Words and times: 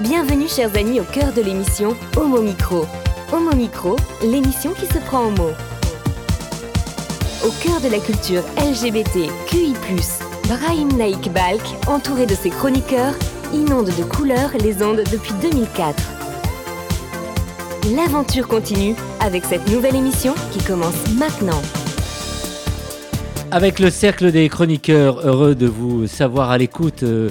Bienvenue 0.00 0.46
chers 0.46 0.76
amis 0.76 1.00
au 1.00 1.02
cœur 1.02 1.32
de 1.32 1.42
l'émission 1.42 1.96
Homo 2.16 2.40
Micro. 2.40 2.86
Homo 3.32 3.52
Micro, 3.56 3.96
l'émission 4.22 4.72
qui 4.72 4.86
se 4.86 4.98
prend 4.98 5.24
en 5.24 5.30
mots. 5.32 5.54
Au 7.44 7.50
cœur 7.60 7.80
de 7.80 7.88
la 7.90 7.98
culture 7.98 8.44
LGBT, 8.56 9.28
QI+, 9.48 9.74
Brahim 10.46 10.96
Naik 10.96 11.32
Balk, 11.32 11.62
entouré 11.88 12.26
de 12.26 12.36
ses 12.36 12.50
chroniqueurs, 12.50 13.14
inonde 13.52 13.86
de 13.86 14.04
couleurs 14.04 14.52
les 14.60 14.84
ondes 14.84 15.02
depuis 15.10 15.32
2004. 15.42 16.00
L'aventure 17.96 18.46
continue 18.46 18.94
avec 19.18 19.44
cette 19.44 19.68
nouvelle 19.68 19.96
émission 19.96 20.34
qui 20.52 20.62
commence 20.62 21.08
maintenant. 21.18 21.60
Avec 23.50 23.80
le 23.80 23.90
cercle 23.90 24.30
des 24.30 24.48
chroniqueurs, 24.48 25.26
heureux 25.26 25.56
de 25.56 25.66
vous 25.66 26.06
savoir 26.06 26.50
à 26.52 26.58
l'écoute 26.58 27.02
euh, 27.02 27.30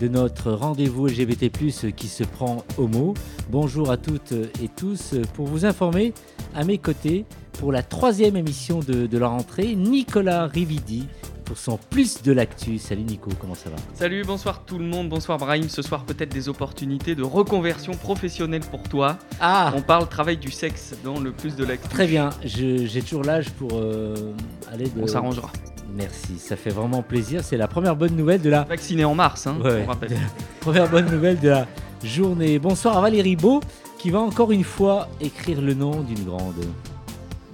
de 0.00 0.08
notre 0.08 0.52
rendez-vous 0.52 1.06
LGBT+, 1.06 1.50
qui 1.94 2.08
se 2.08 2.24
prend 2.24 2.64
au 2.78 2.86
mot. 2.86 3.14
Bonjour 3.50 3.90
à 3.90 3.96
toutes 3.96 4.32
et 4.32 4.68
tous. 4.68 5.14
Pour 5.34 5.46
vous 5.46 5.64
informer, 5.64 6.12
à 6.54 6.64
mes 6.64 6.78
côtés, 6.78 7.24
pour 7.58 7.72
la 7.72 7.82
troisième 7.82 8.36
émission 8.36 8.80
de, 8.80 9.06
de 9.06 9.18
la 9.18 9.28
rentrée, 9.28 9.74
Nicolas 9.74 10.46
Rividi 10.46 11.06
pour 11.46 11.56
son 11.56 11.78
plus 11.78 12.22
de 12.22 12.32
l'actu. 12.32 12.78
Salut 12.78 13.04
Nico, 13.04 13.30
comment 13.40 13.54
ça 13.54 13.70
va? 13.70 13.76
Salut, 13.94 14.24
bonsoir 14.24 14.64
tout 14.66 14.78
le 14.78 14.84
monde, 14.84 15.08
bonsoir 15.08 15.38
Brahim. 15.38 15.68
Ce 15.68 15.80
soir, 15.80 16.04
peut-être 16.04 16.32
des 16.32 16.48
opportunités 16.48 17.14
de 17.14 17.22
reconversion 17.22 17.92
professionnelle 17.94 18.62
pour 18.68 18.82
toi. 18.82 19.16
Ah 19.40 19.72
On 19.74 19.80
parle 19.80 20.08
travail 20.08 20.36
du 20.36 20.50
sexe 20.50 20.94
dans 21.04 21.20
le 21.20 21.32
plus 21.32 21.56
de 21.56 21.64
l'actu. 21.64 21.88
Très 21.88 22.06
bien, 22.06 22.30
j'ai 22.42 23.00
toujours 23.00 23.22
l'âge 23.22 23.50
pour 23.52 23.70
euh, 23.74 24.32
aller 24.70 24.88
de... 24.88 25.00
On 25.00 25.06
s'arrangera. 25.06 25.50
Merci, 25.94 26.38
ça 26.38 26.56
fait 26.56 26.70
vraiment 26.70 27.02
plaisir. 27.02 27.42
C'est 27.44 27.56
la 27.56 27.68
première 27.68 27.96
bonne 27.96 28.14
nouvelle 28.16 28.40
de 28.42 28.50
la 28.50 28.64
Vacciné 28.64 29.04
en 29.04 29.14
mars, 29.14 29.46
hein, 29.46 29.56
Ouais. 29.62 29.82
on 29.84 29.88
rappelle. 29.90 30.16
première 30.60 30.88
bonne 30.88 31.10
nouvelle 31.10 31.38
de 31.38 31.48
la 31.48 31.66
journée. 32.04 32.58
Bonsoir 32.58 32.98
à 32.98 33.00
Valérie 33.00 33.36
Beau 33.36 33.60
qui 33.98 34.10
va 34.10 34.20
encore 34.20 34.52
une 34.52 34.64
fois 34.64 35.08
écrire 35.20 35.60
le 35.62 35.74
nom 35.74 36.00
d'une 36.02 36.24
grande. 36.24 36.64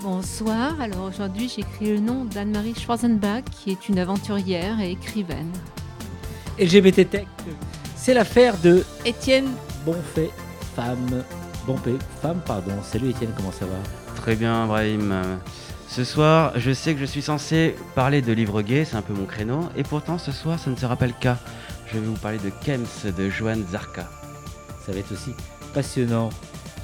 Bonsoir, 0.00 0.80
alors 0.80 1.04
aujourd'hui 1.08 1.48
j'écris 1.54 1.92
le 1.92 2.00
nom 2.00 2.24
d'Anne-Marie 2.24 2.74
Schwarzenbach 2.74 3.44
qui 3.52 3.70
est 3.70 3.88
une 3.88 4.00
aventurière 4.00 4.80
et 4.80 4.90
écrivaine. 4.90 5.52
LGBT 6.58 7.08
Tech, 7.08 7.26
c'est 7.94 8.12
l'affaire 8.14 8.56
de 8.64 8.82
Étienne, 9.04 9.50
Bonfait 9.86 10.30
Femme. 10.74 11.22
Bonfait 11.66 11.94
Femme, 12.20 12.40
pardon. 12.44 12.72
Salut 12.82 13.10
Étienne, 13.10 13.30
comment 13.36 13.52
ça 13.52 13.64
va? 13.66 13.76
Très 14.16 14.34
bien, 14.34 14.66
Brahim. 14.66 15.14
Ce 15.92 16.04
soir, 16.04 16.58
je 16.58 16.72
sais 16.72 16.94
que 16.94 17.00
je 17.00 17.04
suis 17.04 17.20
censé 17.20 17.74
parler 17.94 18.22
de 18.22 18.32
livres 18.32 18.62
gays, 18.62 18.86
c'est 18.86 18.96
un 18.96 19.02
peu 19.02 19.12
mon 19.12 19.26
créneau, 19.26 19.68
et 19.76 19.82
pourtant 19.82 20.16
ce 20.16 20.32
soir, 20.32 20.58
ça 20.58 20.70
ne 20.70 20.76
sera 20.76 20.96
pas 20.96 21.06
le 21.06 21.12
cas. 21.12 21.38
Je 21.86 21.98
vais 21.98 22.06
vous 22.06 22.16
parler 22.16 22.38
de 22.38 22.48
Kems 22.64 23.12
de 23.14 23.28
Joan 23.28 23.62
Zarka. 23.66 24.08
Ça 24.80 24.92
va 24.92 25.00
être 25.00 25.12
aussi 25.12 25.32
passionnant. 25.74 26.30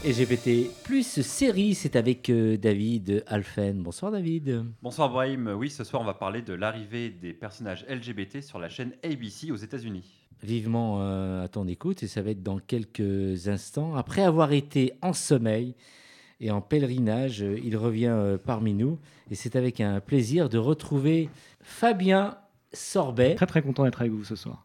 LGBT 0.04 0.70
plus 0.84 1.22
série, 1.22 1.74
c'est 1.74 1.96
avec 1.96 2.28
euh, 2.28 2.58
David 2.58 3.24
Alphen. 3.28 3.82
Bonsoir 3.82 4.12
David. 4.12 4.66
Bonsoir 4.82 5.08
Brahim, 5.08 5.54
oui 5.56 5.70
ce 5.70 5.84
soir 5.84 6.02
on 6.02 6.04
va 6.04 6.12
parler 6.12 6.42
de 6.42 6.52
l'arrivée 6.52 7.08
des 7.08 7.32
personnages 7.32 7.86
LGBT 7.88 8.42
sur 8.42 8.58
la 8.58 8.68
chaîne 8.68 8.92
ABC 9.02 9.50
aux 9.50 9.56
États-Unis. 9.56 10.04
Vivement 10.42 10.98
euh, 11.00 11.44
à 11.44 11.48
ton 11.48 11.66
écoute 11.66 12.02
et 12.02 12.08
ça 12.08 12.20
va 12.20 12.32
être 12.32 12.42
dans 12.42 12.58
quelques 12.58 13.48
instants. 13.48 13.96
Après 13.96 14.22
avoir 14.22 14.52
été 14.52 14.92
en 15.00 15.14
sommeil 15.14 15.74
et 16.40 16.50
en 16.50 16.60
pèlerinage, 16.60 17.42
euh, 17.42 17.58
il 17.64 17.76
revient 17.76 18.10
euh, 18.10 18.38
parmi 18.42 18.74
nous 18.74 18.98
et 19.30 19.34
c'est 19.34 19.56
avec 19.56 19.80
un 19.80 20.00
plaisir 20.00 20.48
de 20.48 20.58
retrouver 20.58 21.28
Fabien 21.62 22.36
Sorbet. 22.72 23.34
Très 23.34 23.46
très 23.46 23.62
content 23.62 23.84
d'être 23.84 24.00
avec 24.00 24.12
vous 24.12 24.24
ce 24.24 24.36
soir. 24.36 24.64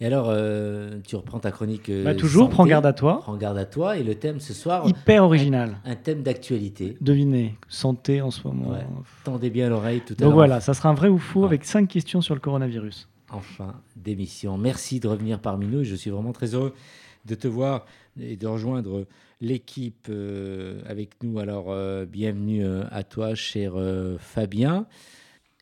Et 0.00 0.06
alors, 0.06 0.26
euh, 0.30 0.98
tu 1.06 1.14
reprends 1.14 1.38
ta 1.38 1.52
chronique. 1.52 1.88
euh, 1.88 2.02
Bah, 2.02 2.14
toujours, 2.16 2.44
santé. 2.46 2.54
prends 2.54 2.66
garde 2.66 2.86
à 2.86 2.92
toi. 2.92 3.20
Prends 3.22 3.36
garde 3.36 3.56
à 3.58 3.64
toi 3.66 3.96
et 3.96 4.02
le 4.02 4.16
thème 4.16 4.40
ce 4.40 4.52
soir, 4.52 4.88
Hyper 4.88 5.22
original. 5.22 5.76
un 5.84 5.94
thème 5.94 6.22
d'actualité. 6.24 6.96
Devinez, 7.00 7.54
santé 7.68 8.20
en 8.20 8.32
ce 8.32 8.46
moment. 8.48 8.70
Ouais. 8.70 8.84
Tendez 9.22 9.48
bien 9.50 9.68
l'oreille 9.68 10.00
tout 10.00 10.14
à 10.18 10.20
l'heure. 10.22 10.30
Donc 10.30 10.34
voilà, 10.34 10.60
ça 10.60 10.74
sera 10.74 10.88
un 10.88 10.94
vrai 10.94 11.08
ou 11.08 11.18
faux 11.18 11.40
Ouais. 11.40 11.46
avec 11.46 11.64
cinq 11.64 11.86
questions 11.88 12.20
sur 12.20 12.34
le 12.34 12.40
coronavirus. 12.40 13.08
en 13.30 13.40
fin 13.40 13.74
d'émission. 13.94 14.58
Merci 14.58 14.98
de 14.98 15.06
revenir 15.08 15.38
parmi 15.38 15.66
nous. 15.68 15.84
Je 15.84 15.94
suis 15.94 16.10
vraiment 16.10 16.32
très 16.32 16.54
heureux 16.54 16.74
de 17.24 17.34
te 17.36 17.46
voir 17.46 17.86
et 18.20 18.36
de 18.36 18.46
rejoindre 18.48 19.06
l'équipe 19.42 20.06
euh, 20.08 20.80
avec 20.86 21.22
nous. 21.22 21.38
Alors, 21.40 21.70
euh, 21.70 22.06
bienvenue 22.06 22.64
euh, 22.64 22.84
à 22.90 23.02
toi, 23.02 23.34
cher 23.34 23.74
Fabien. 24.18 24.86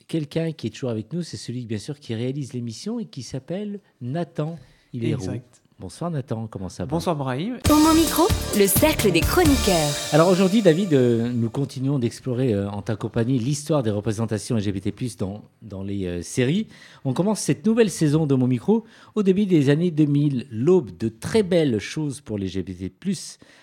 Quelqu'un 0.06 0.52
qui 0.52 0.66
est 0.66 0.70
toujours 0.70 0.90
avec 0.90 1.12
nous, 1.12 1.22
c'est 1.22 1.36
celui, 1.36 1.64
bien 1.66 1.78
sûr, 1.78 1.98
qui 1.98 2.14
réalise 2.14 2.52
l'émission 2.52 3.00
et 3.00 3.06
qui 3.06 3.22
s'appelle 3.22 3.80
Nathan. 4.00 4.58
Il 4.92 5.04
est. 5.04 5.12
Exact. 5.12 5.59
Bonsoir 5.80 6.10
Nathan, 6.10 6.46
comment 6.46 6.68
ça 6.68 6.84
va 6.84 6.90
Bonsoir 6.90 7.16
Brahim. 7.16 7.58
Homo 7.70 7.94
Micro, 7.94 8.24
le 8.58 8.66
cercle 8.66 9.10
des 9.12 9.22
chroniqueurs. 9.22 9.88
Alors 10.12 10.28
aujourd'hui, 10.28 10.60
David, 10.60 10.92
euh, 10.92 11.32
nous 11.32 11.48
continuons 11.48 11.98
d'explorer 11.98 12.52
euh, 12.52 12.68
en 12.68 12.82
ta 12.82 12.96
compagnie 12.96 13.38
l'histoire 13.38 13.82
des 13.82 13.90
représentations 13.90 14.56
LGBT+, 14.56 14.92
dans, 15.18 15.42
dans 15.62 15.82
les 15.82 16.04
euh, 16.04 16.20
séries. 16.20 16.66
On 17.06 17.14
commence 17.14 17.40
cette 17.40 17.64
nouvelle 17.64 17.88
saison 17.88 18.26
de 18.26 18.34
Mon 18.34 18.46
Micro 18.46 18.84
au 19.14 19.22
début 19.22 19.46
des 19.46 19.70
années 19.70 19.90
2000, 19.90 20.48
l'aube 20.50 20.94
de 20.98 21.08
très 21.08 21.42
belles 21.42 21.78
choses 21.78 22.20
pour 22.20 22.36
les 22.36 22.48
LGBT+, 22.48 22.92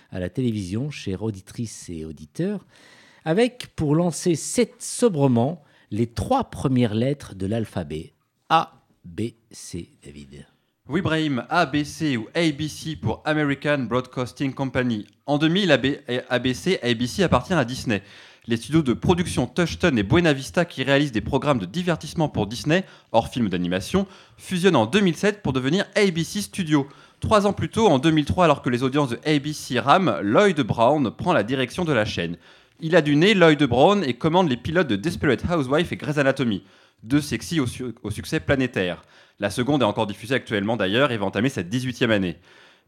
à 0.09 0.19
la 0.19 0.29
télévision, 0.29 0.89
chères 0.89 1.22
auditrices 1.22 1.88
et 1.89 2.03
auditeurs, 2.03 2.66
avec, 3.25 3.67
pour 3.75 3.94
lancer 3.94 4.34
sept 4.34 4.81
sobrement, 4.81 5.61
les 5.91 6.07
trois 6.07 6.45
premières 6.45 6.95
lettres 6.95 7.35
de 7.35 7.45
l'alphabet. 7.45 8.13
A, 8.49 8.81
B, 9.05 9.34
C, 9.51 9.91
David. 10.03 10.47
Oui 10.90 11.02
Brahim, 11.02 11.44
ABC 11.50 12.16
ou 12.16 12.30
ABC 12.34 12.96
pour 12.96 13.22
American 13.25 13.80
Broadcasting 13.90 14.53
Company. 14.53 15.06
En 15.25 15.38
2000, 15.38 15.70
AB 15.74 15.86
ABC, 16.30 16.80
ABC 16.81 17.24
appartient 17.24 17.53
à 17.53 17.66
Disney. 17.66 18.02
Les 18.48 18.56
studios 18.56 18.84
de 18.84 18.94
production 18.94 19.47
Touchstone 19.47 20.00
et 20.00 20.03
Buena 20.03 20.31
Vista 20.31 20.64
qui 20.64 20.84
réalisent 20.84 21.12
des 21.12 21.20
programmes 21.20 21.59
de 21.59 21.66
divertissement 21.66 22.30
pour 22.30 22.47
Disney, 22.47 22.86
hors 23.12 23.28
films 23.28 23.50
d'animation, 23.50 24.08
fusionnent 24.38 24.78
en 24.78 24.86
2007 24.86 25.42
pour 25.42 25.52
devenir 25.52 25.84
ABC 25.96 26.42
Studios. 26.42 26.88
Trois 27.20 27.46
ans 27.47 27.53
plus 27.53 27.68
tôt, 27.68 27.88
en 27.88 28.00
2003, 28.00 28.46
alors 28.46 28.62
que 28.62 28.70
les 28.70 28.81
audiences 28.81 29.09
de 29.09 29.20
ABC 29.26 29.81
rament, 29.81 30.22
Lloyd 30.22 30.62
Brown 30.62 31.12
prend 31.12 31.34
la 31.34 31.44
direction 31.44 31.84
de 31.84 31.92
la 31.92 32.06
chaîne. 32.06 32.38
Il 32.80 32.96
a 32.96 33.02
du 33.02 33.18
nez 33.18 33.34
Lloyd 33.34 33.62
Brown 33.62 34.06
et 34.06 34.14
commande 34.14 34.47
les 34.47 34.56
pilotes 34.56 34.88
de 34.88 34.96
Desperate 34.96 35.44
Housewives 35.52 35.92
et 35.92 35.97
Grey's 35.97 36.18
Anatomy, 36.18 36.64
deux 37.03 37.20
sexy 37.20 37.59
au 37.59 38.09
succès 38.09 38.40
planétaire. 38.40 39.03
La 39.40 39.52
seconde 39.52 39.84
est 39.84 39.86
encore 39.86 40.08
diffusée 40.08 40.34
actuellement 40.34 40.78
d'ailleurs 40.78 41.12
et 41.12 41.18
va 41.18 41.25
entamer 41.25 41.50
sa 41.50 41.62
18e 41.62 42.09
année. 42.09 42.38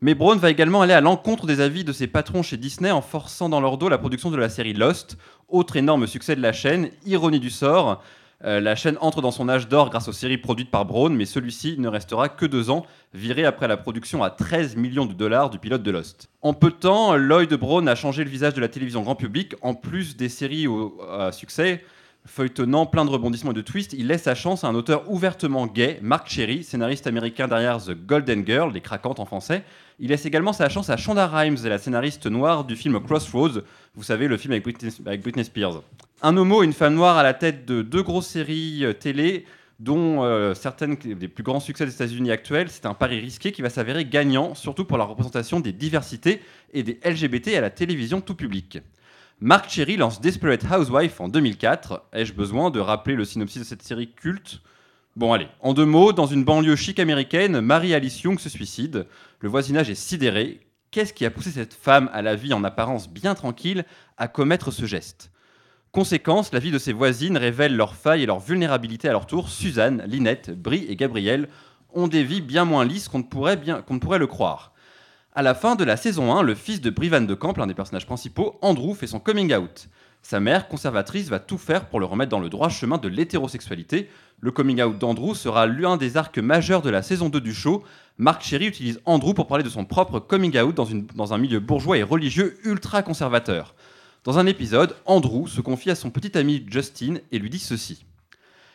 Mais 0.01 0.15
Brown 0.15 0.39
va 0.39 0.49
également 0.49 0.81
aller 0.81 0.93
à 0.93 1.01
l'encontre 1.01 1.45
des 1.45 1.61
avis 1.61 1.83
de 1.83 1.91
ses 1.91 2.07
patrons 2.07 2.41
chez 2.41 2.57
Disney 2.57 2.89
en 2.89 3.01
forçant 3.01 3.49
dans 3.49 3.61
leur 3.61 3.77
dos 3.77 3.89
la 3.89 3.97
production 3.97 4.31
de 4.31 4.37
la 4.37 4.49
série 4.49 4.73
Lost, 4.73 5.17
autre 5.47 5.75
énorme 5.75 6.07
succès 6.07 6.35
de 6.35 6.41
la 6.41 6.53
chaîne, 6.53 6.89
ironie 7.05 7.39
du 7.39 7.49
sort. 7.49 8.01
euh, 8.45 8.61
la 8.61 8.75
chaîne 8.75 8.97
entre 9.01 9.21
dans 9.21 9.31
son 9.31 9.49
âge 9.49 9.67
d'or 9.67 9.89
grâce 9.89 10.07
aux 10.07 10.13
séries 10.13 10.37
produites 10.37 10.71
par 10.71 10.85
Brown, 10.85 11.13
mais 11.13 11.25
celui-ci 11.25 11.75
ne 11.77 11.89
restera 11.89 12.29
que 12.29 12.45
deux 12.45 12.69
ans, 12.69 12.85
viré 13.13 13.43
après 13.43 13.67
la 13.67 13.75
production 13.75 14.23
à 14.23 14.29
13 14.29 14.77
millions 14.77 15.05
de 15.05 15.13
dollars 15.13 15.49
du 15.49 15.59
pilote 15.59 15.83
de 15.83 15.91
Lost. 15.91 16.29
En 16.41 16.53
peu 16.53 16.69
de 16.69 16.75
temps, 16.75 17.17
Lloyd 17.17 17.53
Brown 17.55 17.87
a 17.89 17.95
changé 17.95 18.23
le 18.23 18.29
visage 18.29 18.53
de 18.53 18.61
la 18.61 18.69
télévision 18.69 19.01
grand 19.01 19.15
public, 19.15 19.55
en 19.61 19.73
plus 19.73 20.15
des 20.15 20.29
séries 20.29 20.67
à 21.11 21.33
succès, 21.33 21.83
feuilletonnant 22.29 22.85
plein 22.85 23.05
de 23.05 23.09
rebondissements 23.09 23.51
et 23.51 23.55
de 23.55 23.61
twists, 23.61 23.93
il 23.93 24.07
laisse 24.07 24.23
sa 24.23 24.35
chance 24.35 24.63
à 24.63 24.67
un 24.67 24.75
auteur 24.75 25.09
ouvertement 25.11 25.65
gay, 25.65 25.99
Mark 26.01 26.29
Cherry, 26.29 26.63
scénariste 26.63 27.07
américain 27.07 27.47
derrière 27.47 27.83
The 27.83 27.91
Golden 27.91 28.45
Girl, 28.45 28.71
Les 28.71 28.81
Craquantes 28.81 29.19
en 29.19 29.25
français. 29.25 29.63
Il 29.99 30.09
laisse 30.09 30.25
également 30.25 30.53
sa 30.53 30.69
chance 30.69 30.89
à 30.89 30.97
Shonda 30.97 31.27
Rhimes, 31.27 31.57
la 31.65 31.79
scénariste 31.79 32.27
noire 32.27 32.63
du 32.63 32.75
film 32.75 32.99
Crossroads, 33.01 33.61
vous 33.95 34.03
savez, 34.03 34.27
le 34.27 34.37
film 34.37 34.53
avec 34.53 34.63
Britney, 35.21 35.43
Spears. 35.43 35.81
Un 36.21 36.37
homo 36.37 36.63
une 36.63 36.73
femme 36.73 36.93
noire 36.93 37.17
à 37.17 37.23
la 37.23 37.33
tête 37.33 37.65
de 37.65 37.81
deux 37.81 38.03
grosses 38.03 38.27
séries 38.27 38.85
euh, 38.85 38.93
télé, 38.93 39.45
dont 39.79 40.23
euh, 40.23 40.53
certaines 40.53 40.95
des 40.95 41.27
plus 41.27 41.43
grands 41.43 41.59
succès 41.59 41.85
des 41.85 41.93
États-Unis 41.93 42.31
actuels. 42.31 42.69
C'est 42.69 42.85
un 42.85 42.93
pari 42.93 43.19
risqué 43.19 43.51
qui 43.51 43.61
va 43.61 43.69
s'avérer 43.69 44.05
gagnant, 44.05 44.53
surtout 44.53 44.85
pour 44.85 44.97
la 44.97 45.05
représentation 45.05 45.59
des 45.59 45.71
diversités 45.71 46.41
et 46.73 46.83
des 46.83 46.99
LGBT 47.03 47.55
à 47.55 47.61
la 47.61 47.69
télévision 47.69 48.21
tout 48.21 48.35
public. 48.35 48.79
Mark 49.41 49.69
Cherry 49.69 49.95
lance 49.95 50.19
Desperate 50.19 50.65
Housewife 50.69 51.21
en 51.21 51.29
2004. 51.29 52.03
Ai-je 52.11 52.33
besoin 52.33 52.71
de 52.71 52.81
rappeler 52.81 53.15
le 53.15 53.23
synopsis 53.23 53.61
de 53.61 53.65
cette 53.65 53.83
série 53.83 54.11
culte? 54.11 54.59
Bon 55.15 55.31
allez, 55.31 55.47
en 55.61 55.73
deux 55.73 55.85
mots, 55.85 56.11
dans 56.11 56.25
une 56.25 56.43
banlieue 56.43 56.75
chic 56.75 56.99
américaine, 56.99 57.61
Marie-Alice 57.61 58.21
Young 58.21 58.37
se 58.37 58.49
suicide. 58.49 59.07
Le 59.39 59.47
voisinage 59.47 59.89
est 59.89 59.95
sidéré. 59.95 60.59
Qu'est-ce 60.91 61.13
qui 61.13 61.25
a 61.25 61.31
poussé 61.31 61.51
cette 61.51 61.73
femme 61.73 62.09
à 62.11 62.21
la 62.21 62.35
vie 62.35 62.51
en 62.51 62.65
apparence 62.65 63.09
bien 63.09 63.33
tranquille 63.33 63.85
à 64.17 64.27
commettre 64.27 64.71
ce 64.71 64.85
geste? 64.85 65.31
Conséquence, 65.93 66.51
la 66.51 66.59
vie 66.59 66.71
de 66.71 66.77
ses 66.77 66.91
voisines 66.91 67.37
révèle 67.37 67.77
leurs 67.77 67.95
failles 67.95 68.23
et 68.23 68.25
leurs 68.25 68.39
vulnérabilités 68.39 69.07
à 69.07 69.13
leur 69.13 69.25
tour. 69.25 69.47
Suzanne, 69.47 70.03
Linette, 70.05 70.51
Brie 70.51 70.85
et 70.89 70.97
Gabrielle 70.97 71.47
ont 71.93 72.09
des 72.09 72.25
vies 72.25 72.41
bien 72.41 72.65
moins 72.65 72.83
lisses 72.83 73.07
qu'on 73.07 73.19
ne 73.19 73.23
pourrait 73.99 74.19
le 74.19 74.27
croire. 74.27 74.73
À 75.33 75.43
la 75.43 75.53
fin 75.53 75.75
de 75.75 75.83
la 75.83 75.95
saison 75.95 76.35
1, 76.35 76.41
le 76.41 76.55
fils 76.55 76.81
de 76.81 76.89
Brie 76.89 77.09
Van 77.09 77.21
de 77.21 77.33
Camp, 77.35 77.55
l'un 77.55 77.67
des 77.67 77.75
personnages 77.75 78.07
principaux, 78.07 78.57
Andrew, 78.63 78.95
fait 78.95 79.05
son 79.05 79.19
coming 79.19 79.53
out. 79.53 79.87
Sa 80.23 80.39
mère, 80.39 80.67
conservatrice, 80.67 81.29
va 81.29 81.37
tout 81.37 81.59
faire 81.59 81.85
pour 81.85 81.99
le 81.99 82.07
remettre 82.07 82.31
dans 82.31 82.39
le 82.39 82.49
droit 82.49 82.69
chemin 82.69 82.97
de 82.97 83.07
l'hétérosexualité. 83.07 84.09
Le 84.39 84.49
coming 84.49 84.81
out 84.81 84.97
d'Andrew 84.97 85.35
sera 85.35 85.67
l'un 85.67 85.97
des 85.97 86.17
arcs 86.17 86.39
majeurs 86.39 86.81
de 86.81 86.89
la 86.89 87.03
saison 87.03 87.29
2 87.29 87.41
du 87.41 87.53
show, 87.53 87.83
Marc 88.17 88.43
Cherry 88.43 88.65
utilise 88.65 88.99
Andrew 89.05 89.35
pour 89.35 89.45
parler 89.45 89.63
de 89.63 89.69
son 89.69 89.85
propre 89.85 90.19
coming 90.19 90.57
out 90.59 90.73
dans, 90.73 90.87
dans 91.13 91.33
un 91.33 91.37
milieu 91.37 91.59
bourgeois 91.59 91.99
et 91.99 92.03
religieux 92.03 92.57
ultra 92.63 93.03
conservateur. 93.03 93.75
Dans 94.23 94.39
un 94.39 94.47
épisode, 94.47 94.95
Andrew 95.05 95.47
se 95.47 95.61
confie 95.61 95.91
à 95.91 95.95
son 95.95 96.09
petit 96.09 96.35
ami 96.39 96.65
Justin 96.67 97.19
et 97.31 97.37
lui 97.37 97.51
dit 97.51 97.59
ceci. 97.59 98.03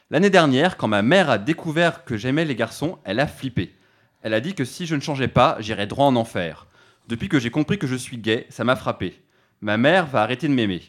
L'année 0.08 0.30
dernière, 0.30 0.76
quand 0.76 0.88
ma 0.88 1.02
mère 1.02 1.30
a 1.30 1.38
découvert 1.38 2.04
que 2.04 2.16
j'aimais 2.16 2.44
les 2.44 2.54
garçons, 2.54 2.98
elle 3.04 3.18
a 3.18 3.26
flippé. 3.26 3.74
Elle 4.24 4.32
a 4.32 4.40
dit 4.40 4.54
que 4.54 4.64
si 4.64 4.86
je 4.86 4.94
ne 4.94 5.02
changeais 5.02 5.28
pas, 5.28 5.58
j'irais 5.60 5.86
droit 5.86 6.06
en 6.06 6.16
enfer. 6.16 6.66
Depuis 7.08 7.28
que 7.28 7.38
j'ai 7.38 7.50
compris 7.50 7.78
que 7.78 7.86
je 7.86 7.94
suis 7.94 8.16
gay, 8.16 8.46
ça 8.48 8.64
m'a 8.64 8.74
frappé. 8.74 9.22
Ma 9.60 9.76
mère 9.76 10.06
va 10.06 10.22
arrêter 10.22 10.48
de 10.48 10.54
m'aimer. 10.54 10.80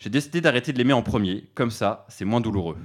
J'ai 0.00 0.10
décidé 0.10 0.40
d'arrêter 0.40 0.72
de 0.72 0.78
l'aimer 0.78 0.92
en 0.92 1.02
premier, 1.02 1.44
comme 1.54 1.70
ça, 1.70 2.04
c'est 2.08 2.24
moins 2.24 2.40
douloureux. 2.40 2.78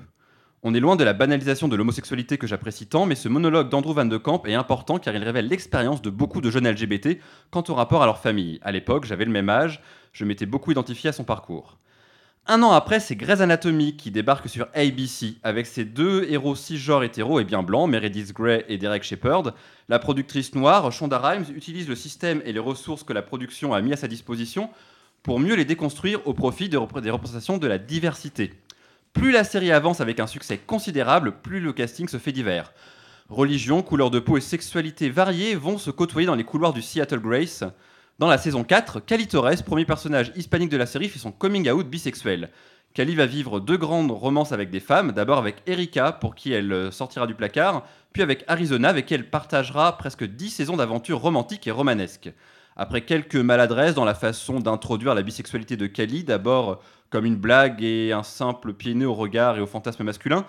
On 0.61 0.75
est 0.75 0.79
loin 0.79 0.95
de 0.95 1.03
la 1.03 1.13
banalisation 1.13 1.67
de 1.67 1.75
l'homosexualité 1.75 2.37
que 2.37 2.45
j'apprécie 2.45 2.85
tant, 2.85 3.07
mais 3.07 3.15
ce 3.15 3.29
monologue 3.29 3.69
d'Andrew 3.69 3.95
Van 3.95 4.05
de 4.05 4.17
Kamp 4.17 4.43
est 4.45 4.53
important 4.53 4.99
car 4.99 5.15
il 5.15 5.23
révèle 5.23 5.47
l'expérience 5.47 6.03
de 6.03 6.11
beaucoup 6.11 6.39
de 6.39 6.51
jeunes 6.51 6.69
LGBT 6.69 7.17
quant 7.49 7.63
au 7.67 7.73
rapport 7.73 8.03
à 8.03 8.05
leur 8.05 8.19
famille. 8.19 8.59
À 8.61 8.71
l'époque, 8.71 9.05
j'avais 9.05 9.25
le 9.25 9.31
même 9.31 9.49
âge, 9.49 9.81
je 10.13 10.23
m'étais 10.23 10.45
beaucoup 10.45 10.69
identifié 10.69 11.09
à 11.09 11.13
son 11.13 11.23
parcours. 11.23 11.79
Un 12.47 12.61
an 12.61 12.71
après, 12.71 12.99
c'est 12.99 13.15
Grey's 13.15 13.41
Anatomy 13.41 13.95
qui 13.95 14.11
débarque 14.11 14.47
sur 14.49 14.67
ABC 14.75 15.37
avec 15.41 15.65
ses 15.65 15.83
deux 15.83 16.27
héros 16.29 16.55
cisgenres 16.55 17.03
hétéros 17.03 17.39
et 17.39 17.43
bien 17.43 17.63
blancs, 17.63 17.89
Meredith 17.89 18.33
Grey 18.33 18.65
et 18.69 18.77
Derek 18.77 19.01
Shepard. 19.03 19.53
La 19.89 19.97
productrice 19.97 20.53
noire, 20.53 20.91
Shonda 20.91 21.17
Rhimes, 21.17 21.45
utilise 21.55 21.87
le 21.89 21.95
système 21.95 22.43
et 22.45 22.53
les 22.53 22.59
ressources 22.59 23.03
que 23.03 23.13
la 23.13 23.23
production 23.23 23.73
a 23.73 23.81
mis 23.81 23.93
à 23.93 23.97
sa 23.97 24.07
disposition 24.07 24.69
pour 25.23 25.39
mieux 25.39 25.55
les 25.55 25.65
déconstruire 25.65 26.19
au 26.27 26.33
profit 26.35 26.69
de 26.69 26.77
repré- 26.77 27.01
des 27.01 27.09
représentations 27.09 27.57
de 27.57 27.65
la 27.65 27.79
diversité. 27.79 28.53
Plus 29.13 29.31
la 29.31 29.43
série 29.43 29.71
avance 29.71 29.99
avec 29.99 30.19
un 30.19 30.27
succès 30.27 30.59
considérable, 30.59 31.37
plus 31.41 31.59
le 31.59 31.73
casting 31.73 32.07
se 32.07 32.17
fait 32.19 32.31
divers. 32.31 32.73
Religion, 33.29 33.81
couleur 33.81 34.11
de 34.11 34.19
peau 34.19 34.37
et 34.37 34.41
sexualité 34.41 35.09
variées 35.09 35.55
vont 35.55 35.79
se 35.79 35.89
côtoyer 35.89 36.27
dans 36.27 36.35
les 36.35 36.43
couloirs 36.43 36.73
du 36.73 36.83
Seattle 36.83 37.21
Grace. 37.21 37.63
Dans 38.17 38.27
la 38.27 38.37
saison 38.37 38.63
4, 38.63 39.01
Cali 39.01 39.27
Torres, 39.27 39.61
premier 39.65 39.83
personnage 39.83 40.31
hispanique 40.37 40.69
de 40.69 40.77
la 40.77 40.85
série, 40.85 41.09
fait 41.09 41.19
son 41.19 41.33
coming 41.33 41.69
out 41.69 41.85
bisexuel. 41.85 42.49
Cali 42.93 43.13
va 43.13 43.25
vivre 43.25 43.59
deux 43.59 43.75
grandes 43.75 44.11
romances 44.11 44.53
avec 44.53 44.69
des 44.69 44.79
femmes, 44.79 45.11
d'abord 45.11 45.37
avec 45.37 45.57
Erika, 45.67 46.13
pour 46.13 46.33
qui 46.33 46.53
elle 46.53 46.71
euh, 46.71 46.91
sortira 46.91 47.27
du 47.27 47.35
placard, 47.35 47.85
puis 48.13 48.21
avec 48.21 48.45
Arizona, 48.47 48.87
avec 48.87 49.07
qui 49.07 49.15
elle 49.15 49.29
partagera 49.29 49.97
presque 49.97 50.23
10 50.23 50.49
saisons 50.49 50.77
d'aventures 50.77 51.19
romantiques 51.19 51.67
et 51.67 51.71
romanesques. 51.71 52.31
Après 52.77 53.01
quelques 53.01 53.35
maladresses 53.35 53.95
dans 53.95 54.05
la 54.05 54.15
façon 54.15 54.61
d'introduire 54.61 55.13
la 55.13 55.21
bisexualité 55.21 55.75
de 55.75 55.85
Cali, 55.85 56.23
d'abord 56.23 56.81
comme 57.09 57.25
une 57.25 57.35
blague 57.35 57.83
et 57.83 58.13
un 58.13 58.23
simple 58.23 58.71
pied 58.71 58.95
au 59.03 59.13
regard 59.13 59.57
et 59.57 59.61
au 59.61 59.67
fantasme 59.67 60.05
masculin, 60.05 60.45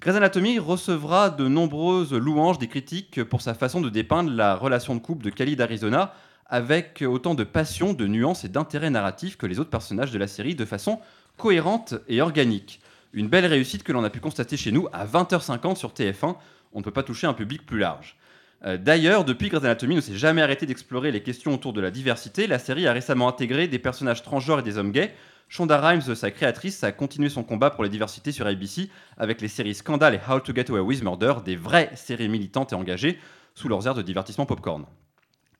Grey's 0.00 0.14
Anatomy 0.14 0.60
recevra 0.60 1.28
de 1.30 1.48
nombreuses 1.48 2.12
louanges 2.12 2.58
des 2.58 2.68
critiques 2.68 3.24
pour 3.24 3.42
sa 3.42 3.54
façon 3.54 3.80
de 3.80 3.88
dépeindre 3.88 4.30
la 4.30 4.54
relation 4.54 4.94
de 4.94 5.00
couple 5.00 5.24
de 5.24 5.30
Cali 5.30 5.56
d'Arizona 5.56 6.14
avec 6.50 7.02
autant 7.06 7.34
de 7.34 7.44
passion, 7.44 7.94
de 7.94 8.06
nuances 8.06 8.44
et 8.44 8.48
d'intérêt 8.48 8.90
narratif 8.90 9.36
que 9.36 9.46
les 9.46 9.60
autres 9.60 9.70
personnages 9.70 10.10
de 10.10 10.18
la 10.18 10.26
série 10.26 10.54
de 10.54 10.64
façon 10.64 11.00
cohérente 11.38 11.94
et 12.08 12.20
organique. 12.20 12.80
Une 13.12 13.28
belle 13.28 13.46
réussite 13.46 13.82
que 13.82 13.92
l'on 13.92 14.04
a 14.04 14.10
pu 14.10 14.20
constater 14.20 14.56
chez 14.56 14.72
nous 14.72 14.88
à 14.92 15.06
20h50 15.06 15.76
sur 15.76 15.90
TF1. 15.90 16.36
On 16.72 16.78
ne 16.78 16.84
peut 16.84 16.90
pas 16.90 17.02
toucher 17.02 17.26
un 17.26 17.34
public 17.34 17.64
plus 17.64 17.78
large. 17.78 18.16
Euh, 18.64 18.76
D'ailleurs, 18.76 19.24
depuis 19.24 19.48
Grey's 19.48 19.64
Anatomy 19.64 19.96
ne 19.96 20.00
s'est 20.00 20.16
jamais 20.16 20.42
arrêté 20.42 20.66
d'explorer 20.66 21.10
les 21.10 21.22
questions 21.22 21.54
autour 21.54 21.72
de 21.72 21.80
la 21.80 21.90
diversité, 21.90 22.46
la 22.46 22.58
série 22.58 22.86
a 22.86 22.92
récemment 22.92 23.28
intégré 23.28 23.68
des 23.68 23.78
personnages 23.78 24.22
transgenres 24.22 24.60
et 24.60 24.62
des 24.62 24.76
hommes 24.76 24.92
gays. 24.92 25.14
Shonda 25.48 25.80
Rhimes, 25.80 26.14
sa 26.14 26.30
créatrice, 26.30 26.84
a 26.84 26.92
continué 26.92 27.28
son 27.28 27.42
combat 27.42 27.70
pour 27.70 27.82
la 27.82 27.88
diversité 27.88 28.30
sur 28.30 28.46
ABC 28.46 28.88
avec 29.16 29.40
les 29.40 29.48
séries 29.48 29.74
Scandal 29.74 30.14
et 30.14 30.20
How 30.28 30.38
to 30.38 30.54
Get 30.54 30.70
Away 30.70 30.80
with 30.80 31.02
Murder, 31.02 31.34
des 31.44 31.56
vraies 31.56 31.90
séries 31.96 32.28
militantes 32.28 32.72
et 32.72 32.76
engagées 32.76 33.18
sous 33.54 33.68
leurs 33.68 33.86
airs 33.88 33.94
de 33.94 34.02
divertissement 34.02 34.46
popcorn. 34.46 34.84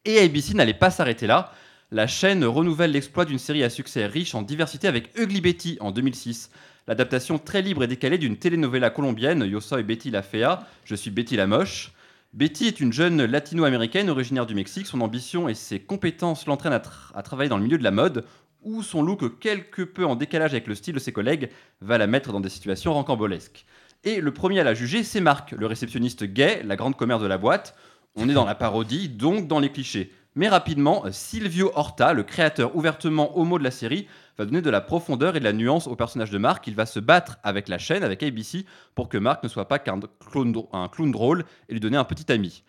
Et 0.05 0.19
ABC 0.19 0.55
n'allait 0.55 0.75
pas 0.75 0.91
s'arrêter 0.91 1.27
là. 1.27 1.53
La 1.91 2.07
chaîne 2.07 2.45
renouvelle 2.45 2.93
l'exploit 2.93 3.25
d'une 3.25 3.39
série 3.39 3.65
à 3.65 3.71
succès 3.71 4.07
riche 4.07 4.35
en 4.35 4.43
diversité 4.43 4.89
avec 4.89 5.11
Ugly 5.19 5.41
Betty 5.41 5.77
en 5.81 5.91
2006. 5.91 6.51
L'adaptation 6.87 7.39
très 7.39 7.63
libre 7.63 7.83
et 7.85 7.87
décalée 7.87 8.19
d'une 8.19 8.37
telenovela 8.37 8.91
colombienne, 8.91 9.45
Yo 9.45 9.61
soy 9.61 9.83
Betty 9.83 10.11
la 10.11 10.23
Fea, 10.23 10.61
Je 10.85 10.95
suis 10.95 11.11
Betty 11.11 11.37
la 11.37 11.47
Moche. 11.47 11.93
Betty 12.33 12.67
est 12.67 12.81
une 12.81 12.93
jeune 12.93 13.25
latino-américaine 13.25 14.09
originaire 14.09 14.47
du 14.47 14.55
Mexique. 14.55 14.87
Son 14.87 15.01
ambition 15.01 15.49
et 15.49 15.55
ses 15.55 15.81
compétences 15.81 16.47
l'entraînent 16.47 16.73
à, 16.73 16.79
tra- 16.79 17.13
à 17.15 17.23
travailler 17.23 17.51
dans 17.51 17.59
le 17.59 17.65
milieu 17.65 17.79
de 17.79 17.85
la 17.85 17.91
mode, 17.91 18.25
où 18.63 18.83
son 18.83 19.03
look 19.03 19.39
quelque 19.41 19.83
peu 19.83 20.07
en 20.07 20.17
décalage 20.17 20.53
avec 20.53 20.67
le 20.67 20.75
style 20.75 20.95
de 20.95 21.01
ses 21.01 21.13
collègues 21.13 21.51
va 21.81 21.99
la 21.99 22.07
mettre 22.07 22.33
dans 22.33 22.41
des 22.41 22.49
situations 22.49 22.95
rancambolesques. 22.95 23.67
Et 24.05 24.21
le 24.21 24.33
premier 24.33 24.61
à 24.61 24.65
la 24.65 24.75
juger, 24.75 25.03
c'est 25.03 25.21
Marc, 25.21 25.53
le 25.53 25.67
réceptionniste 25.67 26.25
gay, 26.25 26.63
la 26.65 26.77
grande 26.77 26.97
commère 26.97 27.19
de 27.19 27.27
la 27.27 27.37
boîte. 27.37 27.75
On 28.17 28.29
est 28.29 28.35
dans 28.35 28.45
la 28.45 28.57
parodie, 28.57 29.09
donc 29.09 29.47
dans 29.47 29.61
les 29.61 29.71
clichés. 29.71 30.13
Mais 30.35 30.49
rapidement, 30.49 31.05
Silvio 31.11 31.71
Horta, 31.75 32.13
le 32.13 32.23
créateur 32.23 32.75
ouvertement 32.75 33.39
homo 33.39 33.59
de 33.59 33.65
la 33.65 33.71
série, 33.71 34.09
va 34.39 34.45
donner 34.45 34.63
de 34.63 34.71
la 34.71 34.81
profondeur 34.81 35.37
et 35.37 35.41
de 35.41 35.45
la 35.45 35.53
nuance 35.53 35.87
au 35.87 35.97
personnage 35.97 36.31
de 36.31 36.39
Marc. 36.39 36.67
Il 36.67 36.75
va 36.75 36.87
se 36.87 37.01
battre 37.01 37.39
avec 37.43 37.69
la 37.69 37.79
chaîne, 37.79 38.03
avec 38.03 38.23
ABC, 38.23 38.65
pour 38.95 39.09
que 39.09 39.19
Marc 39.19 39.43
ne 39.43 39.49
soit 39.49 39.69
pas 39.69 39.79
qu'un 39.79 40.01
clown, 40.31 40.55
clown 40.91 41.11
drôle 41.11 41.45
et 41.69 41.73
lui 41.73 41.81
donner 41.81 41.97
un 41.97 42.05
petit 42.05 42.31
ami. 42.33 42.65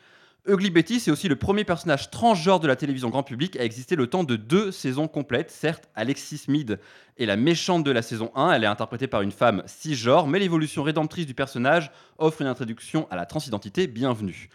Ugly 0.48 0.72
Betty, 0.72 1.00
c'est 1.00 1.12
aussi 1.12 1.28
le 1.28 1.36
premier 1.36 1.64
personnage 1.64 2.10
transgenre 2.10 2.60
de 2.60 2.68
la 2.68 2.76
télévision 2.76 3.10
grand 3.10 3.22
public 3.22 3.56
à 3.58 3.64
exister 3.64 3.96
le 3.96 4.08
temps 4.08 4.24
de 4.24 4.36
deux 4.36 4.72
saisons 4.72 5.08
complètes. 5.08 5.52
Certes, 5.52 5.88
Alexis 5.94 6.46
Mead 6.48 6.80
est 7.18 7.28
la 7.28 7.36
méchante 7.36 7.84
de 7.84 7.92
la 7.92 8.02
saison 8.02 8.32
1, 8.34 8.54
elle 8.54 8.64
est 8.64 8.68
interprétée 8.68 9.06
par 9.06 9.22
une 9.22 9.32
femme 9.32 9.62
cisgenre, 9.68 10.26
mais 10.26 10.40
l'évolution 10.40 10.82
rédemptrice 10.82 11.28
du 11.28 11.36
personnage 11.36 11.92
offre 12.18 12.42
une 12.42 12.48
introduction 12.48 13.08
à 13.12 13.16
la 13.16 13.28
transidentité 13.28 13.86
bienvenue. 13.86 14.50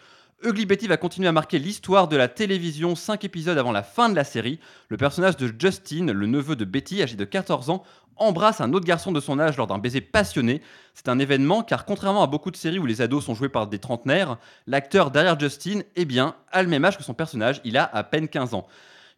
Ugly 0.44 0.66
Betty 0.66 0.86
va 0.86 0.98
continuer 0.98 1.28
à 1.28 1.32
marquer 1.32 1.58
l'histoire 1.58 2.08
de 2.08 2.16
la 2.16 2.28
télévision 2.28 2.94
5 2.94 3.24
épisodes 3.24 3.56
avant 3.56 3.72
la 3.72 3.82
fin 3.82 4.10
de 4.10 4.14
la 4.14 4.22
série. 4.22 4.60
Le 4.90 4.98
personnage 4.98 5.38
de 5.38 5.50
Justin, 5.58 6.12
le 6.12 6.26
neveu 6.26 6.56
de 6.56 6.66
Betty, 6.66 7.02
âgé 7.02 7.16
de 7.16 7.24
14 7.24 7.70
ans, 7.70 7.82
embrasse 8.16 8.60
un 8.60 8.74
autre 8.74 8.84
garçon 8.84 9.12
de 9.12 9.20
son 9.20 9.38
âge 9.38 9.56
lors 9.56 9.66
d'un 9.66 9.78
baiser 9.78 10.02
passionné. 10.02 10.60
C'est 10.92 11.08
un 11.08 11.18
événement 11.18 11.62
car 11.62 11.86
contrairement 11.86 12.22
à 12.22 12.26
beaucoup 12.26 12.50
de 12.50 12.56
séries 12.56 12.78
où 12.78 12.84
les 12.84 13.00
ados 13.00 13.24
sont 13.24 13.34
joués 13.34 13.48
par 13.48 13.66
des 13.66 13.78
trentenaires, 13.78 14.36
l'acteur 14.66 15.10
derrière 15.10 15.40
Justin, 15.40 15.80
eh 15.96 16.04
bien, 16.04 16.36
a 16.52 16.62
le 16.62 16.68
même 16.68 16.84
âge 16.84 16.98
que 16.98 17.02
son 17.02 17.14
personnage, 17.14 17.62
il 17.64 17.78
a 17.78 17.84
à 17.84 18.04
peine 18.04 18.28
15 18.28 18.52
ans. 18.52 18.66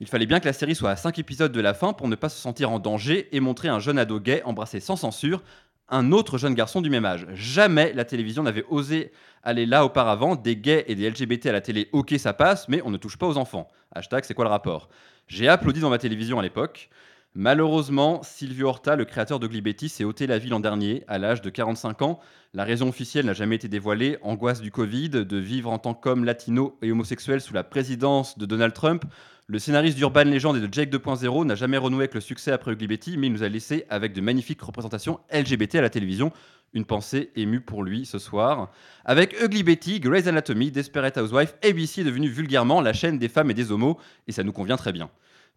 Il 0.00 0.06
fallait 0.06 0.26
bien 0.26 0.38
que 0.38 0.47
la 0.47 0.53
série 0.53 0.76
soit 0.76 0.91
à 0.91 0.97
5 0.97 1.19
épisodes 1.19 1.50
de 1.50 1.61
la 1.61 1.75
fin 1.75 1.93
pour 1.93 2.06
ne 2.06 2.15
pas 2.15 2.29
se 2.29 2.41
sentir 2.41 2.70
en 2.70 2.79
danger 2.79 3.29
et 3.32 3.41
montrer 3.41 3.67
un 3.69 3.81
jeune 3.81 3.99
ado 3.99 4.20
gay 4.20 4.43
embrasser 4.44 4.79
sans 4.79 4.94
censure 4.94 5.43
un 5.88 6.12
autre 6.12 6.38
jeune 6.38 6.55
garçon 6.55 6.81
du 6.81 6.90
même 6.90 7.05
âge. 7.05 7.26
Jamais 7.35 7.93
la 7.93 8.05
télévision 8.05 8.43
n'avait 8.43 8.64
osé 8.69 9.12
aller 9.43 9.67
là 9.67 9.85
auparavant. 9.85 10.37
Des 10.37 10.56
gays 10.56 10.85
et 10.88 10.94
des 10.94 11.08
LGBT 11.08 11.46
à 11.46 11.53
la 11.53 11.60
télé, 11.60 11.89
ok 11.93 12.15
ça 12.19 12.32
passe, 12.32 12.69
mais 12.69 12.82
on 12.84 12.91
ne 12.91 12.96
touche 12.96 13.17
pas 13.17 13.27
aux 13.27 13.36
enfants. 13.36 13.69
Hashtag 13.94 14.24
c'est 14.24 14.34
quoi 14.34 14.44
le 14.44 14.51
rapport? 14.51 14.89
J'ai 15.27 15.48
applaudi 15.48 15.81
dans 15.81 15.91
ma 15.91 15.98
télévision 15.98 16.39
à 16.39 16.43
l'époque. 16.43 16.91
Malheureusement, 17.35 18.23
Silvio 18.23 18.69
Horta, 18.69 18.97
le 18.97 19.05
créateur 19.05 19.39
de 19.39 19.47
Betty, 19.47 19.89
s'est 19.89 20.05
ôté 20.05 20.27
la 20.27 20.39
vie 20.39 20.49
l'an 20.49 20.61
dernier, 20.61 21.05
à 21.08 21.19
l'âge 21.19 21.43
de 21.43 21.51
45 21.51 22.03
ans. 22.03 22.20
La 22.55 22.65
raison 22.65 22.89
officielle 22.89 23.27
n'a 23.27 23.35
jamais 23.35 23.56
été 23.56 23.69
dévoilée. 23.69 24.19
Angoisse 24.23 24.61
du 24.61 24.70
Covid, 24.70 25.11
de 25.11 25.37
vivre 25.37 25.70
en 25.70 25.79
tant 25.79 25.94
qu'homme 25.94 26.25
latino 26.25 26.79
et 26.82 26.91
homosexuel 26.91 27.41
sous 27.41 27.55
la 27.55 27.65
présidence 27.65 28.39
de 28.39 28.47
Donald 28.47 28.73
Trump. 28.73 29.05
Le 29.47 29.58
scénariste 29.58 29.97
d'Urban 29.97 30.25
Legend 30.25 30.56
et 30.56 30.61
de 30.61 30.73
Jake 30.73 30.91
2.0 30.91 31.47
n'a 31.47 31.55
jamais 31.55 31.79
renoué 31.79 32.01
avec 32.01 32.15
le 32.15 32.20
succès 32.20 32.51
après 32.51 32.73
Ugly 32.73 32.87
Betty, 32.87 33.17
mais 33.17 33.29
il 33.29 33.32
nous 33.32 33.43
a 33.43 33.49
laissé 33.49 33.85
avec 33.89 34.15
de 34.15 34.20
magnifiques 34.20 34.61
représentations 34.61 35.20
LGBT 35.32 35.77
à 35.77 35.82
la 35.82 35.91
télévision. 35.91 36.32
Une 36.75 36.85
pensée 36.85 37.31
émue 37.37 37.61
pour 37.61 37.82
lui 37.82 38.05
ce 38.05 38.19
soir. 38.19 38.70
Avec 39.05 39.41
Ugly 39.41 39.63
Betty, 39.63 40.01
Grey's 40.01 40.27
Anatomy, 40.27 40.70
Desperate 40.70 41.17
Housewife, 41.17 41.55
ABC 41.63 42.01
est 42.01 42.05
devenue 42.05 42.29
vulgairement 42.29 42.81
la 42.81 42.93
chaîne 42.93 43.19
des 43.19 43.29
femmes 43.29 43.51
et 43.51 43.55
des 43.55 43.70
homos, 43.70 43.97
et 44.27 44.32
ça 44.32 44.43
nous 44.43 44.53
convient 44.53 44.77
très 44.77 44.93
bien. 44.93 45.08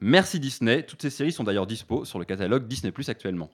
Merci 0.01 0.39
Disney, 0.39 0.83
toutes 0.83 1.03
ces 1.03 1.11
séries 1.11 1.31
sont 1.31 1.43
d'ailleurs 1.43 1.67
dispo 1.67 2.05
sur 2.05 2.17
le 2.17 2.25
catalogue 2.25 2.67
Disney 2.67 2.91
Plus 2.91 3.07
actuellement. 3.09 3.51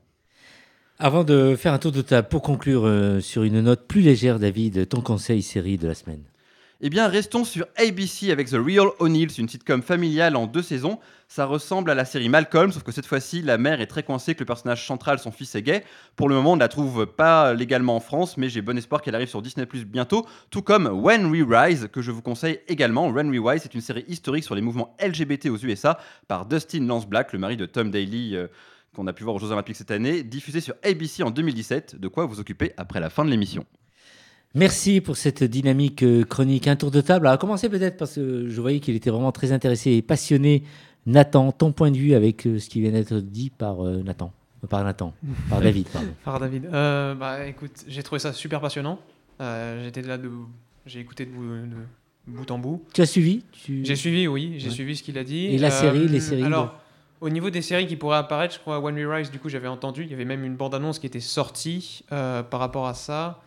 Avant 0.97 1.25
de 1.25 1.55
faire 1.55 1.73
un 1.73 1.77
tour 1.77 1.91
de 1.91 2.01
table 2.01 2.29
pour 2.29 2.41
conclure 2.41 2.85
euh, 2.85 3.19
sur 3.19 3.43
une 3.43 3.61
note 3.61 3.85
plus 3.85 4.01
légère, 4.01 4.39
David, 4.39 4.87
ton 4.87 5.01
conseil 5.01 5.43
série 5.43 5.77
de 5.77 5.87
la 5.87 5.93
semaine. 5.93 6.23
Eh 6.79 6.91
bien, 6.91 7.07
restons 7.07 7.43
sur 7.43 7.65
ABC 7.77 8.29
avec 8.31 8.49
The 8.49 8.57
Real 8.63 8.89
O'Neill, 8.99 9.29
une 9.39 9.49
sitcom 9.49 9.81
familiale 9.81 10.35
en 10.35 10.45
deux 10.45 10.61
saisons. 10.61 10.99
Ça 11.27 11.45
ressemble 11.45 11.89
à 11.89 11.95
la 11.95 12.05
série 12.05 12.29
Malcolm, 12.29 12.71
sauf 12.71 12.83
que 12.83 12.91
cette 12.91 13.07
fois-ci, 13.07 13.41
la 13.41 13.57
mère 13.57 13.81
est 13.81 13.87
très 13.87 14.03
coincée 14.03 14.35
que 14.35 14.41
le 14.41 14.45
personnage 14.45 14.85
central, 14.85 15.17
son 15.17 15.31
fils, 15.31 15.55
est 15.55 15.63
gay. 15.63 15.83
Pour 16.15 16.29
le 16.29 16.35
moment, 16.35 16.51
on 16.51 16.55
ne 16.55 16.59
la 16.59 16.67
trouve 16.67 17.07
pas 17.07 17.55
légalement 17.55 17.95
en 17.95 17.99
France, 17.99 18.37
mais 18.37 18.47
j'ai 18.47 18.61
bon 18.61 18.77
espoir 18.77 19.01
qu'elle 19.01 19.15
arrive 19.15 19.27
sur 19.27 19.41
Disney 19.41 19.65
Plus 19.65 19.85
bientôt, 19.85 20.27
tout 20.51 20.61
comme 20.61 20.85
When 20.85 21.25
We 21.25 21.43
Rise, 21.49 21.87
que 21.91 22.03
je 22.03 22.11
vous 22.11 22.21
conseille 22.21 22.59
également. 22.67 23.09
When 23.09 23.31
We 23.31 23.41
Rise, 23.43 23.63
c'est 23.63 23.73
une 23.73 23.81
série 23.81 24.05
historique 24.07 24.43
sur 24.43 24.53
les 24.53 24.61
mouvements 24.61 24.95
LGBT 25.03 25.47
aux 25.47 25.57
USA 25.57 25.97
par 26.27 26.45
Dustin 26.45 26.85
Lance 26.85 27.07
Black, 27.07 27.33
le 27.33 27.39
mari 27.39 27.57
de 27.57 27.65
Tom 27.65 27.89
Daly. 27.89 28.35
euh, 28.35 28.47
qu'on 28.95 29.05
a 29.05 29.13
pu 29.13 29.23
voir 29.23 29.35
aux 29.35 29.39
Jeux 29.39 29.51
Olympiques 29.51 29.75
cette 29.75 29.91
année, 29.91 30.23
diffusée 30.23 30.61
sur 30.61 30.73
ABC 30.83 31.21
en 31.21 31.29
2017, 31.29 31.99
de 31.99 32.07
quoi 32.07 32.25
vous 32.25 32.39
occuper 32.39 32.73
après 32.77 32.99
la 32.99 33.11
fin 33.11 33.25
de 33.25 33.29
l'émission. 33.29 33.63
Merci 34.55 35.01
pour 35.01 35.17
cette 35.17 35.43
dynamique 35.43 36.03
euh, 36.03 36.23
chronique. 36.23 36.67
Un 36.67 36.75
tour 36.75 36.89
de 36.91 37.01
table. 37.01 37.27
À 37.27 37.37
commencer 37.37 37.69
peut-être 37.69 37.97
parce 37.97 38.15
que 38.15 38.47
je 38.49 38.61
voyais 38.61 38.79
qu'il 38.79 38.95
était 38.95 39.09
vraiment 39.09 39.31
très 39.31 39.51
intéressé 39.51 39.91
et 39.91 40.01
passionné. 40.01 40.63
Nathan, 41.05 41.51
ton 41.51 41.71
point 41.71 41.91
de 41.91 41.97
vue 41.97 42.13
avec 42.15 42.45
euh, 42.47 42.59
ce 42.59 42.67
qui 42.69 42.81
vient 42.81 42.91
d'être 42.91 43.15
dit 43.19 43.49
par 43.49 43.85
euh, 43.85 44.01
Nathan. 44.03 44.33
Par 44.69 44.83
Nathan. 44.83 45.13
Par 45.49 45.61
David, 45.61 45.87
pardon. 45.89 46.07
Par 46.25 46.39
David. 46.39 46.65
Euh, 46.65 47.13
bah 47.13 47.45
écoute, 47.45 47.71
j'ai 47.87 48.03
trouvé 48.03 48.19
ça 48.19 48.33
super 48.33 48.59
passionnant. 48.59 48.99
Euh, 49.39 49.83
J'étais 49.83 50.01
là 50.01 50.17
de, 50.17 50.29
j'ai 50.85 50.99
écouté 50.99 51.25
de 51.25 51.31
bout 52.25 52.51
en 52.51 52.57
bout. 52.57 52.83
Tu 52.93 53.01
as 53.01 53.05
suivi? 53.05 53.43
Tu... 53.51 53.85
J'ai 53.85 53.95
suivi, 53.95 54.27
oui, 54.27 54.55
j'ai 54.57 54.67
Ouais. 54.69 54.73
suivi 54.73 54.95
ce 54.97 55.03
qu'il 55.03 55.17
a 55.17 55.23
dit. 55.23 55.45
Et 55.45 55.57
la 55.59 55.69
série, 55.71 56.07
les 56.07 56.19
séries 56.19 56.43
Alors, 56.43 56.75
au 57.21 57.29
niveau 57.29 57.49
des 57.51 57.61
séries 57.61 57.85
qui 57.87 57.95
pourraient 57.95 58.17
apparaître, 58.17 58.55
je 58.55 58.59
crois 58.59 58.79
When 58.79 58.95
We 58.95 59.05
Rise, 59.07 59.31
du 59.31 59.37
coup, 59.39 59.47
j'avais 59.47 59.67
entendu, 59.67 60.03
il 60.03 60.09
y 60.09 60.13
avait 60.13 60.25
même 60.25 60.43
une 60.43 60.55
bande-annonce 60.55 60.97
qui 60.99 61.05
était 61.05 61.19
sortie 61.19 62.03
par 62.09 62.59
rapport 62.59 62.87
à 62.87 62.93
ça. 62.95 63.41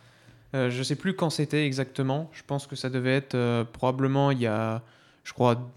Euh, 0.55 0.71
je 0.71 0.83
sais 0.83 0.97
plus 0.97 1.15
quand 1.15 1.31
c'était 1.31 1.67
exactement. 1.67 2.29
Je 2.33 2.43
pense 2.47 2.67
que 2.67 2.77
ça 2.77 2.91
devait 2.91 3.15
être 3.15 3.35
euh, 3.35 3.65
probablement 3.65 4.31
il 4.31 4.41
y 4.41 4.47
a, 4.47 4.83
je 5.25 5.33
crois, 5.33 5.71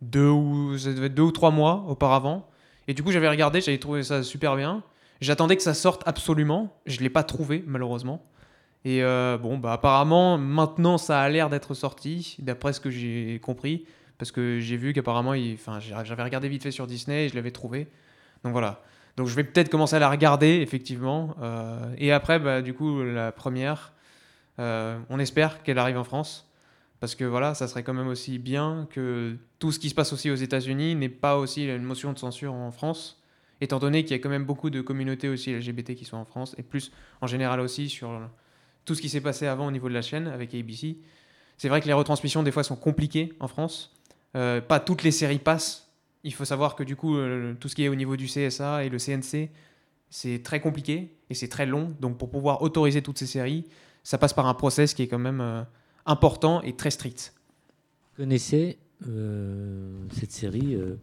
deux 0.00 0.28
ou, 0.28 0.78
ça 0.78 0.92
devait 0.92 1.06
être 1.06 1.14
deux 1.14 1.22
ou 1.22 1.32
trois 1.32 1.50
mois 1.50 1.84
auparavant. 1.88 2.48
Et 2.88 2.94
du 2.94 3.02
coup, 3.02 3.12
j'avais 3.12 3.28
regardé, 3.28 3.60
j'avais 3.60 3.78
trouvé 3.78 4.02
ça 4.02 4.22
super 4.22 4.56
bien. 4.56 4.82
J'attendais 5.20 5.56
que 5.56 5.62
ça 5.62 5.74
sorte 5.74 6.02
absolument. 6.06 6.74
Je 6.86 7.00
l'ai 7.00 7.10
pas 7.10 7.24
trouvé, 7.24 7.64
malheureusement. 7.66 8.24
Et 8.84 9.02
euh, 9.02 9.36
bon, 9.36 9.58
bah 9.58 9.72
apparemment, 9.72 10.38
maintenant, 10.38 10.96
ça 10.96 11.20
a 11.20 11.28
l'air 11.28 11.50
d'être 11.50 11.74
sorti, 11.74 12.36
d'après 12.38 12.72
ce 12.72 12.80
que 12.80 12.90
j'ai 12.90 13.40
compris. 13.42 13.86
Parce 14.18 14.32
que 14.32 14.60
j'ai 14.60 14.78
vu 14.78 14.94
qu'apparemment, 14.94 15.34
enfin, 15.52 15.78
j'avais 15.80 16.22
regardé 16.22 16.48
vite 16.48 16.62
fait 16.62 16.70
sur 16.70 16.86
Disney 16.86 17.26
et 17.26 17.28
je 17.28 17.34
l'avais 17.34 17.50
trouvé. 17.50 17.88
Donc 18.44 18.52
voilà. 18.52 18.80
Donc 19.18 19.26
je 19.26 19.34
vais 19.34 19.44
peut-être 19.44 19.68
commencer 19.68 19.96
à 19.96 19.98
la 19.98 20.08
regarder, 20.08 20.60
effectivement. 20.62 21.34
Et 21.98 22.12
après, 22.12 22.38
bah, 22.38 22.62
du 22.62 22.72
coup, 22.72 23.02
la 23.02 23.30
première, 23.32 23.92
euh, 24.58 24.98
on 25.10 25.18
espère 25.18 25.62
qu'elle 25.62 25.78
arrive 25.78 25.98
en 25.98 26.04
France. 26.04 26.50
Parce 26.98 27.14
que 27.14 27.24
voilà, 27.24 27.54
ça 27.54 27.68
serait 27.68 27.82
quand 27.82 27.94
même 27.94 28.08
aussi 28.08 28.38
bien 28.38 28.86
que 28.90 29.36
tout 29.58 29.70
ce 29.70 29.78
qui 29.78 29.90
se 29.90 29.94
passe 29.94 30.12
aussi 30.12 30.30
aux 30.30 30.36
États-Unis 30.36 30.94
n'ait 30.94 31.10
pas 31.10 31.36
aussi 31.36 31.66
une 31.66 31.82
motion 31.82 32.12
de 32.12 32.18
censure 32.18 32.54
en 32.54 32.70
France. 32.70 33.22
Étant 33.60 33.78
donné 33.78 34.02
qu'il 34.02 34.16
y 34.16 34.18
a 34.18 34.22
quand 34.22 34.30
même 34.30 34.44
beaucoup 34.44 34.70
de 34.70 34.80
communautés 34.80 35.28
aussi 35.28 35.54
LGBT 35.54 35.94
qui 35.94 36.04
sont 36.04 36.16
en 36.16 36.24
France. 36.24 36.54
Et 36.58 36.62
plus 36.62 36.92
en 37.20 37.26
général 37.26 37.60
aussi 37.60 37.90
sur 37.90 38.20
tout 38.86 38.94
ce 38.94 39.02
qui 39.02 39.10
s'est 39.10 39.20
passé 39.20 39.46
avant 39.46 39.66
au 39.66 39.70
niveau 39.70 39.88
de 39.88 39.94
la 39.94 40.02
chaîne 40.02 40.26
avec 40.28 40.54
ABC. 40.54 40.96
C'est 41.58 41.68
vrai 41.68 41.80
que 41.80 41.86
les 41.86 41.92
retransmissions, 41.92 42.42
des 42.42 42.52
fois, 42.52 42.64
sont 42.64 42.76
compliquées 42.76 43.32
en 43.40 43.48
France. 43.48 43.94
Euh, 44.36 44.60
pas 44.60 44.80
toutes 44.80 45.02
les 45.02 45.10
séries 45.10 45.38
passent. 45.38 45.90
Il 46.22 46.34
faut 46.34 46.44
savoir 46.44 46.76
que 46.76 46.82
du 46.82 46.96
coup, 46.96 47.16
euh, 47.16 47.54
tout 47.58 47.68
ce 47.68 47.74
qui 47.74 47.84
est 47.84 47.88
au 47.88 47.94
niveau 47.94 48.16
du 48.16 48.26
CSA 48.26 48.84
et 48.84 48.88
le 48.88 48.98
CNC, 48.98 49.50
c'est 50.10 50.42
très 50.42 50.60
compliqué 50.60 51.16
et 51.30 51.34
c'est 51.34 51.48
très 51.48 51.66
long. 51.66 51.94
Donc 52.00 52.18
pour 52.18 52.30
pouvoir 52.30 52.62
autoriser 52.62 53.02
toutes 53.02 53.18
ces 53.18 53.26
séries, 53.26 53.64
ça 54.06 54.18
passe 54.18 54.32
par 54.32 54.46
un 54.46 54.54
process 54.54 54.94
qui 54.94 55.02
est 55.02 55.08
quand 55.08 55.18
même 55.18 55.40
euh, 55.40 55.62
important 56.06 56.62
et 56.62 56.76
très 56.76 56.92
strict. 56.92 57.34
Vous 58.12 58.22
connaissez 58.22 58.78
euh, 59.08 60.00
cette 60.16 60.30
série 60.30 60.76
euh, 60.76 60.94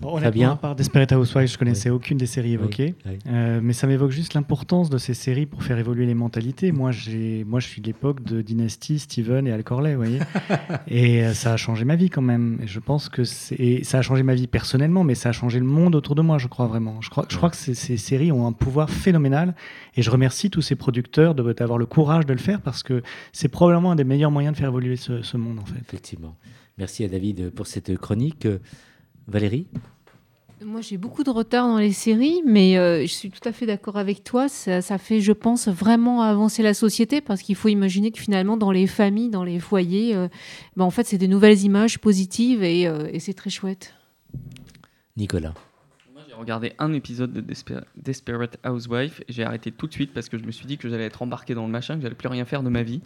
Bon, 0.00 0.16
Fabien 0.18 0.52
à 0.52 0.56
part 0.56 0.74
Desperate 0.74 1.12
Housewives, 1.12 1.48
je 1.52 1.58
connaissais 1.58 1.90
aucune 1.90 2.16
des 2.16 2.24
séries 2.24 2.52
évoquées. 2.54 2.94
oui. 3.04 3.18
Euh, 3.26 3.60
mais 3.62 3.74
ça 3.74 3.86
m'évoque 3.86 4.12
juste 4.12 4.32
l'importance 4.32 4.88
de 4.88 4.96
ces 4.96 5.12
séries 5.12 5.44
pour 5.44 5.62
faire 5.62 5.78
évoluer 5.78 6.06
les 6.06 6.14
mentalités. 6.14 6.72
Moi, 6.72 6.90
j'ai, 6.90 7.44
moi 7.44 7.60
je 7.60 7.66
suis 7.68 7.82
de 7.82 7.86
l'époque 7.86 8.24
de 8.24 8.40
Dynasty, 8.40 8.98
Steven 8.98 9.46
et 9.46 9.52
Al 9.52 9.62
Corley, 9.62 9.90
vous 9.94 10.02
voyez. 10.02 10.20
et 10.88 11.22
euh, 11.24 11.34
ça 11.34 11.52
a 11.52 11.56
changé 11.58 11.84
ma 11.84 11.96
vie 11.96 12.08
quand 12.08 12.22
même. 12.22 12.58
Et 12.62 12.66
je 12.66 12.80
pense 12.80 13.10
que 13.10 13.24
c'est, 13.24 13.84
ça 13.84 13.98
a 13.98 14.02
changé 14.02 14.22
ma 14.22 14.34
vie 14.34 14.46
personnellement, 14.46 15.04
mais 15.04 15.14
ça 15.14 15.28
a 15.28 15.32
changé 15.32 15.58
le 15.58 15.66
monde 15.66 15.94
autour 15.94 16.14
de 16.14 16.22
moi, 16.22 16.38
je 16.38 16.46
crois 16.48 16.66
vraiment. 16.66 17.00
Je 17.02 17.10
crois, 17.10 17.26
je 17.28 17.36
crois 17.36 17.50
que 17.50 17.56
ces, 17.56 17.74
ces 17.74 17.98
séries 17.98 18.32
ont 18.32 18.46
un 18.46 18.52
pouvoir 18.52 18.88
phénoménal. 18.88 19.54
Et 19.96 20.02
je 20.02 20.10
remercie 20.10 20.48
tous 20.48 20.62
ces 20.62 20.76
producteurs 20.76 21.34
de- 21.34 21.52
d'avoir 21.52 21.78
le 21.78 21.84
courage 21.86 22.24
de 22.24 22.32
le 22.32 22.38
faire 22.38 22.62
parce 22.62 22.82
que 22.82 23.02
c'est 23.32 23.48
probablement 23.48 23.92
un 23.92 23.96
des 23.96 24.04
meilleurs 24.04 24.30
moyens 24.30 24.54
de 24.54 24.58
faire 24.58 24.68
évoluer 24.70 24.96
ce, 24.96 25.20
ce 25.20 25.36
monde, 25.36 25.58
en 25.58 25.66
fait. 25.66 25.80
Effectivement. 25.86 26.36
Merci 26.78 27.04
à 27.04 27.08
David 27.08 27.50
pour 27.50 27.66
cette 27.66 27.94
chronique. 27.98 28.48
Valérie 29.30 29.66
Moi, 30.64 30.80
j'ai 30.80 30.96
beaucoup 30.98 31.22
de 31.22 31.30
retard 31.30 31.66
dans 31.66 31.78
les 31.78 31.92
séries, 31.92 32.42
mais 32.44 32.76
euh, 32.76 33.02
je 33.02 33.06
suis 33.12 33.30
tout 33.30 33.48
à 33.48 33.52
fait 33.52 33.64
d'accord 33.64 33.96
avec 33.96 34.24
toi. 34.24 34.48
Ça, 34.48 34.82
ça 34.82 34.98
fait, 34.98 35.20
je 35.20 35.32
pense, 35.32 35.68
vraiment 35.68 36.22
avancer 36.22 36.62
la 36.62 36.74
société 36.74 37.20
parce 37.20 37.40
qu'il 37.42 37.54
faut 37.54 37.68
imaginer 37.68 38.10
que 38.10 38.18
finalement, 38.20 38.56
dans 38.56 38.72
les 38.72 38.86
familles, 38.86 39.30
dans 39.30 39.44
les 39.44 39.60
foyers, 39.60 40.14
euh, 40.16 40.28
ben, 40.76 40.84
en 40.84 40.90
fait, 40.90 41.06
c'est 41.06 41.16
des 41.18 41.28
nouvelles 41.28 41.62
images 41.62 41.98
positives 41.98 42.62
et, 42.62 42.86
euh, 42.86 43.08
et 43.12 43.20
c'est 43.20 43.34
très 43.34 43.50
chouette. 43.50 43.94
Nicolas. 45.16 45.54
Moi, 46.12 46.22
j'ai 46.28 46.34
regardé 46.34 46.72
un 46.78 46.92
épisode 46.92 47.32
de 47.32 47.40
Desper- 47.40 47.84
Desperate 47.96 48.58
Housewife 48.66 49.20
et 49.28 49.32
j'ai 49.32 49.44
arrêté 49.44 49.70
tout 49.70 49.86
de 49.86 49.92
suite 49.92 50.12
parce 50.12 50.28
que 50.28 50.38
je 50.38 50.44
me 50.44 50.50
suis 50.50 50.66
dit 50.66 50.76
que 50.76 50.88
j'allais 50.88 51.06
être 51.06 51.22
embarqué 51.22 51.54
dans 51.54 51.64
le 51.66 51.72
machin, 51.72 51.96
que 51.96 52.02
j'allais 52.02 52.14
plus 52.14 52.28
rien 52.28 52.44
faire 52.44 52.62
de 52.62 52.68
ma 52.68 52.82
vie. 52.82 53.00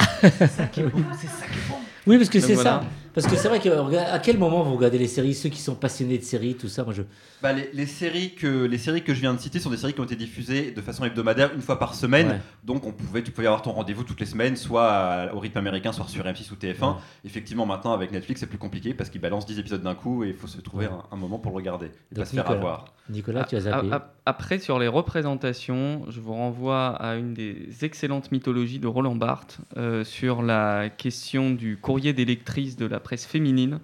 Oui, 2.06 2.18
parce 2.18 2.30
que 2.30 2.40
c'est 2.40 2.54
voilà. 2.54 2.70
ça. 2.70 2.84
Parce 3.14 3.26
que 3.26 3.36
c'est 3.36 3.48
vrai 3.48 3.60
que 3.60 3.68
à 3.96 4.18
quel 4.18 4.38
moment 4.38 4.62
vous 4.62 4.74
regardez 4.76 4.98
les 4.98 5.06
séries 5.06 5.34
Ceux 5.34 5.48
qui 5.48 5.60
sont 5.60 5.74
passionnés 5.74 6.18
de 6.18 6.24
séries, 6.24 6.54
tout 6.54 6.68
ça, 6.68 6.84
moi 6.84 6.92
je. 6.92 7.02
Bah, 7.44 7.52
les, 7.52 7.68
les 7.74 7.84
séries 7.84 8.34
que, 8.34 8.64
les 8.64 8.78
séries 8.78 9.02
que 9.04 9.12
je 9.12 9.20
viens 9.20 9.34
de 9.34 9.38
citer 9.38 9.58
sont 9.60 9.68
des 9.68 9.76
séries 9.76 9.92
qui 9.92 10.00
ont 10.00 10.04
été 10.04 10.16
diffusées 10.16 10.70
de 10.70 10.80
façon 10.80 11.04
hebdomadaire 11.04 11.52
une 11.54 11.60
fois 11.60 11.78
par 11.78 11.94
semaine. 11.94 12.28
Ouais. 12.28 12.40
Donc 12.64 12.86
on 12.86 12.92
pouvait, 12.92 13.22
tu 13.22 13.32
pouvais 13.32 13.46
avoir 13.46 13.60
ton 13.60 13.72
rendez-vous 13.72 14.02
toutes 14.02 14.18
les 14.20 14.24
semaines, 14.24 14.56
soit 14.56 14.90
à- 14.90 15.34
au 15.34 15.40
rythme 15.40 15.58
américain, 15.58 15.92
soit 15.92 16.08
sur 16.08 16.24
M6 16.24 16.50
ou 16.52 16.56
TF1. 16.56 16.92
Ouais. 16.92 16.94
Effectivement, 17.26 17.66
maintenant 17.66 17.92
avec 17.92 18.12
Netflix, 18.12 18.40
c'est 18.40 18.46
plus 18.46 18.56
compliqué 18.56 18.94
parce 18.94 19.10
qu'ils 19.10 19.20
balancent 19.20 19.44
10 19.44 19.58
épisodes 19.58 19.82
d'un 19.82 19.94
coup 19.94 20.24
et 20.24 20.28
il 20.28 20.34
faut 20.34 20.46
se 20.46 20.58
trouver 20.62 20.86
Ouais. 20.86 20.92
un, 21.12 21.14
un 21.14 21.16
moment 21.18 21.38
pour 21.38 21.52
le 21.52 21.56
regarder 21.56 21.90
et 22.12 22.14
pas 22.14 22.24
se 22.24 22.34
faire 22.34 22.44
Nicolas. 22.44 22.58
avoir. 22.58 22.84
Nicolas, 23.10 23.44
tu 23.44 23.56
as 23.56 23.58
A- 23.58 23.60
zappé. 23.60 23.92
a- 23.92 23.96
a- 23.96 24.10
Après, 24.24 24.58
sur 24.58 24.78
les 24.78 24.88
représentations, 24.88 26.06
je 26.08 26.20
vous 26.20 26.32
renvoie 26.32 26.88
à 26.96 27.16
une 27.16 27.34
des 27.34 27.68
excellentes 27.82 28.32
mythologies 28.32 28.78
de 28.78 28.86
Roland 28.86 29.16
Barthes 29.16 29.58
euh, 29.76 30.02
sur 30.02 30.40
la 30.42 30.88
question 30.88 31.50
du 31.50 31.76
courrier 31.76 32.14
des 32.14 32.24
lectrices 32.24 32.76
de 32.76 32.86
la 32.86 33.00
presse 33.00 33.26
féminine, 33.26 33.80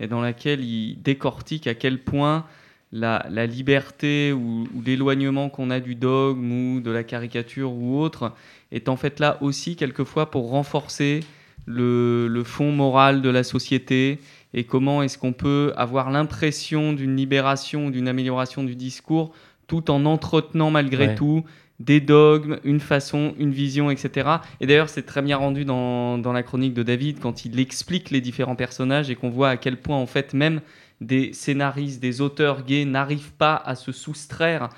et 0.00 0.08
dans 0.08 0.20
laquelle 0.20 0.64
il 0.64 1.00
décortique 1.02 1.68
à 1.68 1.74
quel 1.74 2.02
point 2.02 2.44
la, 2.92 3.26
la 3.30 3.46
liberté 3.46 4.32
ou, 4.32 4.68
ou 4.74 4.82
l'éloignement 4.84 5.48
qu'on 5.48 5.70
a 5.70 5.80
du 5.80 5.94
dogme 5.94 6.52
ou 6.52 6.80
de 6.80 6.90
la 6.90 7.02
caricature 7.04 7.72
ou 7.72 8.00
autre 8.00 8.32
est 8.72 8.88
en 8.88 8.96
fait 8.96 9.20
là 9.20 9.38
aussi 9.40 9.76
quelquefois 9.76 10.30
pour 10.30 10.50
renforcer 10.50 11.20
le, 11.66 12.28
le 12.28 12.44
fond 12.44 12.70
moral 12.72 13.22
de 13.22 13.28
la 13.28 13.42
société 13.42 14.20
et 14.54 14.64
comment 14.64 15.02
est-ce 15.02 15.18
qu'on 15.18 15.32
peut 15.32 15.72
avoir 15.76 16.10
l'impression 16.10 16.92
d'une 16.92 17.16
libération, 17.16 17.90
d'une 17.90 18.08
amélioration 18.08 18.62
du 18.62 18.76
discours, 18.76 19.32
tout 19.66 19.90
en 19.90 20.06
entretenant 20.06 20.70
malgré 20.70 21.08
Ouais. 21.08 21.14
tout 21.14 21.44
des 21.78 22.00
dogmes, 22.00 22.58
une 22.64 22.80
façon, 22.80 23.34
une 23.38 23.50
vision, 23.50 23.90
etc. 23.90 24.30
Et 24.60 24.66
d'ailleurs, 24.66 24.88
c'est 24.88 25.02
très 25.02 25.20
bien 25.20 25.36
rendu 25.36 25.66
dans, 25.66 26.16
dans 26.16 26.32
la 26.32 26.42
chronique 26.42 26.72
de 26.72 26.82
David 26.82 27.18
quand 27.20 27.44
il 27.44 27.60
explique 27.60 28.10
les 28.10 28.22
différents 28.22 28.56
personnages 28.56 29.10
et 29.10 29.14
qu'on 29.14 29.28
voit 29.28 29.50
à 29.50 29.56
quel 29.58 29.76
point, 29.76 29.98
en 29.98 30.06
fait, 30.06 30.32
même 30.32 30.62
des 31.00 31.32
scénaristes, 31.32 32.00
des 32.00 32.20
auteurs 32.20 32.64
gays 32.64 32.84
n'arrivent 32.84 33.32
pas 33.38 33.56
à 33.56 33.74
se 33.74 33.92
soustraire 33.92 34.68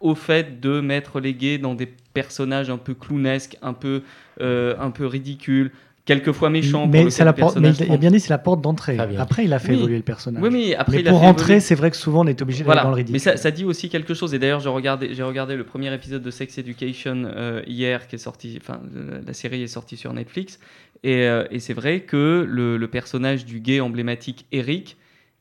au 0.00 0.14
fait 0.14 0.60
de 0.60 0.80
mettre 0.80 1.20
les 1.20 1.34
gays 1.34 1.58
dans 1.58 1.74
des 1.74 1.86
personnages 2.14 2.70
un 2.70 2.78
peu 2.78 2.94
clownesques, 2.94 3.56
un 3.62 3.74
peu, 3.74 4.02
euh, 4.40 4.74
un 4.80 4.90
peu 4.90 5.06
ridicules, 5.06 5.70
quelquefois 6.06 6.50
méchants. 6.50 6.86
mais 6.88 7.00
lequel 7.00 7.12
c'est 7.12 7.24
la 7.24 7.30
le 7.32 7.36
porte, 7.36 7.56
mais 7.58 7.70
il 7.72 7.92
a 7.92 7.96
bien 7.98 8.10
dit 8.10 8.18
c'est 8.18 8.30
la 8.30 8.38
porte 8.38 8.62
d'entrée. 8.62 8.98
Après, 9.18 9.44
il 9.44 9.52
a 9.52 9.58
fait 9.60 9.72
Oui. 9.72 9.78
évoluer 9.78 9.96
le 9.98 10.02
personnage. 10.02 10.42
Oui, 10.42 10.48
mais 10.50 10.74
après, 10.74 10.96
mais 10.96 11.02
il 11.02 11.08
a 11.08 11.10
pour 11.10 11.20
fait 11.20 11.26
rentrer, 11.26 11.44
évoluer- 11.54 11.60
c'est 11.60 11.74
vrai 11.76 11.90
que 11.90 11.96
souvent 11.96 12.24
on 12.24 12.26
est 12.26 12.40
obligé 12.42 12.60
d'aller 12.60 12.66
voilà. 12.66 12.82
dans 12.82 12.88
le 12.88 12.94
ridicule. 12.96 13.12
Mais 13.12 13.18
ça, 13.20 13.36
ça 13.36 13.50
dit 13.52 13.64
aussi 13.64 13.90
quelque 13.90 14.14
chose. 14.14 14.34
Et 14.34 14.38
d'ailleurs, 14.40 14.60
j'ai 14.60 14.70
regardé, 14.70 15.14
j'ai 15.14 15.22
regardé 15.22 15.54
le 15.54 15.64
premier 15.64 15.94
épisode 15.94 16.22
de 16.22 16.30
Sex 16.30 16.56
Education 16.58 17.24
euh, 17.26 17.62
hier, 17.66 18.08
qui 18.08 18.16
est 18.16 18.18
sorti. 18.18 18.58
Enfin, 18.60 18.80
euh, 18.96 19.20
la 19.24 19.34
série 19.34 19.62
est 19.62 19.66
sortie 19.68 19.96
sur 19.98 20.12
Netflix. 20.14 20.58
Et, 21.04 21.26
euh, 21.26 21.44
et 21.50 21.60
c'est 21.60 21.74
vrai 21.74 22.00
que 22.00 22.44
le, 22.48 22.76
le 22.78 22.88
personnage 22.88 23.44
du 23.44 23.60
gay 23.60 23.80
emblématique 23.80 24.46
Eric 24.50 24.96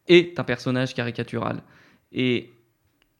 est 0.09 0.39
un 0.39 0.43
personnage 0.43 0.93
caricatural. 0.93 1.61
Et 2.11 2.51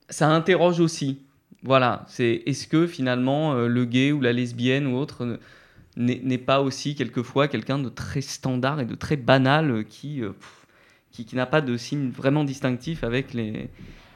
ça 0.09 0.29
interroge 0.29 0.79
aussi. 0.79 1.19
Voilà, 1.63 2.05
c'est 2.07 2.43
est-ce 2.45 2.67
que 2.67 2.87
finalement 2.87 3.53
euh, 3.53 3.67
le 3.67 3.85
gay 3.85 4.11
ou 4.11 4.21
la 4.21 4.33
lesbienne 4.33 4.87
ou 4.87 4.95
autre 4.97 5.25
ne- 5.25 6.13
n'est 6.13 6.37
pas 6.37 6.61
aussi 6.61 6.95
quelquefois 6.95 7.47
quelqu'un 7.47 7.79
de 7.79 7.89
très 7.89 8.21
standard 8.21 8.79
et 8.79 8.85
de 8.85 8.95
très 8.95 9.17
banal 9.17 9.71
euh, 9.71 9.83
qui, 9.83 10.21
euh, 10.21 10.31
qui, 11.11 11.25
qui 11.25 11.35
n'a 11.35 11.45
pas 11.45 11.61
de 11.61 11.77
signe 11.77 12.09
vraiment 12.09 12.43
distinctif 12.43 13.03
avec 13.03 13.33
les, 13.33 13.69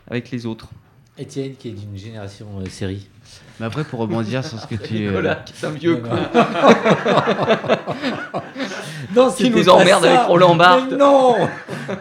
avec 0.08 0.32
les 0.32 0.46
autres? 0.46 0.70
Étienne, 1.18 1.56
qui 1.56 1.70
est 1.70 1.74
d'une 1.74 1.98
génération 1.98 2.48
série. 2.70 3.08
Mais 3.60 3.68
après, 3.68 3.84
pour 3.84 4.00
rebondir 4.00 4.44
sur 4.44 4.60
ce 4.60 4.66
que 4.68 4.76
tu. 4.76 5.06
euh, 5.06 5.10
Nicolas, 5.12 5.36
qui 5.36 5.54
est 5.54 5.68
un 5.68 5.72
vieux 5.72 5.98
con. 5.98 6.10
non, 9.16 9.32
Qui 9.32 9.50
nous 9.50 9.70
emmerde 9.70 10.06
avec 10.06 10.22
Roland 10.22 10.56
Barthes. 10.56 10.92
Mais 10.92 10.98
non 10.98 11.36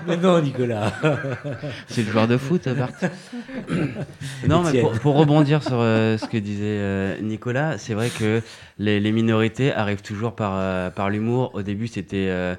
Mais 0.07 0.17
non, 0.17 0.41
Nicolas. 0.41 0.93
C'est 1.89 2.03
le 2.03 2.11
joueur 2.11 2.27
de 2.27 2.37
foot, 2.37 2.69
Bart. 2.69 2.89
non, 4.49 4.63
mais 4.63 4.81
pour, 4.81 4.93
pour 4.93 5.17
rebondir 5.17 5.63
sur 5.63 5.79
euh, 5.81 6.17
ce 6.17 6.27
que 6.27 6.39
disait 6.39 6.63
euh, 6.65 7.21
Nicolas, 7.21 7.77
c'est 7.79 7.95
vrai 7.95 8.09
que 8.09 8.41
les, 8.79 9.01
les 9.01 9.13
minorités 9.13 9.73
arrivent 9.73 10.03
toujours 10.03 10.35
par, 10.35 10.53
euh, 10.57 10.91
par 10.91 11.11
l'humour. 11.11 11.51
Au 11.55 11.63
début, 11.63 11.87
c'était. 11.89 12.29
Euh, 12.29 12.55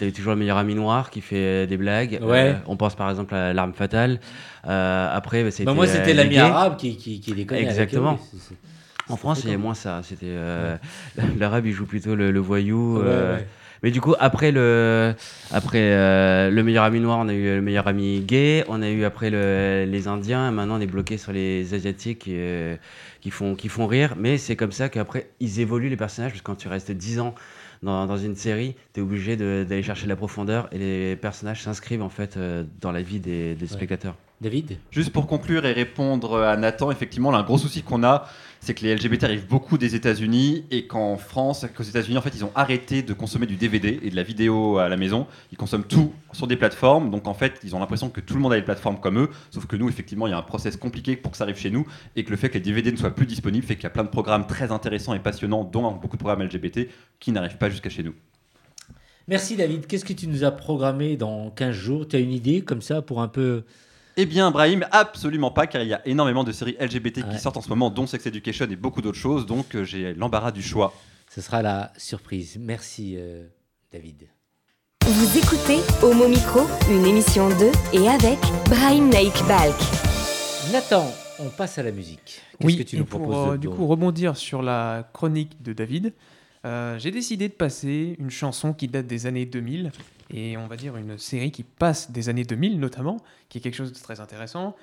eu 0.00 0.12
toujours 0.12 0.32
le 0.32 0.38
meilleur 0.38 0.56
ami 0.56 0.74
noir 0.74 1.10
qui 1.10 1.20
fait 1.20 1.36
euh, 1.36 1.66
des 1.66 1.76
blagues. 1.76 2.18
Ouais. 2.22 2.50
Euh, 2.50 2.54
on 2.66 2.76
pense 2.76 2.94
par 2.94 3.10
exemple 3.10 3.34
à 3.34 3.52
l'arme 3.52 3.74
fatale. 3.74 4.18
Euh, 4.66 5.08
après, 5.14 5.42
bah, 5.44 5.50
c'était. 5.50 5.64
Bah, 5.64 5.74
moi, 5.74 5.84
euh, 5.84 5.88
c'était 5.92 6.14
l'ami 6.14 6.38
arabe 6.38 6.76
qui, 6.76 6.96
qui, 6.96 7.20
qui 7.20 7.32
déconne 7.34 7.58
avec 7.58 7.93
Exactement. 7.98 8.18
En 9.10 9.16
France, 9.16 9.42
il 9.44 9.50
y 9.50 9.54
a 9.54 9.58
moins 9.58 9.74
ça. 9.74 10.00
C'était 10.02 10.26
euh, 10.28 10.76
l'arabe, 11.38 11.66
il 11.66 11.72
joue 11.72 11.84
plutôt 11.86 12.14
le, 12.14 12.30
le 12.30 12.40
voyou. 12.40 12.98
Ouais, 12.98 13.02
euh, 13.06 13.36
ouais. 13.36 13.46
Mais 13.82 13.90
du 13.90 14.00
coup, 14.00 14.14
après 14.18 14.50
le, 14.50 15.14
après 15.52 15.92
euh, 15.92 16.48
le 16.48 16.62
meilleur 16.62 16.84
ami 16.84 17.00
noir, 17.00 17.18
on 17.18 17.28
a 17.28 17.34
eu 17.34 17.56
le 17.56 17.60
meilleur 17.60 17.86
ami 17.86 18.20
gay. 18.20 18.64
On 18.68 18.80
a 18.80 18.88
eu 18.88 19.04
après 19.04 19.28
le- 19.28 19.84
les 19.86 20.08
Indiens. 20.08 20.48
Et 20.48 20.52
maintenant, 20.52 20.78
on 20.78 20.80
est 20.80 20.86
bloqué 20.86 21.18
sur 21.18 21.32
les 21.32 21.74
Asiatiques 21.74 22.24
euh, 22.28 22.76
qui 23.20 23.30
font, 23.30 23.54
qui 23.54 23.68
font 23.68 23.86
rire. 23.86 24.14
Mais 24.18 24.38
c'est 24.38 24.56
comme 24.56 24.72
ça 24.72 24.88
qu'après, 24.88 25.28
ils 25.38 25.60
évoluent 25.60 25.90
les 25.90 25.98
personnages 25.98 26.30
parce 26.32 26.40
que 26.40 26.46
quand 26.46 26.54
tu 26.54 26.68
restes 26.68 26.90
10 26.92 27.20
ans 27.20 27.34
dans, 27.82 28.06
dans 28.06 28.16
une 28.16 28.36
série, 28.36 28.74
tu 28.94 29.00
es 29.00 29.02
obligé 29.02 29.36
d'aller 29.36 29.82
chercher 29.82 30.04
de 30.04 30.08
la 30.08 30.16
profondeur 30.16 30.66
et 30.72 30.78
les 30.78 31.16
personnages 31.16 31.60
s'inscrivent 31.62 32.02
en 32.02 32.08
fait 32.08 32.38
euh, 32.38 32.64
dans 32.80 32.90
la 32.92 33.02
vie 33.02 33.20
des, 33.20 33.54
des 33.54 33.66
spectateurs. 33.66 34.16
David 34.44 34.78
Juste 34.90 35.10
pour 35.10 35.26
conclure 35.26 35.64
et 35.64 35.72
répondre 35.72 36.38
à 36.38 36.56
Nathan, 36.56 36.90
effectivement, 36.90 37.30
là, 37.30 37.38
un 37.38 37.42
gros 37.42 37.58
souci 37.58 37.82
qu'on 37.82 38.04
a, 38.04 38.28
c'est 38.60 38.74
que 38.74 38.84
les 38.84 38.94
LGBT 38.94 39.24
arrivent 39.24 39.46
beaucoup 39.46 39.78
des 39.78 39.94
États-Unis 39.94 40.64
et 40.70 40.86
qu'en 40.86 41.16
France, 41.16 41.66
qu'aux 41.74 41.82
États-Unis, 41.82 42.18
en 42.18 42.20
fait, 42.20 42.32
ils 42.34 42.44
ont 42.44 42.52
arrêté 42.54 43.02
de 43.02 43.12
consommer 43.12 43.46
du 43.46 43.56
DVD 43.56 44.00
et 44.02 44.10
de 44.10 44.16
la 44.16 44.22
vidéo 44.22 44.78
à 44.78 44.88
la 44.88 44.96
maison. 44.96 45.26
Ils 45.50 45.58
consomment 45.58 45.84
tout 45.84 46.12
sur 46.32 46.46
des 46.46 46.56
plateformes. 46.56 47.10
Donc, 47.10 47.26
en 47.26 47.34
fait, 47.34 47.60
ils 47.64 47.74
ont 47.74 47.78
l'impression 47.78 48.10
que 48.10 48.20
tout 48.20 48.34
le 48.34 48.40
monde 48.40 48.52
a 48.52 48.56
des 48.56 48.62
plateformes 48.62 49.00
comme 49.00 49.18
eux. 49.18 49.30
Sauf 49.50 49.66
que 49.66 49.76
nous, 49.76 49.88
effectivement, 49.88 50.26
il 50.26 50.30
y 50.30 50.34
a 50.34 50.38
un 50.38 50.42
process 50.42 50.76
compliqué 50.76 51.16
pour 51.16 51.32
que 51.32 51.38
ça 51.38 51.44
arrive 51.44 51.56
chez 51.56 51.70
nous 51.70 51.86
et 52.14 52.24
que 52.24 52.30
le 52.30 52.36
fait 52.36 52.50
que 52.50 52.54
les 52.54 52.60
DVD 52.60 52.92
ne 52.92 52.96
soient 52.96 53.14
plus 53.14 53.26
disponibles 53.26 53.66
fait 53.66 53.76
qu'il 53.76 53.84
y 53.84 53.86
a 53.86 53.90
plein 53.90 54.04
de 54.04 54.08
programmes 54.08 54.46
très 54.46 54.70
intéressants 54.72 55.14
et 55.14 55.20
passionnants, 55.20 55.64
dont 55.64 55.90
beaucoup 55.92 56.16
de 56.16 56.22
programmes 56.22 56.42
LGBT, 56.42 56.88
qui 57.18 57.32
n'arrivent 57.32 57.58
pas 57.58 57.70
jusqu'à 57.70 57.90
chez 57.90 58.02
nous. 58.02 58.14
Merci 59.26 59.56
David. 59.56 59.86
Qu'est-ce 59.86 60.04
que 60.04 60.12
tu 60.12 60.26
nous 60.26 60.44
as 60.44 60.50
programmé 60.50 61.16
dans 61.16 61.50
15 61.50 61.74
jours? 61.74 62.06
Tu 62.06 62.16
as 62.16 62.18
une 62.18 62.32
idée 62.32 62.60
comme 62.60 62.82
ça 62.82 63.00
pour 63.00 63.22
un 63.22 63.28
peu. 63.28 63.64
Eh 64.16 64.26
bien, 64.26 64.50
Brahim, 64.52 64.86
absolument 64.92 65.50
pas, 65.50 65.66
car 65.66 65.82
il 65.82 65.88
y 65.88 65.94
a 65.94 66.06
énormément 66.06 66.44
de 66.44 66.52
séries 66.52 66.76
LGBT 66.80 67.18
Ouais. 67.18 67.32
qui 67.34 67.38
sortent 67.40 67.56
en 67.56 67.62
ce 67.62 67.68
moment, 67.68 67.90
dont 67.90 68.06
Sex 68.06 68.24
Education 68.26 68.66
et 68.70 68.76
beaucoup 68.76 69.02
d'autres 69.02 69.18
choses. 69.18 69.44
Donc, 69.46 69.74
euh, 69.74 69.82
j'ai 69.84 70.14
l'embarras 70.14 70.52
du 70.52 70.62
choix. 70.62 70.94
Ce 71.34 71.40
sera 71.40 71.62
la 71.62 71.92
surprise. 71.96 72.56
Merci 72.60 73.14
euh, 73.16 73.46
David. 73.92 74.28
Vous 75.04 75.38
écoutez 75.38 75.78
Homo 76.02 76.28
Micro, 76.28 76.60
une 76.90 77.04
émission 77.04 77.48
de 77.48 77.70
et 77.92 78.08
avec 78.08 78.38
Brahim 78.70 79.08
Naik 79.10 79.34
Balk. 79.48 79.74
Nathan, 80.72 81.04
on 81.40 81.48
passe 81.50 81.78
à 81.78 81.82
la 81.82 81.90
musique. 81.90 82.40
Qu'est-ce 82.58 82.66
Oui, 82.66 82.76
que 82.78 82.82
tu 82.84 82.96
nous 82.96 83.04
pour 83.04 83.20
proposes 83.20 83.48
euh, 83.48 83.52
de 83.52 83.56
du 83.58 83.68
coup 83.68 83.86
rebondir 83.88 84.36
sur 84.36 84.62
la 84.62 85.08
chronique 85.12 85.60
de 85.60 85.72
David, 85.72 86.12
euh, 86.64 86.98
j'ai 86.98 87.10
décidé 87.10 87.48
de 87.48 87.52
passer 87.52 88.16
une 88.18 88.30
chanson 88.30 88.72
qui 88.72 88.88
date 88.88 89.06
des 89.06 89.26
années 89.26 89.46
2000 89.46 89.92
et 90.30 90.56
on 90.56 90.66
va 90.66 90.76
dire 90.76 90.96
une 90.96 91.18
série 91.18 91.50
qui 91.50 91.62
passe 91.62 92.10
des 92.10 92.28
années 92.28 92.44
2000 92.44 92.80
notamment, 92.80 93.18
qui 93.48 93.58
est 93.58 93.60
quelque 93.60 93.76
chose 93.76 93.92
de 93.92 93.98
très 93.98 94.20
intéressant. 94.20 94.74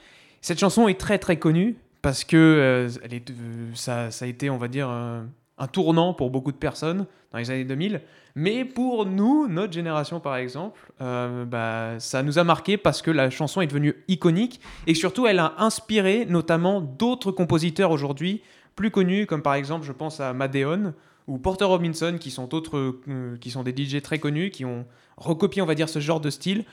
Cette 0.42 0.60
chanson 0.60 0.88
est 0.88 1.00
très 1.00 1.18
très 1.18 1.38
connue 1.38 1.76
parce 2.02 2.24
que 2.24 2.38
euh, 2.38 2.90
elle 3.04 3.14
est, 3.14 3.30
euh, 3.32 3.72
ça, 3.74 4.10
a 4.22 4.26
été, 4.28 4.50
on 4.50 4.58
va 4.58 4.68
dire, 4.68 4.90
un 4.90 5.68
tournant 5.72 6.14
pour 6.14 6.30
beaucoup 6.30 6.52
de 6.52 6.58
personnes 6.58 7.06
dans 7.32 7.38
les 7.38 7.50
années 7.50 7.66
2000. 7.66 8.02
Mais 8.36 8.64
pour 8.66 9.06
nous, 9.06 9.48
notre 9.48 9.74
génération 9.74 10.20
par 10.20 10.38
exemple, 10.38 10.80
bah, 11.00 11.96
ça 12.00 12.24
nous 12.24 12.40
a 12.40 12.44
marqué 12.44 12.78
parce 12.78 13.02
que 13.02 13.12
la 13.12 13.30
chanson 13.30 13.62
est 13.62 13.68
devenue 13.68 13.96
iconique 14.08 14.62
et 14.88 14.94
surtout 14.94 15.28
elle 15.28 15.40
a 15.40 15.56
inspiré 15.58 16.26
notamment 16.26 16.80
d'autres 16.80 17.32
compositeurs 17.32 17.92
aujourd'hui 17.92 18.42
plus 18.76 18.90
connus 18.90 19.26
comme 19.26 19.42
par 19.42 19.56
exemple 19.56 19.86
je 19.86 19.92
pense 19.92 20.20
à 20.22 20.34
Madeon 20.34 20.94
ou 21.32 21.38
Porter 21.38 21.64
Robinson 21.64 22.18
qui 22.20 22.30
sont 22.30 22.46
d'autres 22.48 23.00
euh, 23.08 23.38
qui 23.40 23.52
sont 23.52 23.64
des 23.64 23.72
DJ 23.72 24.02
très 24.02 24.20
connus 24.20 24.52
qui 24.52 24.66
ont 24.66 24.86
recopié 25.16 25.62
on 25.62 25.66
va 25.66 25.76
dire 25.76 25.88
ce 25.88 26.00
genre 26.00 26.20
de 26.20 26.30
style 26.30 26.66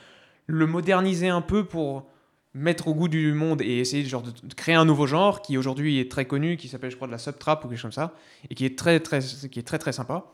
le 0.47 0.67
moderniser 0.67 1.29
un 1.29 1.41
peu 1.41 1.63
pour 1.63 2.09
mettre 2.53 2.89
au 2.89 2.93
goût 2.93 3.07
du 3.07 3.31
monde 3.31 3.61
et 3.61 3.79
essayer 3.79 4.03
genre 4.03 4.21
de, 4.21 4.33
créer 4.55 4.75
un 4.75 4.83
nouveau 4.83 5.07
genre 5.07 5.41
qui 5.41 5.57
aujourd'hui 5.57 5.99
est 5.99 6.11
très 6.11 6.25
connu 6.25 6.57
qui 6.57 6.67
s'appelle 6.67 6.91
je 6.91 6.97
crois 6.97 7.07
de 7.07 7.13
la 7.13 7.17
subtrap 7.17 7.63
ou 7.63 7.69
quelque 7.69 7.77
chose 7.77 7.83
comme 7.83 7.91
ça 7.91 8.13
et 8.49 8.55
qui 8.55 8.65
est 8.65 8.77
très 8.77 8.99
très 8.99 9.19
qui 9.49 9.59
est 9.59 9.67
très 9.67 9.79
très 9.79 9.93
sympa. 9.93 10.25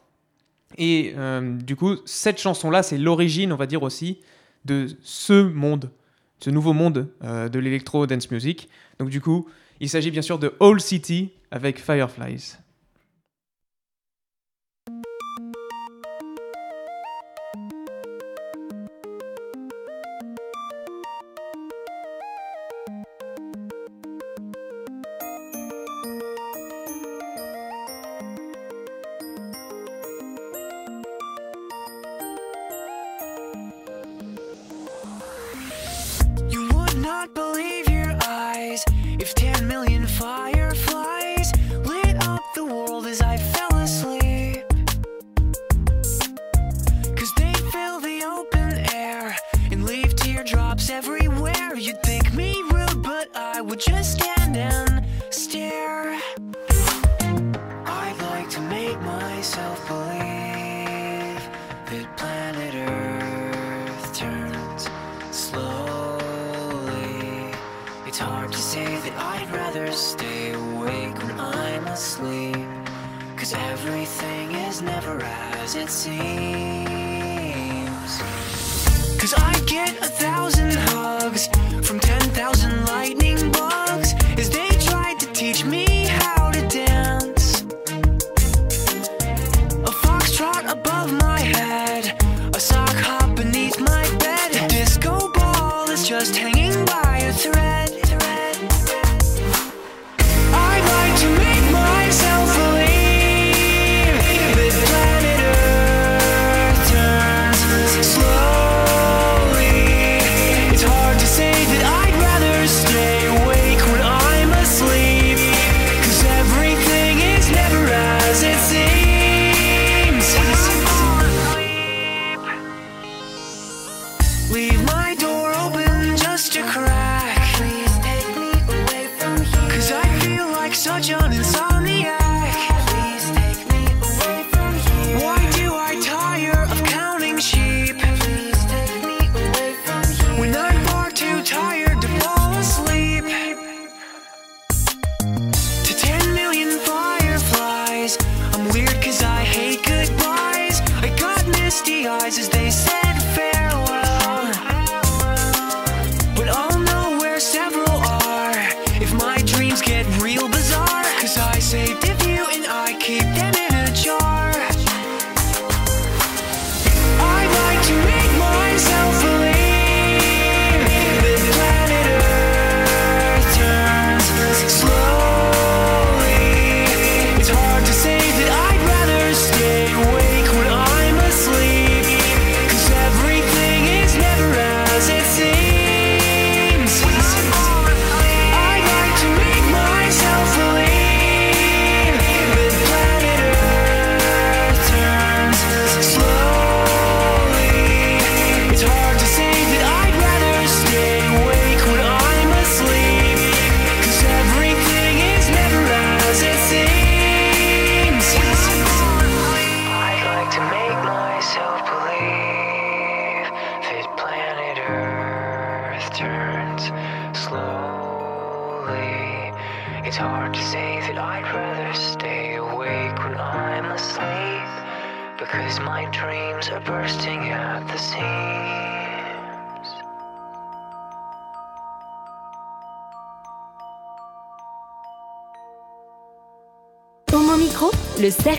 Et 0.80 1.14
euh, 1.18 1.56
du 1.58 1.76
coup 1.76 1.98
cette 2.06 2.40
chanson 2.40 2.72
là 2.72 2.82
c'est 2.82 2.98
l'origine 2.98 3.54
on 3.54 3.58
va 3.58 3.68
dire 3.68 3.84
aussi 3.84 4.22
de 4.66 4.88
ce 5.04 5.44
monde 5.44 5.92
ce 6.40 6.50
nouveau 6.50 6.74
monde 6.74 7.10
euh, 7.24 7.48
de 7.48 7.60
l'électro 7.60 8.08
dance 8.08 8.32
music. 8.32 8.70
Donc 8.98 9.10
du 9.10 9.22
coup 9.22 9.48
il 9.80 9.90
s'agit 9.90 10.10
bien 10.10 10.24
sûr 10.24 10.40
de 10.40 10.56
All 10.60 10.82
City 10.82 11.32
avec 11.52 11.80
Fireflies 11.80 12.56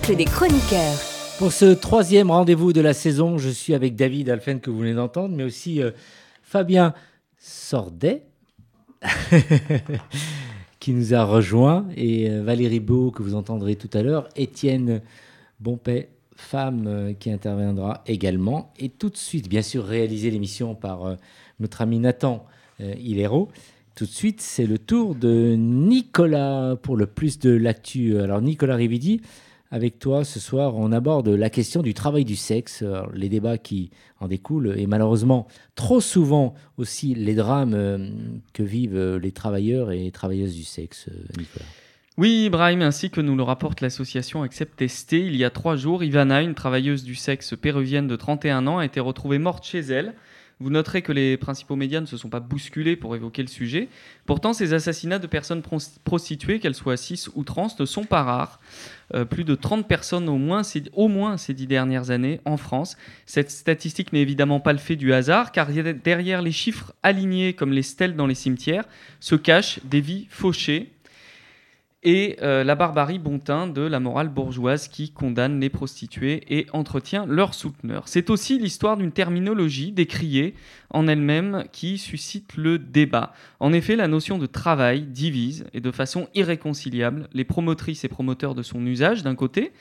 des 0.05 0.25
chroniqueurs. 0.25 0.99
Pour 1.39 1.53
ce 1.53 1.73
troisième 1.73 2.31
rendez-vous 2.31 2.73
de 2.73 2.81
la 2.81 2.93
saison, 2.93 3.39
je 3.39 3.49
suis 3.49 3.75
avec 3.75 3.97
David 3.97 4.29
Alphen 4.31 4.61
que 4.61 4.71
vous 4.71 4.79
venez 4.79 4.95
d'entendre, 4.95 5.35
mais 5.35 5.43
aussi 5.43 5.83
euh, 5.83 5.91
Fabien 6.43 6.95
Sordet, 7.39 8.23
qui 10.81 10.93
nous 10.93 11.15
a 11.15 11.25
rejoint, 11.25 11.87
et 11.97 12.31
euh, 12.31 12.43
Valérie 12.43 12.81
Beau, 12.81 13.11
que 13.11 13.23
vous 13.23 13.35
entendrez 13.35 13.75
tout 13.75 13.89
à 13.95 14.03
l'heure, 14.03 14.29
Étienne 14.37 15.01
Bonpet, 15.61 16.11
femme 16.37 16.85
euh, 16.87 17.13
qui 17.15 17.31
interviendra 17.31 18.03
également, 18.07 18.73
et 18.79 18.91
tout 18.91 19.09
de 19.09 19.17
suite, 19.17 19.49
bien 19.49 19.63
sûr, 19.63 19.85
réaliser 19.85 20.31
l'émission 20.31 20.75
par 20.75 21.17
notre 21.59 21.81
ami 21.81 21.99
Nathan 21.99 22.45
Hilero. 22.81 23.49
Tout 23.95 24.05
de 24.05 24.11
suite, 24.11 24.41
c'est 24.41 24.67
le 24.67 24.79
tour 24.79 25.15
de 25.15 25.55
Nicolas 25.57 26.77
pour 26.83 26.97
le 26.97 27.07
plus 27.07 27.39
de 27.39 27.51
l'actu. 27.51 28.19
Alors, 28.19 28.43
Nicolas 28.43 28.77
Rividi, 28.77 29.23
avec 29.77 29.99
toi 29.99 30.25
ce 30.25 30.41
soir, 30.41 30.75
on 30.77 30.91
aborde 30.91 31.29
la 31.29 31.51
question 31.51 31.83
du 31.83 31.93
travail 31.93 32.25
du 32.25 32.35
sexe, 32.35 32.83
les 33.13 33.29
débats 33.29 33.59
qui 33.59 33.91
en 34.21 34.27
découlent 34.29 34.75
et 34.77 34.87
malheureusement 34.87 35.47
trop 35.75 36.01
souvent 36.01 36.55
aussi 36.79 37.15
les 37.15 37.35
drames 37.35 37.75
euh, 37.75 38.09
que 38.55 38.63
vivent 38.63 38.97
euh, 38.97 39.19
les 39.19 39.33
travailleurs 39.33 39.93
et 39.93 39.99
les 39.99 40.11
travailleuses 40.11 40.55
du 40.55 40.65
sexe, 40.65 41.09
euh. 41.09 41.45
Oui, 42.17 42.47
Ibrahim, 42.47 42.81
ainsi 42.81 43.11
que 43.11 43.21
nous 43.21 43.37
le 43.37 43.43
rapporte 43.43 43.83
l'association 43.83 44.43
Accept 44.43 44.77
Testé, 44.77 45.21
il 45.27 45.37
y 45.37 45.45
a 45.45 45.51
trois 45.51 45.77
jours, 45.77 46.03
Ivana, 46.03 46.41
une 46.41 46.55
travailleuse 46.55 47.05
du 47.05 47.15
sexe 47.15 47.55
péruvienne 47.55 48.07
de 48.07 48.17
31 48.17 48.67
ans, 48.67 48.79
a 48.79 48.87
été 48.87 49.01
retrouvée 49.01 49.39
morte 49.39 49.67
chez 49.67 49.81
elle. 49.81 50.15
Vous 50.59 50.71
noterez 50.71 51.03
que 51.03 51.13
les 51.13 51.37
principaux 51.37 51.77
médias 51.77 52.01
ne 52.01 52.07
se 52.07 52.17
sont 52.17 52.31
pas 52.31 52.41
bousculés 52.41 52.97
pour 52.97 53.15
évoquer 53.15 53.43
le 53.43 53.49
sujet. 53.49 53.89
Pourtant, 54.25 54.55
ces 54.55 54.73
assassinats 54.73 55.19
de 55.19 55.27
personnes 55.27 55.61
pros- 55.61 55.79
prostituées, 56.05 56.61
qu'elles 56.61 56.75
soient 56.75 56.97
cis 56.97 57.27
ou 57.35 57.45
trans, 57.45 57.69
ne 57.79 57.85
sont 57.85 58.05
pas 58.05 58.23
rares. 58.23 58.59
Euh, 59.15 59.27
plus 59.27 59.45
de 59.45 59.55
30 59.55 59.87
personnes 59.87 60.29
au 60.31 60.39
moins, 60.39 60.63
ces, 60.63 60.85
au 60.95 61.09
moins 61.09 61.37
ces 61.37 61.53
dix 61.53 61.67
dernières 61.67 62.11
années 62.11 62.41
en 62.47 62.57
France. 62.57 62.97
Cette 63.27 63.51
statistique 63.51 64.15
n'est 64.15 64.23
évidemment 64.23 64.59
pas 64.59 64.73
le 64.73 64.79
fait 64.79 64.97
du 64.97 65.13
hasard, 65.13 65.53
car 65.53 65.69
derrière 65.71 66.41
les 66.41 66.53
chiffres 66.53 66.95
alignés 67.03 67.53
comme 67.53 67.73
les 67.73 67.83
stèles 67.83 68.17
dans 68.17 68.27
les 68.27 68.35
cimetières 68.35 68.85
se 69.21 69.35
cachent 69.35 69.81
des 69.85 70.01
vies 70.01 70.27
fauchées 70.31 70.91
et 72.07 72.37
euh, 72.41 72.63
la 72.63 72.77
barbarie 72.77 73.19
bon 73.19 73.41
teint 73.41 73.67
de 73.67 73.83
la 73.83 73.99
morale 73.99 74.29
bourgeoise 74.29 74.87
qui 74.87 75.11
condamne 75.11 75.59
les 75.59 75.69
prostituées 75.69 76.45
et 76.49 76.67
entretient 76.73 77.27
leurs 77.27 77.53
souteneurs. 77.53 78.07
C'est 78.07 78.31
aussi 78.31 78.61
l'histoire 78.61 78.97
d'une 78.97 79.11
terminologie 79.11 79.91
décriée 79.91 80.55
en 80.91 81.09
elle-même 81.09 81.65
qui 81.73 81.99
suscite 81.99 82.57
le 82.57 82.79
débat. 82.79 83.33
En 83.59 83.73
effet, 83.73 83.97
la 83.97 84.07
notion 84.07 84.39
de 84.39 84.47
travail 84.47 85.03
divise 85.03 85.67
et 85.75 85.81
de 85.81 85.91
façon 85.91 86.29
irréconciliable 86.33 87.29
les 87.33 87.45
promotrices 87.45 88.05
et 88.05 88.09
promoteurs 88.09 88.55
de 88.55 88.63
son 88.63 88.87
usage 88.87 89.25
d'un 89.25 89.35
côté 89.35 89.73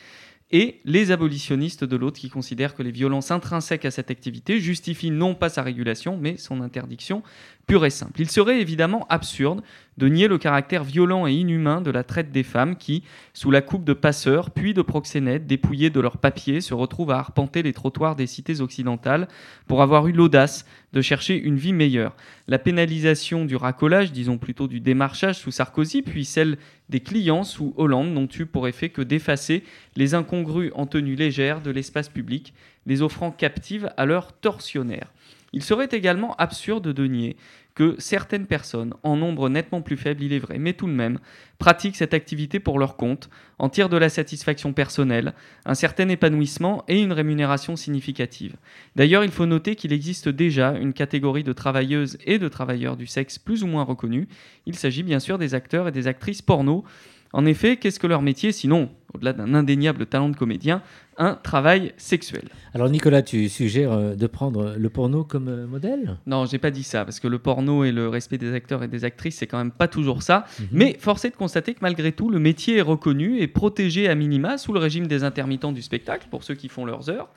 et 0.52 0.80
les 0.86 1.12
abolitionnistes 1.12 1.84
de 1.84 1.96
l'autre 1.96 2.20
qui 2.20 2.30
considèrent 2.30 2.76
que 2.76 2.84
les 2.84 2.92
violences 2.92 3.32
intrinsèques 3.32 3.86
à 3.86 3.92
cette 3.92 4.12
activité 4.12 4.60
justifient 4.60 5.12
non 5.12 5.34
pas 5.34 5.50
sa 5.50 5.64
régulation 5.64 6.18
mais 6.22 6.38
son 6.38 6.62
interdiction 6.62 7.24
pure 7.68 7.86
et 7.86 7.90
simple. 7.90 8.22
Il 8.22 8.30
serait 8.30 8.62
évidemment 8.62 9.06
absurde 9.10 9.62
de 9.98 10.08
nier 10.08 10.28
le 10.28 10.38
caractère 10.38 10.84
violent 10.84 11.26
et 11.26 11.34
inhumain 11.34 11.82
de 11.82 11.90
la 11.90 12.04
traite 12.04 12.32
des 12.32 12.44
femmes 12.44 12.76
qui, 12.76 13.04
sous 13.34 13.50
la 13.50 13.62
coupe 13.62 13.86
de 13.86 13.94
passeurs 13.94 14.52
puis 14.52 14.74
de 14.74 14.82
proxénètes 14.82 15.48
dépouillés 15.48 15.90
de 15.90 16.00
leurs 16.00 16.18
papiers, 16.18 16.62
se 16.62 16.74
retrouvent 16.74 17.12
à 17.12 17.18
arpenter 17.20 17.64
les 17.64 17.74
trottoirs 17.74 18.16
des 18.16 18.28
cités 18.28 18.62
occidentales 18.62 19.28
pour 19.68 19.82
avoir 19.82 20.08
eu 20.08 20.12
l'audace 20.12 20.66
de 20.94 21.02
chercher 21.02 21.38
une 21.38 21.58
vie 21.58 21.74
meilleure. 21.74 22.16
La 22.48 22.60
pénalisation 22.60 23.46
du 23.46 23.56
racolage, 23.56 24.12
disons 24.12 24.38
plutôt 24.38 24.68
du 24.68 24.80
démarchage 24.80 25.40
sous 25.40 25.52
Sarkozy, 25.52 26.02
puis 26.02 26.26
celle 26.26 26.58
des 26.90 27.00
clients 27.00 27.44
sous 27.44 27.74
Hollande 27.78 28.14
n'ont 28.14 28.30
eu 28.38 28.46
pour 28.46 28.68
effet 28.68 28.90
que 28.90 29.02
d'effacer 29.02 29.64
les 29.96 30.14
incongrus 30.14 30.72
en 30.76 30.86
tenue 30.86 31.16
légère 31.16 31.62
de 31.62 31.72
l'espace 31.72 32.10
public, 32.10 32.54
les 32.86 33.02
offrant 33.02 33.32
captives 33.32 33.90
à 33.98 34.06
leurs 34.06 34.34
tortionnaires. 34.34 35.12
Il 35.56 35.64
serait 35.64 35.88
également 35.94 36.36
absurde 36.36 36.92
de 36.92 37.08
nier 37.08 37.38
que 37.76 37.96
certaines 37.98 38.46
personnes, 38.46 38.94
en 39.04 39.16
nombre 39.16 39.48
nettement 39.48 39.82
plus 39.82 39.96
faible, 39.96 40.22
il 40.22 40.34
est 40.34 40.40
vrai, 40.40 40.58
mais 40.58 40.74
tout 40.74 40.86
de 40.86 40.92
même, 40.92 41.18
pratiquent 41.60 41.96
cette 41.96 42.14
activité 42.14 42.60
pour 42.60 42.78
leur 42.78 42.98
compte, 42.98 43.30
en 43.58 43.70
tirent 43.70 43.88
de 43.88 43.96
la 43.96 44.10
satisfaction 44.10 44.74
personnelle, 44.74 45.34
un 45.66 45.74
certain 45.74 46.10
épanouissement 46.10 46.84
et 46.90 47.02
une 47.02 47.14
rémunération 47.14 47.78
significative. 47.78 48.58
D'ailleurs, 48.98 49.24
il 49.24 49.32
faut 49.32 49.46
noter 49.46 49.76
qu'il 49.76 49.94
existe 49.94 50.28
déjà 50.28 50.72
une 50.72 50.92
catégorie 50.92 51.44
de 51.44 51.54
travailleuses 51.54 52.18
et 52.26 52.38
de 52.38 52.50
travailleurs 52.50 52.98
du 52.98 53.08
sexe 53.08 53.40
plus 53.40 53.64
ou 53.64 53.68
moins 53.68 53.84
reconnus. 53.84 54.28
Il 54.66 54.76
s'agit 54.76 55.04
bien 55.04 55.20
sûr 55.20 55.38
des 55.38 55.56
acteurs 55.56 55.88
et 55.88 55.94
des 55.94 56.08
actrices 56.08 56.42
porno. 56.42 56.84
En 57.32 57.46
effet, 57.46 57.78
qu'est-ce 57.78 58.00
que 58.00 58.08
leur 58.08 58.22
métier 58.22 58.52
sinon, 58.54 58.90
au-delà 59.14 59.34
d'un 59.34 59.54
indéniable 59.54 60.06
talent 60.06 60.30
de 60.30 60.38
comédien, 60.38 60.82
un 61.18 61.36
travail 61.36 61.94
sexuel 61.98 62.44
Alors, 62.74 62.90
Nicolas, 62.90 63.22
tu 63.22 63.48
suggères 63.50 63.92
euh, 63.92 64.16
de 64.16 64.28
prendre 64.28 64.76
le 64.78 64.90
porno 64.90 65.24
comme 65.24 65.48
euh, 65.48 65.68
modèle? 65.68 66.18
Non, 66.26 66.46
j'ai 66.46 66.58
pas 66.58 66.72
dit 66.72 66.84
ça, 66.84 67.06
parce 67.06 67.20
que 67.20 67.28
le 67.28 67.40
porno 67.40 67.84
et 67.84 67.92
le 67.92 68.10
respect 68.10 68.38
des 68.38 68.54
acteurs 68.54 68.84
et 68.84 68.88
des 68.88 69.06
actrices, 69.06 69.38
c'est 69.38 69.48
quand 69.48 69.58
même 69.58 69.72
pas 69.72 69.88
toujours 69.88 70.24
ça. 70.24 70.46
Mhm. 70.60 70.68
Mais 70.72 70.98
force 71.00 71.26
est 71.26 71.32
de 71.32 71.36
constater 71.36 71.74
que 71.74 71.80
malgré 71.82 72.12
tout, 72.12 72.30
le 72.30 72.40
métier 72.40 72.78
est 72.78 72.82
reconnu 72.82 73.40
et 73.40 73.48
protégé 73.48 74.10
à 74.10 74.16
minima 74.16 74.58
sous 74.58 74.74
le 74.74 74.80
régime 74.80 75.08
des 75.08 75.24
intermittents 75.24 75.72
du 75.72 75.82
spectacle, 75.82 76.28
pour 76.30 76.44
ceux 76.44 76.56
qui 76.56 76.68
font 76.68 76.86
leurs 76.86 77.10
heures. 77.10 77.30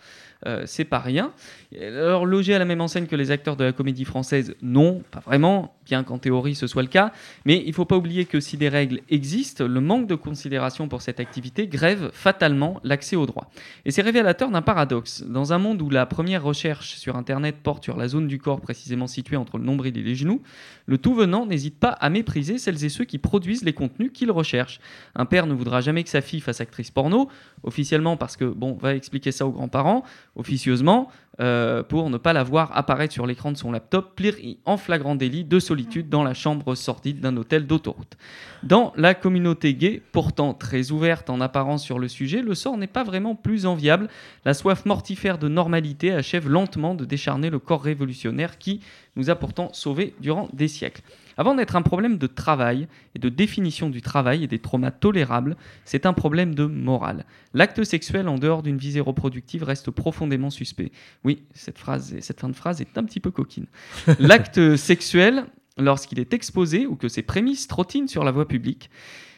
Euh, 0.47 0.63
c'est 0.67 0.85
pas 0.85 1.01
rien. 1.01 1.33
Alors, 1.81 2.25
logé 2.25 2.55
à 2.55 2.61
la 2.61 2.65
même 2.65 2.81
enseigne 2.81 3.07
que 3.07 3.17
les 3.17 3.33
acteurs 3.33 3.57
de 3.57 3.65
la 3.65 3.73
comédie 3.73 4.05
française, 4.05 4.55
non, 4.63 5.03
pas 5.11 5.19
vraiment, 5.21 5.75
bien 5.85 6.05
qu'en 6.05 6.19
théorie 6.19 6.55
ce 6.55 6.69
soit 6.69 6.83
le 6.83 6.89
cas. 6.89 7.13
Mais 7.45 7.63
il 7.67 7.73
faut 7.73 7.85
pas 7.85 7.97
oublier 7.97 8.25
que 8.25 8.39
si 8.39 8.57
des 8.57 8.69
règles 8.69 9.01
existent, 9.11 9.67
le 9.67 9.81
manque 9.81 10.07
de 10.07 10.15
considération 10.15 10.89
pour 10.89 11.03
cette 11.03 11.19
activité 11.19 11.67
grève 11.67 12.11
fatalement 12.13 12.81
l'accès 12.85 13.17
au 13.17 13.27
droit. 13.27 13.51
Et 13.85 13.91
c'est 13.91 14.03
révélateur 14.03 14.51
d'un 14.51 14.63
paradoxe. 14.63 15.23
Dans 15.23 15.53
un 15.53 15.59
monde 15.59 15.81
où 15.83 15.91
la 15.91 16.07
première 16.07 16.43
recherche 16.43 16.97
sur 16.97 17.17
Internet 17.17 17.57
porte 17.63 17.85
sur 17.85 17.97
la 17.97 18.09
zone 18.09 18.29
du 18.29 18.39
corps 18.39 18.61
précisément 18.61 19.07
située 19.07 19.37
entre 19.37 19.59
le 19.59 19.65
nombril 19.65 19.97
et 19.97 20.03
les 20.03 20.15
genoux, 20.15 20.43
le 20.87 20.99
tout 20.99 21.15
venant 21.15 21.47
n'hésite 21.47 21.79
pas 21.79 21.91
à 21.91 22.11
mépriser 22.11 22.59
celles 22.59 22.85
et 22.85 22.89
ceux 22.89 23.05
qui 23.05 23.19
produisent 23.19 23.65
les 23.65 23.73
contenus 23.73 24.11
qu'il 24.13 24.31
recherche. 24.31 24.81
Un 25.15 25.27
père 25.27 25.47
ne 25.47 25.55
voudra 25.55 25.81
jamais 25.81 26.05
que 26.05 26.11
sa 26.11 26.21
fille 26.21 26.41
fasse 26.41 26.61
actrice 26.61 26.91
porno, 26.91 27.29
officiellement 27.63 28.17
parce 28.17 28.37
que, 28.37 28.45
bon, 28.45 28.75
va 28.75 28.95
expliquer 28.95 29.33
ça 29.33 29.47
aux 29.47 29.53
grands-parents, 29.53 30.05
officieusement, 30.37 31.11
euh, 31.41 31.83
pour 31.83 32.11
ne 32.11 32.19
pas 32.19 32.33
la 32.33 32.43
voir 32.43 32.77
apparaître 32.77 33.13
sur 33.13 33.27
l'écran 33.27 33.53
de 33.53 33.57
son 33.57 33.71
laptop, 33.71 34.17
pris 34.17 34.59
en 34.65 34.77
flagrant 34.77 35.15
délit 35.15 35.45
de 35.45 35.61
solitude 35.61 36.09
dans 36.09 36.25
la 36.25 36.35
chambre 36.35 36.75
sordide 36.75 37.21
d'un 37.21 37.37
hôtel 37.37 37.67
d'autoroute. 37.67 38.17
Dans 38.65 38.93
la 38.97 39.15
communauté 39.15 39.75
gay, 39.75 40.03
pourtant 40.13 40.53
très 40.53 40.91
ouverte 40.91 41.31
en 41.31 41.41
apparence 41.41 41.85
sur 41.85 41.99
le 41.99 42.09
sujet, 42.09 42.43
le 42.43 42.55
sort 42.55 42.77
n'est 42.77 42.87
pas 42.87 43.05
vraiment 43.05 43.37
plus 43.37 43.67
enviable. 43.67 44.09
La 44.45 44.55
soif 44.55 44.85
mortifère 44.85 45.39
de 45.39 45.49
normalité 45.49 46.13
achève 46.13 46.49
lentement 46.49 46.95
de 46.95 47.05
décharner 47.05 47.51
le 47.51 47.59
corps 47.59 47.83
révolutionnaire 47.83 48.59
qui 48.59 48.81
nous 49.15 49.31
a 49.31 49.37
pourtant 49.37 49.73
sauvés 49.73 50.15
durant 50.21 50.49
des 50.53 50.69
siècles. 50.69 51.03
Avant 51.39 51.55
d'être 51.55 51.77
un 51.77 51.83
problème 51.83 52.19
de 52.19 52.27
travail 52.27 52.89
et 53.15 53.21
de 53.21 53.29
définition 53.29 53.89
du 53.91 54.03
travail 54.03 54.43
et 54.43 54.49
des 54.49 54.59
traumas 54.59 54.91
tolérables, 54.91 55.57
c'est 55.85 56.05
un 56.05 56.13
problème 56.13 56.53
de 56.53 56.65
morale. 56.65 57.25
L'acte 57.55 57.85
sexuel 57.85 58.29
en 58.29 58.39
dehors 58.39 58.65
d'une 58.65 58.77
visée 58.77 59.01
reproductive 59.01 59.63
reste 59.63 59.93
profondément 59.93 60.51
suspect. 60.51 60.91
Oui, 61.23 61.45
cette, 61.55 61.79
phrase, 61.79 62.17
cette 62.21 62.41
fin 62.41 62.49
de 62.49 62.57
phrase 62.57 62.81
est 62.81 62.99
un 62.99 63.05
petit 63.05 63.21
peu 63.21 63.31
coquine. 63.31 63.67
L'acte 64.19 64.75
sexuel, 64.75 65.47
lorsqu'il 65.79 66.19
est 66.19 66.35
exposé 66.35 66.87
ou 66.87 66.97
que 66.97 67.07
ses 67.07 67.23
prémices 67.23 67.69
trottinent 67.69 68.09
sur 68.09 68.25
la 68.25 68.33
voie 68.33 68.49
publique, 68.49 68.91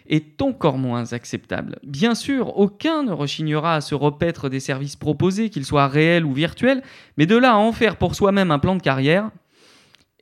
est 0.09 0.41
encore 0.41 0.79
moins 0.79 1.13
acceptable. 1.13 1.79
Bien 1.87 2.15
sûr, 2.15 2.57
aucun 2.59 3.03
ne 3.03 3.13
rechignera 3.13 3.77
à 3.77 3.81
se 3.83 3.95
repaître 3.95 4.49
des 4.49 4.59
services 4.59 4.97
proposés, 4.97 5.51
qu'ils 5.51 5.67
soient 5.67 5.87
réels 5.87 6.25
ou 6.25 6.33
virtuels, 6.33 6.83
mais 7.19 7.27
de 7.27 7.37
là 7.37 7.53
à 7.53 7.57
en 7.57 7.73
faire 7.73 7.97
pour 7.97 8.15
soi-même 8.15 8.51
un 8.51 8.59
plan 8.59 8.75
de 8.75 8.83
carrière, 8.83 9.31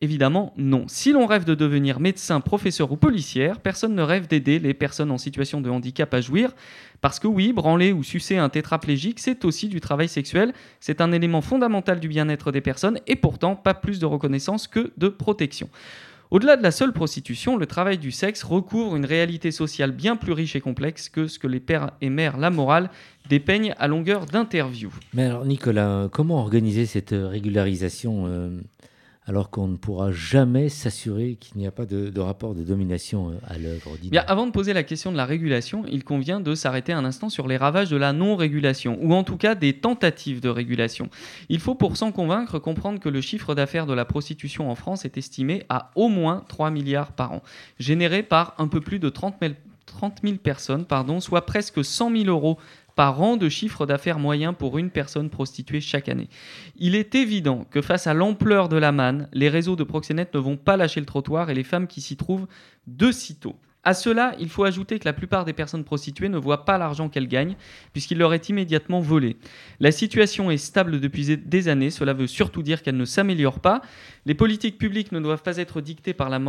Évidemment, 0.01 0.53
non. 0.55 0.85
Si 0.87 1.11
l'on 1.11 1.25
rêve 1.25 1.43
de 1.43 1.55
devenir 1.55 1.99
médecin, 1.99 2.39
professeur 2.39 2.91
ou 2.91 2.95
policière, 2.95 3.59
personne 3.59 3.95
ne 3.95 4.01
rêve 4.01 4.27
d'aider 4.27 4.57
les 4.57 4.73
personnes 4.73 5.11
en 5.11 5.17
situation 5.17 5.59
de 5.59 5.69
handicap 5.69 6.13
à 6.13 6.21
jouir. 6.21 6.53
Parce 7.01 7.19
que 7.19 7.27
oui, 7.27 7.51
branler 7.51 7.91
ou 7.91 8.03
sucer 8.03 8.37
un 8.37 8.49
tétraplégique, 8.49 9.19
c'est 9.19 9.43
aussi 9.43 9.67
du 9.67 9.81
travail 9.81 10.07
sexuel. 10.07 10.53
C'est 10.79 11.01
un 11.01 11.11
élément 11.11 11.41
fondamental 11.41 11.99
du 11.99 12.07
bien-être 12.07 12.51
des 12.51 12.61
personnes 12.61 12.99
et 13.07 13.17
pourtant 13.17 13.55
pas 13.55 13.73
plus 13.73 13.99
de 13.99 14.05
reconnaissance 14.05 14.67
que 14.67 14.91
de 14.97 15.09
protection. 15.09 15.69
Au-delà 16.31 16.57
de 16.57 16.63
la 16.63 16.69
seule 16.69 16.93
prostitution, 16.93 17.57
le 17.57 17.65
travail 17.65 17.97
du 17.97 18.11
sexe 18.11 18.43
recouvre 18.43 18.95
une 18.95 19.05
réalité 19.05 19.49
sociale 19.49 19.91
bien 19.91 20.15
plus 20.15 20.31
riche 20.31 20.55
et 20.55 20.61
complexe 20.61 21.09
que 21.09 21.27
ce 21.27 21.39
que 21.39 21.47
les 21.47 21.59
pères 21.59 21.91
et 22.01 22.11
mères 22.11 22.37
La 22.37 22.51
Morale 22.51 22.91
dépeignent 23.29 23.73
à 23.79 23.87
longueur 23.87 24.27
d'interviews. 24.27 24.93
Mais 25.13 25.23
alors, 25.23 25.43
Nicolas, 25.43 26.07
comment 26.11 26.39
organiser 26.39 26.85
cette 26.85 27.13
euh, 27.13 27.27
régularisation 27.27 28.27
euh, 28.27 28.59
alors 29.29 29.51
qu'on 29.51 29.67
ne 29.67 29.77
pourra 29.77 30.11
jamais 30.11 30.69
s'assurer 30.69 31.37
qu'il 31.39 31.59
n'y 31.59 31.67
a 31.67 31.71
pas 31.71 31.85
de, 31.85 32.09
de 32.09 32.19
rapport 32.19 32.55
de 32.55 32.63
domination 32.63 33.29
euh, 33.29 33.33
à 33.47 33.59
l'œuvre. 33.59 33.95
Bien, 34.01 34.23
avant 34.25 34.47
de 34.47 34.51
poser 34.51 34.73
la 34.73 34.81
question 34.81 35.11
de 35.11 35.17
la 35.17 35.25
régulation, 35.25 35.83
il 35.87 36.03
convient 36.03 36.39
de 36.39 36.55
s'arrêter 36.55 36.93
un 36.93 37.05
instant 37.05 37.29
sur 37.29 37.47
les 37.47 37.55
ravages 37.55 37.91
de 37.91 37.95
la 37.95 38.11
non-régulation, 38.11 38.97
ou 38.99 39.13
en 39.13 39.23
tout 39.23 39.37
cas 39.37 39.53
des 39.53 39.73
tentatives 39.73 40.41
de 40.41 40.49
régulation. 40.49 41.09
Il 41.47 41.59
faut 41.59 41.75
pour 41.75 41.95
s'en 41.95 42.11
convaincre 42.11 42.57
comprendre 42.57 42.99
que 42.99 43.07
le 43.07 43.21
chiffre 43.21 43.53
d'affaires 43.53 43.85
de 43.85 43.93
la 43.93 44.03
prostitution 44.03 44.71
en 44.71 44.73
France 44.73 45.05
est 45.05 45.15
estimé 45.15 45.63
à 45.69 45.91
au 45.93 46.09
moins 46.09 46.43
3 46.47 46.71
milliards 46.71 47.11
par 47.11 47.33
an, 47.33 47.43
généré 47.77 48.23
par 48.23 48.55
un 48.57 48.67
peu 48.67 48.81
plus 48.81 48.97
de 48.97 49.09
30 49.09 49.35
000, 49.39 49.53
30 49.85 50.21
000 50.23 50.37
personnes, 50.37 50.85
pardon, 50.85 51.19
soit 51.19 51.45
presque 51.45 51.85
100 51.85 52.17
000 52.17 52.23
euros 52.25 52.57
par 52.99 53.21
an 53.21 53.37
de 53.37 53.47
chiffre 53.47 53.85
d'affaires 53.85 54.19
moyen 54.19 54.51
pour 54.51 54.77
une 54.77 54.89
personne 54.89 55.29
prostituée 55.29 55.79
chaque 55.79 56.09
année. 56.09 56.27
Il 56.75 56.95
est 56.95 57.15
évident 57.15 57.65
que 57.71 57.81
face 57.81 58.07
à 58.07 58.13
l'ampleur 58.13 58.67
de 58.67 58.75
la 58.75 58.91
manne, 58.91 59.29
les 59.31 59.47
réseaux 59.47 59.77
de 59.77 59.85
proxénètes 59.85 60.33
ne 60.33 60.39
vont 60.41 60.57
pas 60.57 60.75
lâcher 60.75 60.99
le 60.99 61.05
trottoir 61.05 61.49
et 61.49 61.53
les 61.53 61.63
femmes 61.63 61.87
qui 61.87 62.01
s'y 62.01 62.17
trouvent 62.17 62.47
de 62.87 63.13
sitôt. 63.13 63.55
À 63.85 63.93
cela, 63.93 64.35
il 64.39 64.49
faut 64.49 64.65
ajouter 64.65 64.99
que 64.99 65.05
la 65.05 65.13
plupart 65.13 65.45
des 65.45 65.53
personnes 65.53 65.85
prostituées 65.85 66.27
ne 66.27 66.37
voient 66.37 66.65
pas 66.65 66.77
l'argent 66.77 67.07
qu'elles 67.07 67.29
gagnent, 67.29 67.55
puisqu'il 67.93 68.17
leur 68.17 68.33
est 68.33 68.49
immédiatement 68.49 68.99
volé. 68.99 69.37
La 69.79 69.93
situation 69.93 70.51
est 70.51 70.57
stable 70.57 70.99
depuis 70.99 71.37
des 71.37 71.67
années, 71.69 71.89
cela 71.89 72.13
veut 72.13 72.27
surtout 72.27 72.61
dire 72.61 72.83
qu'elle 72.83 72.97
ne 72.97 73.05
s'améliore 73.05 73.61
pas. 73.61 73.81
Les 74.25 74.35
politiques 74.35 74.77
publiques 74.77 75.13
ne 75.13 75.21
doivent 75.21 75.43
pas 75.43 75.57
être 75.57 75.79
dictées 75.79 76.13
par 76.13 76.29
les 76.29 76.39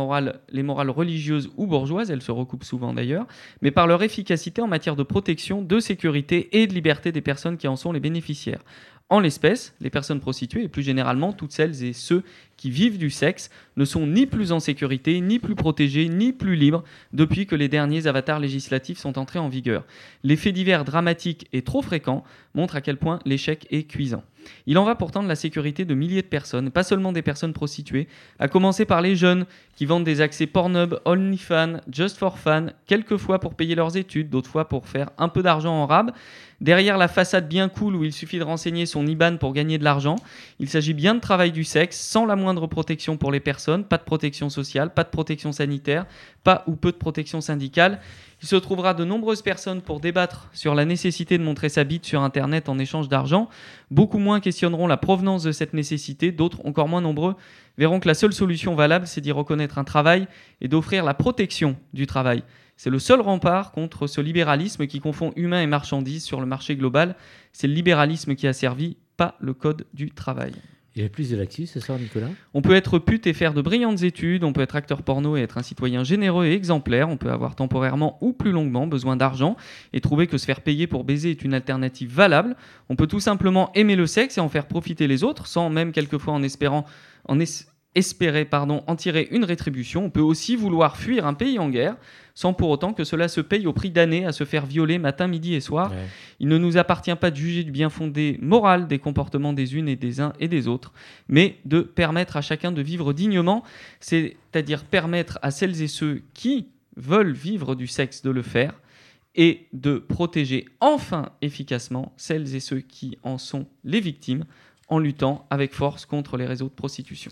morales 0.63 0.89
religieuses 0.89 1.49
ou 1.55 1.67
bourgeoises, 1.67 2.11
elles 2.11 2.21
se 2.21 2.33
recoupent 2.33 2.65
souvent 2.65 2.93
d'ailleurs, 2.93 3.25
mais 3.61 3.71
par 3.71 3.87
leur 3.87 4.03
efficacité 4.03 4.61
en 4.61 4.67
matière 4.67 4.97
de 4.97 5.03
protection, 5.03 5.61
de 5.61 5.79
sécurité 5.79 6.61
et 6.61 6.67
de 6.67 6.73
liberté 6.73 7.13
des 7.13 7.21
personnes 7.21 7.57
qui 7.57 7.69
en 7.69 7.77
sont 7.77 7.93
les 7.93 8.01
bénéficiaires. 8.01 8.61
En 9.09 9.19
l'espèce, 9.19 9.73
les 9.81 9.89
personnes 9.89 10.21
prostituées 10.21 10.63
et 10.63 10.69
plus 10.69 10.83
généralement 10.83 11.33
toutes 11.33 11.51
celles 11.51 11.83
et 11.83 11.91
ceux 11.91 12.23
qui 12.61 12.69
vivent 12.69 12.99
du 12.99 13.09
sexe 13.09 13.49
ne 13.75 13.85
sont 13.85 14.05
ni 14.05 14.27
plus 14.27 14.51
en 14.51 14.59
sécurité, 14.59 15.19
ni 15.19 15.39
plus 15.39 15.55
protégés, 15.55 16.07
ni 16.09 16.31
plus 16.31 16.55
libres 16.55 16.83
depuis 17.11 17.47
que 17.47 17.55
les 17.55 17.67
derniers 17.67 18.05
avatars 18.05 18.39
législatifs 18.39 18.99
sont 18.99 19.17
entrés 19.17 19.39
en 19.39 19.49
vigueur. 19.49 19.83
Les 20.23 20.35
faits 20.35 20.53
divers 20.53 20.85
dramatiques 20.85 21.47
et 21.53 21.63
trop 21.63 21.81
fréquents 21.81 22.23
montrent 22.53 22.75
à 22.75 22.81
quel 22.81 22.97
point 22.97 23.17
l'échec 23.25 23.65
est 23.71 23.85
cuisant. 23.89 24.23
Il 24.65 24.77
en 24.77 24.83
va 24.83 24.95
pourtant 24.95 25.23
de 25.23 25.27
la 25.27 25.35
sécurité 25.35 25.85
de 25.85 25.93
milliers 25.93 26.21
de 26.21 26.27
personnes, 26.27 26.71
pas 26.71 26.83
seulement 26.83 27.11
des 27.11 27.21
personnes 27.21 27.53
prostituées, 27.53 28.07
à 28.39 28.47
commencer 28.47 28.85
par 28.85 29.01
les 29.01 29.15
jeunes 29.15 29.45
qui 29.75 29.85
vendent 29.85 30.03
des 30.03 30.21
accès 30.21 30.47
Pornhub, 30.47 30.95
OnlyFans, 31.05 31.81
Just 31.91 32.17
for 32.17 32.37
Fun, 32.37 32.67
quelquefois 32.85 33.39
pour 33.39 33.55
payer 33.55 33.75
leurs 33.75 33.97
études, 33.97 34.29
d'autres 34.29 34.49
fois 34.49 34.67
pour 34.67 34.87
faire 34.87 35.09
un 35.17 35.29
peu 35.29 35.41
d'argent 35.41 35.73
en 35.73 35.85
rab. 35.85 36.11
Derrière 36.59 36.99
la 36.99 37.07
façade 37.07 37.47
bien 37.47 37.69
cool 37.69 37.95
où 37.95 38.03
il 38.03 38.13
suffit 38.13 38.37
de 38.37 38.43
renseigner 38.43 38.85
son 38.85 39.07
IBAN 39.07 39.37
pour 39.37 39.51
gagner 39.51 39.79
de 39.79 39.83
l'argent, 39.83 40.17
il 40.59 40.69
s'agit 40.69 40.93
bien 40.93 41.15
de 41.15 41.19
travail 41.19 41.51
du 41.51 41.63
sexe, 41.63 41.99
sans 41.99 42.27
la 42.27 42.35
moindre 42.35 42.50
protection 42.67 43.17
pour 43.17 43.31
les 43.31 43.39
personnes, 43.39 43.85
pas 43.85 43.97
de 43.97 44.03
protection 44.03 44.49
sociale, 44.49 44.93
pas 44.93 45.03
de 45.03 45.09
protection 45.09 45.51
sanitaire, 45.51 46.05
pas 46.43 46.63
ou 46.67 46.75
peu 46.75 46.91
de 46.91 46.97
protection 46.97 47.39
syndicale. 47.39 47.99
Il 48.41 48.47
se 48.47 48.55
trouvera 48.55 48.93
de 48.93 49.05
nombreuses 49.05 49.41
personnes 49.41 49.81
pour 49.81 49.99
débattre 49.99 50.49
sur 50.51 50.75
la 50.75 50.83
nécessité 50.85 51.37
de 51.37 51.43
montrer 51.43 51.69
sa 51.69 51.83
bite 51.83 52.05
sur 52.05 52.21
Internet 52.21 52.69
en 52.69 52.79
échange 52.79 53.07
d'argent. 53.07 53.49
Beaucoup 53.91 54.17
moins 54.17 54.39
questionneront 54.39 54.87
la 54.87 54.97
provenance 54.97 55.43
de 55.43 55.51
cette 55.51 55.73
nécessité, 55.73 56.31
d'autres, 56.31 56.65
encore 56.65 56.87
moins 56.87 57.01
nombreux, 57.01 57.35
verront 57.77 57.99
que 57.99 58.07
la 58.07 58.15
seule 58.15 58.33
solution 58.33 58.75
valable, 58.75 59.07
c'est 59.07 59.21
d'y 59.21 59.31
reconnaître 59.31 59.77
un 59.77 59.83
travail 59.83 60.27
et 60.59 60.67
d'offrir 60.67 61.03
la 61.03 61.13
protection 61.13 61.77
du 61.93 62.07
travail. 62.07 62.43
C'est 62.77 62.89
le 62.89 62.97
seul 62.97 63.21
rempart 63.21 63.71
contre 63.71 64.07
ce 64.07 64.21
libéralisme 64.21 64.87
qui 64.87 64.99
confond 64.99 65.33
humain 65.35 65.61
et 65.61 65.67
marchandises 65.67 66.23
sur 66.23 66.39
le 66.39 66.47
marché 66.47 66.75
global. 66.75 67.15
C'est 67.53 67.67
le 67.67 67.73
libéralisme 67.73 68.33
qui 68.33 68.47
a 68.47 68.53
servi, 68.53 68.97
pas 69.17 69.35
le 69.39 69.53
code 69.53 69.85
du 69.93 70.09
travail. 70.09 70.53
Il 70.95 71.01
y 71.01 71.05
a 71.05 71.09
plus 71.09 71.29
de 71.29 71.37
l'actu 71.37 71.67
ce 71.67 71.79
soir, 71.79 71.97
Nicolas? 71.97 72.27
On 72.53 72.61
peut 72.61 72.75
être 72.75 72.99
pute 72.99 73.25
et 73.25 73.31
faire 73.31 73.53
de 73.53 73.61
brillantes 73.61 74.03
études, 74.03 74.43
on 74.43 74.51
peut 74.51 74.59
être 74.59 74.75
acteur 74.75 75.03
porno 75.03 75.37
et 75.37 75.41
être 75.41 75.57
un 75.57 75.63
citoyen 75.63 76.03
généreux 76.03 76.45
et 76.47 76.53
exemplaire, 76.53 77.07
on 77.07 77.15
peut 77.15 77.31
avoir 77.31 77.55
temporairement 77.55 78.17
ou 78.19 78.33
plus 78.33 78.51
longuement 78.51 78.87
besoin 78.87 79.15
d'argent 79.15 79.55
et 79.93 80.01
trouver 80.01 80.27
que 80.27 80.37
se 80.37 80.45
faire 80.45 80.59
payer 80.59 80.87
pour 80.87 81.05
baiser 81.05 81.31
est 81.31 81.43
une 81.43 81.53
alternative 81.53 82.13
valable, 82.13 82.57
on 82.89 82.97
peut 82.97 83.07
tout 83.07 83.21
simplement 83.21 83.71
aimer 83.73 83.95
le 83.95 84.05
sexe 84.05 84.37
et 84.37 84.41
en 84.41 84.49
faire 84.49 84.67
profiter 84.67 85.07
les 85.07 85.23
autres, 85.23 85.47
sans 85.47 85.69
même 85.69 85.93
quelquefois 85.93 86.33
en 86.33 86.43
espérant 86.43 86.85
en 87.25 87.39
espérer 87.95 88.45
pardon, 88.45 88.83
en 88.87 88.95
tirer 88.95 89.27
une 89.31 89.43
rétribution, 89.43 90.05
on 90.05 90.09
peut 90.09 90.21
aussi 90.21 90.55
vouloir 90.55 90.97
fuir 90.97 91.25
un 91.25 91.33
pays 91.33 91.59
en 91.59 91.69
guerre, 91.69 91.97
sans 92.33 92.53
pour 92.53 92.69
autant 92.69 92.93
que 92.93 93.03
cela 93.03 93.27
se 93.27 93.41
paye 93.41 93.67
au 93.67 93.73
prix 93.73 93.91
d'années 93.91 94.25
à 94.25 94.31
se 94.31 94.45
faire 94.45 94.65
violer 94.65 94.97
matin, 94.97 95.27
midi 95.27 95.53
et 95.53 95.59
soir. 95.59 95.91
Ouais. 95.91 95.97
Il 96.39 96.47
ne 96.47 96.57
nous 96.57 96.77
appartient 96.77 97.15
pas 97.15 97.31
de 97.31 97.35
juger 97.35 97.63
du 97.63 97.71
bien 97.71 97.89
fondé 97.89 98.37
moral 98.41 98.87
des 98.87 98.99
comportements 98.99 99.53
des 99.53 99.75
unes 99.75 99.89
et 99.89 99.97
des 99.97 100.21
uns 100.21 100.33
et 100.39 100.47
des 100.47 100.67
autres, 100.67 100.93
mais 101.27 101.57
de 101.65 101.81
permettre 101.81 102.37
à 102.37 102.41
chacun 102.41 102.71
de 102.71 102.81
vivre 102.81 103.11
dignement, 103.13 103.63
c'est-à-dire 103.99 104.85
permettre 104.85 105.39
à 105.41 105.51
celles 105.51 105.81
et 105.81 105.87
ceux 105.87 106.21
qui 106.33 106.67
veulent 106.95 107.33
vivre 107.33 107.75
du 107.75 107.87
sexe 107.87 108.21
de 108.21 108.31
le 108.31 108.41
faire, 108.41 108.73
et 109.35 109.67
de 109.73 109.97
protéger 109.97 110.65
enfin 110.79 111.29
efficacement 111.41 112.13
celles 112.17 112.55
et 112.55 112.59
ceux 112.59 112.81
qui 112.81 113.17
en 113.23 113.37
sont 113.37 113.65
les 113.83 113.99
victimes 113.99 114.45
en 114.89 114.99
luttant 114.99 115.45
avec 115.49 115.73
force 115.73 116.05
contre 116.05 116.37
les 116.37 116.45
réseaux 116.45 116.67
de 116.67 116.73
prostitution. 116.73 117.31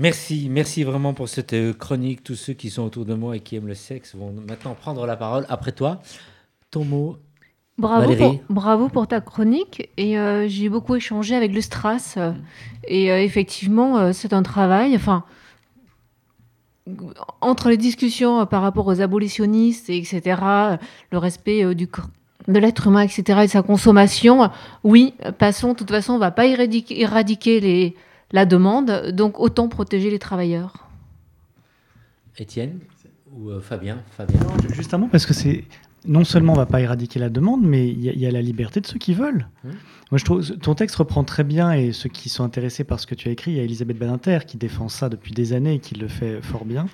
Merci, 0.00 0.48
merci 0.50 0.82
vraiment 0.82 1.12
pour 1.12 1.28
cette 1.28 1.52
euh, 1.52 1.74
chronique. 1.74 2.24
Tous 2.24 2.34
ceux 2.34 2.54
qui 2.54 2.70
sont 2.70 2.84
autour 2.84 3.04
de 3.04 3.12
moi 3.12 3.36
et 3.36 3.40
qui 3.40 3.56
aiment 3.56 3.66
le 3.66 3.74
sexe 3.74 4.14
vont 4.14 4.32
maintenant 4.48 4.74
prendre 4.74 5.06
la 5.06 5.14
parole. 5.14 5.44
Après 5.50 5.72
toi, 5.72 6.00
ton 6.70 6.86
mot. 6.86 7.18
Bravo 7.76 8.16
pour, 8.16 8.40
bravo 8.48 8.88
pour 8.88 9.06
ta 9.06 9.20
chronique. 9.20 9.90
Et 9.98 10.18
euh, 10.18 10.48
j'ai 10.48 10.70
beaucoup 10.70 10.96
échangé 10.96 11.34
avec 11.34 11.52
le 11.52 11.60
Stras. 11.60 12.14
euh, 12.16 12.32
et 12.88 13.12
euh, 13.12 13.22
effectivement, 13.22 13.98
euh, 13.98 14.12
c'est 14.14 14.32
un 14.32 14.42
travail. 14.42 14.96
Enfin, 14.96 15.22
entre 17.42 17.68
les 17.68 17.76
discussions 17.76 18.46
par 18.46 18.62
rapport 18.62 18.86
aux 18.86 19.02
abolitionnistes, 19.02 19.90
et 19.90 19.98
etc., 19.98 20.40
le 21.12 21.18
respect 21.18 21.74
du, 21.74 21.90
de 22.48 22.58
l'être 22.58 22.86
humain, 22.86 23.02
etc., 23.02 23.40
et 23.42 23.46
de 23.46 23.50
sa 23.50 23.62
consommation, 23.62 24.50
oui, 24.82 25.12
passons. 25.36 25.74
De 25.74 25.74
toute 25.74 25.90
façon, 25.90 26.14
on 26.14 26.16
ne 26.16 26.20
va 26.20 26.30
pas 26.30 26.46
éradiquer, 26.46 27.02
éradiquer 27.02 27.60
les, 27.60 27.96
la 28.32 28.46
demande. 28.46 29.10
Donc, 29.12 29.38
autant 29.40 29.68
protéger 29.68 30.10
les 30.10 30.18
travailleurs. 30.18 30.88
Étienne 32.38 32.78
ou 33.32 33.50
euh, 33.50 33.60
Fabien? 33.60 33.98
Fabien. 34.16 34.40
Non, 34.40 34.58
ju- 34.68 34.74
Juste 34.74 34.94
un 34.94 34.98
mot, 34.98 35.08
parce 35.10 35.26
que 35.26 35.34
c'est. 35.34 35.64
Non 36.06 36.24
seulement 36.24 36.54
on 36.54 36.56
va 36.56 36.64
pas 36.64 36.80
éradiquer 36.80 37.18
la 37.18 37.28
demande, 37.28 37.62
mais 37.62 37.86
il 37.88 38.00
y, 38.02 38.08
a- 38.08 38.12
il 38.12 38.18
y 38.20 38.26
a 38.26 38.30
la 38.30 38.40
liberté 38.40 38.80
de 38.80 38.86
ceux 38.86 38.98
qui 38.98 39.12
veulent. 39.12 39.46
Mhm. 39.64 39.72
Moi, 40.10 40.18
je 40.18 40.24
trouve 40.24 40.42
ton 40.58 40.74
texte 40.74 40.96
reprend 40.96 41.24
très 41.24 41.44
bien, 41.44 41.72
et 41.72 41.92
ceux 41.92 42.08
qui 42.08 42.30
sont 42.30 42.42
intéressés 42.42 42.84
par 42.84 42.98
ce 42.98 43.06
que 43.06 43.14
tu 43.14 43.28
as 43.28 43.32
écrit, 43.32 43.50
il 43.50 43.56
y 43.58 43.60
a 43.60 43.64
Elisabeth 43.64 43.98
Badinter 43.98 44.38
qui 44.46 44.56
défend 44.56 44.88
ça 44.88 45.10
depuis 45.10 45.32
des 45.32 45.52
années 45.52 45.74
et 45.74 45.78
qui 45.78 45.94
le 45.94 46.08
fait 46.08 46.40
fort 46.40 46.64
bien. 46.64 46.86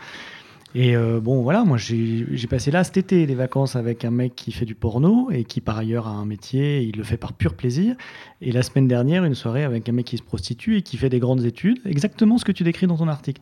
Et 0.75 0.95
euh, 0.95 1.21
bon, 1.21 1.43
voilà, 1.43 1.65
moi 1.65 1.79
j'ai 1.79 2.47
passé 2.51 2.71
là 2.71 2.85
cet 2.85 2.99
été 2.99 3.27
des 3.27 3.35
vacances 3.35 3.77
avec 3.77 4.05
un 4.05 4.11
mec 4.11 4.35
qui 4.35 4.53
fait 4.53 4.67
du 4.67 4.75
porno 4.75 5.31
et 5.31 5.45
qui 5.45 5.63
par 5.63 5.79
ailleurs 5.79 6.07
a 6.07 6.11
un 6.11 6.27
métier, 6.27 6.79
et 6.79 6.83
il 6.83 6.97
le 6.97 7.05
fait 7.05 7.17
par 7.17 7.33
pur 7.33 7.55
plaisir. 7.55 7.97
Et 8.43 8.53
la 8.53 8.63
semaine 8.63 8.87
dernière, 8.87 9.25
une 9.25 9.35
soirée 9.35 9.65
avec 9.65 9.89
un 9.89 9.93
mec 9.93 10.05
qui 10.05 10.19
se 10.19 10.23
prostitue 10.23 10.77
et 10.79 10.83
qui 10.83 10.99
fait 10.99 11.09
des 11.09 11.19
grandes 11.21 11.45
études, 11.45 11.79
exactement 11.87 12.37
ce 12.37 12.45
que 12.45 12.53
tu 12.53 12.63
décris 12.63 12.87
dans 12.87 12.99
ton 12.99 13.09
article. 13.09 13.41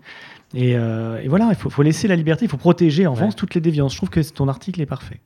Et, 0.52 0.76
euh, 0.76 1.20
et 1.22 1.28
voilà, 1.28 1.48
il 1.48 1.56
faut, 1.56 1.70
faut 1.70 1.82
laisser 1.82 2.06
la 2.06 2.14
liberté, 2.14 2.44
il 2.44 2.48
faut 2.48 2.56
protéger 2.56 3.06
en 3.06 3.12
Ouais. 3.12 3.16
France 3.18 3.34
toutes 3.34 3.54
les 3.54 3.60
déviances. 3.60 3.92
Je 3.92 3.96
trouve 3.96 4.10
que 4.10 4.20
ton 4.20 4.46
article 4.46 4.80
est 4.80 4.86
parfait. 4.86 5.20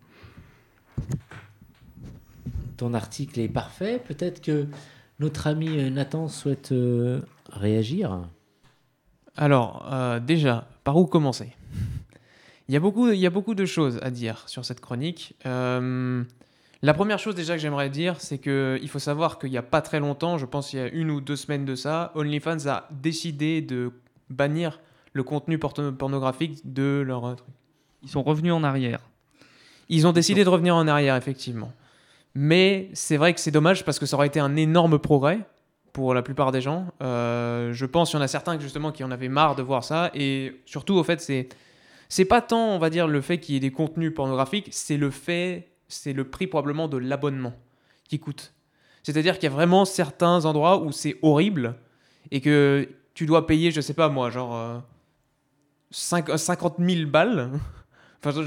Ton 2.76 2.94
article 2.94 3.40
est 3.40 3.48
parfait. 3.48 4.00
Peut-être 4.06 4.40
que 4.40 4.66
notre 5.18 5.46
ami 5.48 5.68
euh, 5.78 5.90
Nathan 5.90 6.28
souhaite 6.28 6.70
euh, 6.72 7.20
réagir. 7.50 8.20
Alors, 9.36 9.88
euh, 9.92 10.20
déjà, 10.20 10.68
par 10.84 10.96
où 10.96 11.06
commencer? 11.06 11.50
Il 12.68 12.74
y, 12.74 12.76
a 12.76 12.80
beaucoup, 12.80 13.08
il 13.10 13.18
y 13.18 13.26
a 13.26 13.30
beaucoup 13.30 13.54
de 13.54 13.64
choses 13.64 13.98
à 14.02 14.10
dire 14.10 14.42
sur 14.46 14.64
cette 14.64 14.80
chronique. 14.80 15.34
Euh, 15.46 16.22
la 16.82 16.94
première 16.94 17.18
chose 17.18 17.34
déjà 17.34 17.54
que 17.54 17.60
j'aimerais 17.60 17.90
dire, 17.90 18.20
c'est 18.20 18.38
qu'il 18.38 18.88
faut 18.88 18.98
savoir 18.98 19.38
qu'il 19.38 19.50
n'y 19.50 19.56
a 19.58 19.62
pas 19.62 19.80
très 19.80 20.00
longtemps, 20.00 20.38
je 20.38 20.46
pense 20.46 20.72
il 20.72 20.76
y 20.76 20.80
a 20.80 20.88
une 20.88 21.10
ou 21.10 21.20
deux 21.20 21.36
semaines 21.36 21.64
de 21.64 21.74
ça, 21.74 22.12
OnlyFans 22.14 22.66
a 22.68 22.88
décidé 22.90 23.62
de 23.62 23.92
bannir 24.30 24.80
le 25.14 25.22
contenu 25.22 25.56
porno- 25.58 25.92
pornographique 25.92 26.60
de 26.72 27.02
leur 27.04 27.24
euh, 27.24 27.34
truc. 27.34 27.48
Ils 28.02 28.10
sont 28.10 28.22
revenus 28.22 28.52
en 28.52 28.62
arrière. 28.62 29.00
Ils 29.88 30.06
ont 30.06 30.12
décidé 30.12 30.44
de 30.44 30.48
revenir 30.48 30.76
en 30.76 30.86
arrière, 30.86 31.16
effectivement. 31.16 31.72
Mais 32.34 32.90
c'est 32.92 33.16
vrai 33.16 33.32
que 33.34 33.40
c'est 33.40 33.50
dommage 33.50 33.84
parce 33.84 33.98
que 33.98 34.06
ça 34.06 34.16
aurait 34.16 34.26
été 34.28 34.38
un 34.38 34.54
énorme 34.54 34.98
progrès 34.98 35.40
pour 35.92 36.14
la 36.14 36.22
plupart 36.22 36.52
des 36.52 36.60
gens. 36.60 36.86
Euh, 37.02 37.72
je 37.72 37.86
pense 37.86 38.10
qu'il 38.10 38.18
y 38.18 38.22
en 38.22 38.24
a 38.24 38.28
certains 38.28 38.60
justement 38.60 38.92
qui 38.92 39.02
en 39.02 39.10
avaient 39.10 39.28
marre 39.28 39.56
de 39.56 39.62
voir 39.62 39.82
ça. 39.82 40.10
Et 40.14 40.60
surtout, 40.66 40.94
au 40.94 41.02
fait, 41.02 41.20
c'est 41.20 41.48
c'est 42.08 42.24
pas 42.24 42.40
tant, 42.42 42.68
on 42.74 42.78
va 42.78 42.90
dire, 42.90 43.06
le 43.06 43.20
fait 43.20 43.38
qu'il 43.38 43.54
y 43.54 43.56
ait 43.58 43.60
des 43.60 43.70
contenus 43.70 44.12
pornographiques, 44.14 44.68
c'est 44.70 44.96
le 44.96 45.10
fait, 45.10 45.68
c'est 45.88 46.12
le 46.12 46.24
prix 46.28 46.46
probablement 46.46 46.88
de 46.88 46.96
l'abonnement 46.96 47.54
qui 48.08 48.18
coûte. 48.18 48.54
C'est-à-dire 49.02 49.34
qu'il 49.34 49.44
y 49.44 49.52
a 49.52 49.54
vraiment 49.54 49.84
certains 49.84 50.44
endroits 50.44 50.82
où 50.82 50.92
c'est 50.92 51.16
horrible 51.22 51.76
et 52.30 52.40
que 52.40 52.88
tu 53.14 53.26
dois 53.26 53.46
payer, 53.46 53.70
je 53.70 53.80
sais 53.80 53.94
pas 53.94 54.08
moi, 54.08 54.30
genre 54.30 54.54
euh, 54.56 54.78
cinq- 55.90 56.36
50 56.36 56.76
000 56.78 57.10
balles. 57.10 57.50
Enfin, 58.24 58.42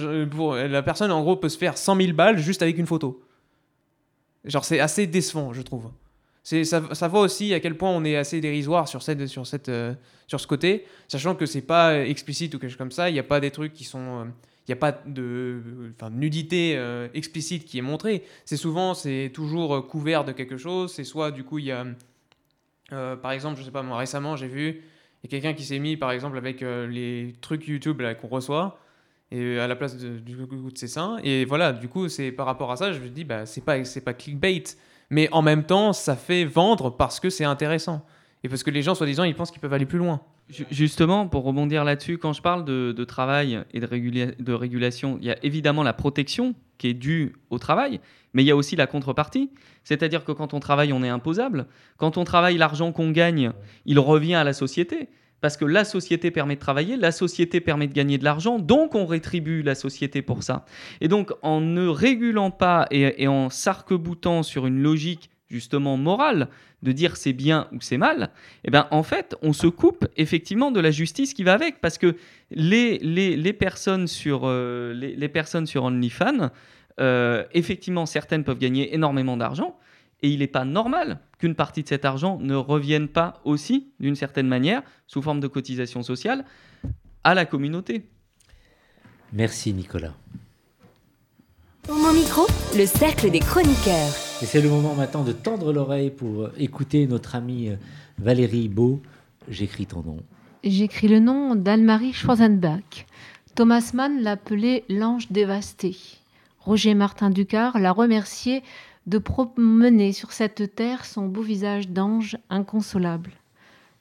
la 0.67 0.83
personne, 0.83 1.11
en 1.13 1.21
gros, 1.21 1.37
peut 1.37 1.47
se 1.47 1.57
faire 1.57 1.77
100 1.77 1.95
000 1.95 2.11
balles 2.11 2.37
juste 2.37 2.61
avec 2.61 2.77
une 2.77 2.85
photo. 2.85 3.23
Genre, 4.43 4.65
c'est 4.65 4.81
assez 4.81 5.07
décevant, 5.07 5.53
je 5.53 5.61
trouve. 5.61 5.89
Ça, 6.43 7.07
voit 7.07 7.21
aussi 7.21 7.53
à 7.53 7.59
quel 7.59 7.77
point 7.77 7.91
on 7.91 8.03
est 8.03 8.15
assez 8.15 8.41
dérisoire 8.41 8.87
sur, 8.87 9.03
cette, 9.03 9.27
sur, 9.27 9.43
euh, 9.69 9.93
ce 10.27 10.47
côté, 10.47 10.85
sachant 11.07 11.35
que 11.35 11.45
c'est 11.45 11.61
pas 11.61 11.99
explicite 12.05 12.55
ou 12.55 12.59
quelque 12.59 12.71
chose 12.71 12.77
comme 12.77 12.91
ça. 12.91 13.09
Il 13.09 13.13
n'y 13.13 13.19
a 13.19 13.23
pas 13.23 13.39
des 13.39 13.51
trucs 13.51 13.73
qui 13.73 13.83
sont. 13.83 14.21
euh, 14.21 14.25
Il 14.67 14.71
n'y 14.71 14.73
a 14.73 14.77
pas 14.77 14.91
de, 15.05 15.61
nudité 16.11 16.75
euh, 16.77 17.07
explicite 17.13 17.65
qui 17.65 17.77
est 17.77 17.81
montrée. 17.83 18.23
C'est 18.45 18.57
souvent, 18.57 18.93
c'est 18.95 19.31
toujours 19.33 19.75
euh, 19.75 19.81
couvert 19.81 20.23
de 20.25 20.31
quelque 20.31 20.57
chose. 20.57 20.91
C'est 20.93 21.03
soit, 21.03 21.31
du 21.31 21.43
coup, 21.43 21.59
il 21.59 21.65
y 21.65 21.71
a. 21.71 21.85
euh, 22.93 23.15
par 23.15 23.31
exemple, 23.31 23.59
je 23.59 23.63
sais 23.65 23.71
pas, 23.71 23.83
moi 23.83 23.97
récemment, 23.97 24.35
j'ai 24.35 24.47
vu. 24.47 24.81
Il 25.23 25.27
y 25.31 25.35
a 25.35 25.39
quelqu'un 25.39 25.53
qui 25.55 25.63
s'est 25.63 25.79
mis, 25.79 25.97
par 25.97 26.11
exemple, 26.11 26.37
avec 26.37 26.63
euh, 26.63 26.87
les 26.87 27.33
trucs 27.41 27.67
YouTube 27.67 28.01
qu'on 28.19 28.27
reçoit, 28.27 28.79
et 29.31 29.37
euh, 29.39 29.63
à 29.63 29.67
la 29.67 29.75
place 29.75 29.95
de, 29.97 30.17
du 30.19 30.35
coup 30.35 30.71
de 30.71 30.77
ses 30.77 30.87
seins. 30.87 31.19
Et 31.23 31.45
voilà, 31.45 31.73
du 31.73 31.87
coup, 31.87 32.09
c'est 32.09 32.31
par 32.31 32.45
rapport 32.47 32.71
à 32.71 32.75
ça, 32.77 32.91
je 32.91 32.99
me 32.99 33.09
dis, 33.09 33.23
bah, 33.23 33.45
c'est 33.45 33.61
pas, 33.63 33.83
c'est 33.85 34.01
pas 34.01 34.13
clickbait. 34.13 34.63
Mais 35.11 35.29
en 35.31 35.43
même 35.43 35.63
temps, 35.63 35.93
ça 35.93 36.15
fait 36.15 36.45
vendre 36.45 36.89
parce 36.89 37.19
que 37.19 37.29
c'est 37.29 37.43
intéressant. 37.45 38.03
Et 38.43 38.49
parce 38.49 38.63
que 38.63 38.71
les 38.71 38.81
gens, 38.81 38.95
soi-disant, 38.95 39.23
ils 39.25 39.35
pensent 39.35 39.51
qu'ils 39.51 39.61
peuvent 39.61 39.73
aller 39.73 39.85
plus 39.85 39.99
loin. 39.99 40.21
Ju- 40.49 40.65
Justement, 40.71 41.27
pour 41.27 41.43
rebondir 41.43 41.83
là-dessus, 41.83 42.17
quand 42.17 42.33
je 42.33 42.41
parle 42.41 42.65
de, 42.65 43.03
travail 43.03 43.61
et 43.73 43.79
de 43.79 44.53
régulation, 44.53 45.17
il 45.21 45.27
y 45.27 45.31
a 45.31 45.37
évidemment 45.43 45.83
la 45.83 45.93
protection 45.93 46.55
qui 46.79 46.87
est 46.87 46.93
due 46.95 47.35
au 47.51 47.59
travail, 47.59 47.99
mais 48.33 48.41
il 48.41 48.47
y 48.47 48.51
a 48.51 48.55
aussi 48.55 48.75
la 48.75 48.87
contrepartie. 48.87 49.51
C'est-à-dire 49.83 50.23
que 50.25 50.31
quand 50.31 50.53
on 50.55 50.59
travaille, 50.59 50.93
on 50.93 51.03
est 51.03 51.09
imposable. 51.09 51.67
Quand 51.97 52.17
on 52.17 52.23
travaille, 52.23 52.57
l'argent 52.57 52.91
qu'on 52.91 53.11
gagne, 53.11 53.51
il 53.85 53.99
revient 53.99 54.35
à 54.35 54.43
la 54.43 54.53
société. 54.53 55.09
Parce 55.41 55.57
que 55.57 55.65
la 55.65 55.83
société 55.83 56.31
permet 56.31 56.55
de 56.55 56.59
travailler, 56.59 56.97
la 56.97 57.11
société 57.11 57.59
permet 57.59 57.87
de 57.87 57.93
gagner 57.93 58.17
de 58.17 58.23
l'argent, 58.23 58.59
donc 58.59 58.95
on 58.95 59.05
rétribue 59.05 59.63
la 59.63 59.75
société 59.75 60.21
pour 60.21 60.43
ça. 60.43 60.65
Et 61.01 61.07
donc 61.07 61.33
en 61.41 61.59
ne 61.59 61.87
régulant 61.87 62.51
pas 62.51 62.87
et, 62.91 63.27
en 63.27 63.49
s'arc-boutant 63.49 64.43
sur 64.43 64.67
une 64.67 64.81
logique 64.81 65.31
justement 65.49 65.97
morale 65.97 66.47
de 66.81 66.91
dire 66.91 67.17
c'est 67.17 67.33
bien 67.33 67.67
ou 67.73 67.81
c'est 67.81 67.97
mal, 67.97 68.29
eh 68.63 68.71
ben, 68.71 68.87
en 68.89 69.03
fait, 69.03 69.35
on 69.41 69.53
se 69.53 69.67
coupe 69.67 70.07
effectivement 70.15 70.71
de 70.71 70.79
la 70.79 70.91
justice 70.91 71.33
qui 71.33 71.43
va 71.43 71.53
avec, 71.53 71.81
parce 71.81 71.97
que 71.97 72.15
les, 72.49 72.97
les, 72.99 73.35
les 73.35 73.53
personnes 73.53 74.07
sur, 74.07 74.43
euh, 74.45 74.93
les, 74.93 75.15
les 75.15 75.29
personnes 75.29 75.67
sur 75.67 75.83
OnlyFans, 75.83 76.49
euh, 76.99 77.43
effectivement, 77.53 78.05
certaines 78.05 78.43
peuvent 78.43 78.57
gagner 78.57 78.93
énormément 78.93 79.37
d'argent, 79.37 79.77
et 80.21 80.29
il 80.29 80.39
n'est 80.39 80.47
pas 80.47 80.65
normal 80.65 81.19
qu'une 81.39 81.55
partie 81.55 81.83
de 81.83 81.87
cet 81.87 82.05
argent 82.05 82.37
ne 82.39 82.55
revienne 82.55 83.07
pas 83.07 83.41
aussi, 83.43 83.87
d'une 83.99 84.15
certaine 84.15 84.47
manière, 84.47 84.83
sous 85.07 85.21
forme 85.21 85.39
de 85.39 85.47
cotisation 85.47 86.03
sociale, 86.03 86.45
à 87.23 87.33
la 87.33 87.45
communauté. 87.45 88.03
Merci 89.33 89.73
Nicolas. 89.73 90.13
Homo 91.89 92.13
Micro, 92.13 92.45
le 92.77 92.85
cercle 92.85 93.31
des 93.31 93.39
chroniqueurs. 93.39 94.13
Et 94.41 94.45
c'est 94.45 94.61
le 94.61 94.69
moment 94.69 94.93
maintenant 94.93 95.23
de 95.23 95.31
tendre 95.31 95.73
l'oreille 95.73 96.11
pour 96.11 96.49
écouter 96.57 97.07
notre 97.07 97.35
amie 97.35 97.69
euh, 97.69 97.75
Valérie 98.19 98.69
Beau. 98.69 99.01
J'écris 99.47 99.87
ton 99.87 100.03
nom. 100.03 100.17
J'écris 100.63 101.07
le 101.07 101.19
nom 101.19 101.55
d'Anne-Marie 101.55 102.13
Schwarzenbach. 102.13 103.07
Thomas 103.55 103.91
Mann 103.95 104.21
l'appelait 104.21 104.83
l'ange 104.89 105.31
dévasté. 105.31 105.97
Roger 106.59 106.93
Martin 106.93 107.31
Ducard 107.31 107.79
l'a 107.79 107.91
remercié 107.91 108.61
de 109.07 109.17
promener 109.17 110.13
sur 110.13 110.31
cette 110.31 110.75
terre 110.75 111.05
son 111.05 111.27
beau 111.27 111.41
visage 111.41 111.89
d'ange 111.89 112.37
inconsolable. 112.49 113.31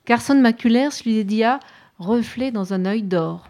Carson 0.04 0.34
Maculaire 0.34 0.92
lui 1.04 1.14
dédia 1.14 1.60
reflet 1.98 2.50
dans 2.50 2.72
un 2.72 2.84
œil 2.84 3.02
d'or. 3.02 3.48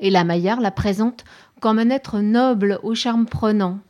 Et 0.00 0.10
la 0.10 0.24
Maillard 0.24 0.60
la 0.60 0.70
présente 0.70 1.24
comme 1.60 1.78
un 1.78 1.90
être 1.90 2.20
noble 2.20 2.78
au 2.82 2.94
charme 2.94 3.26
prenant. 3.26 3.80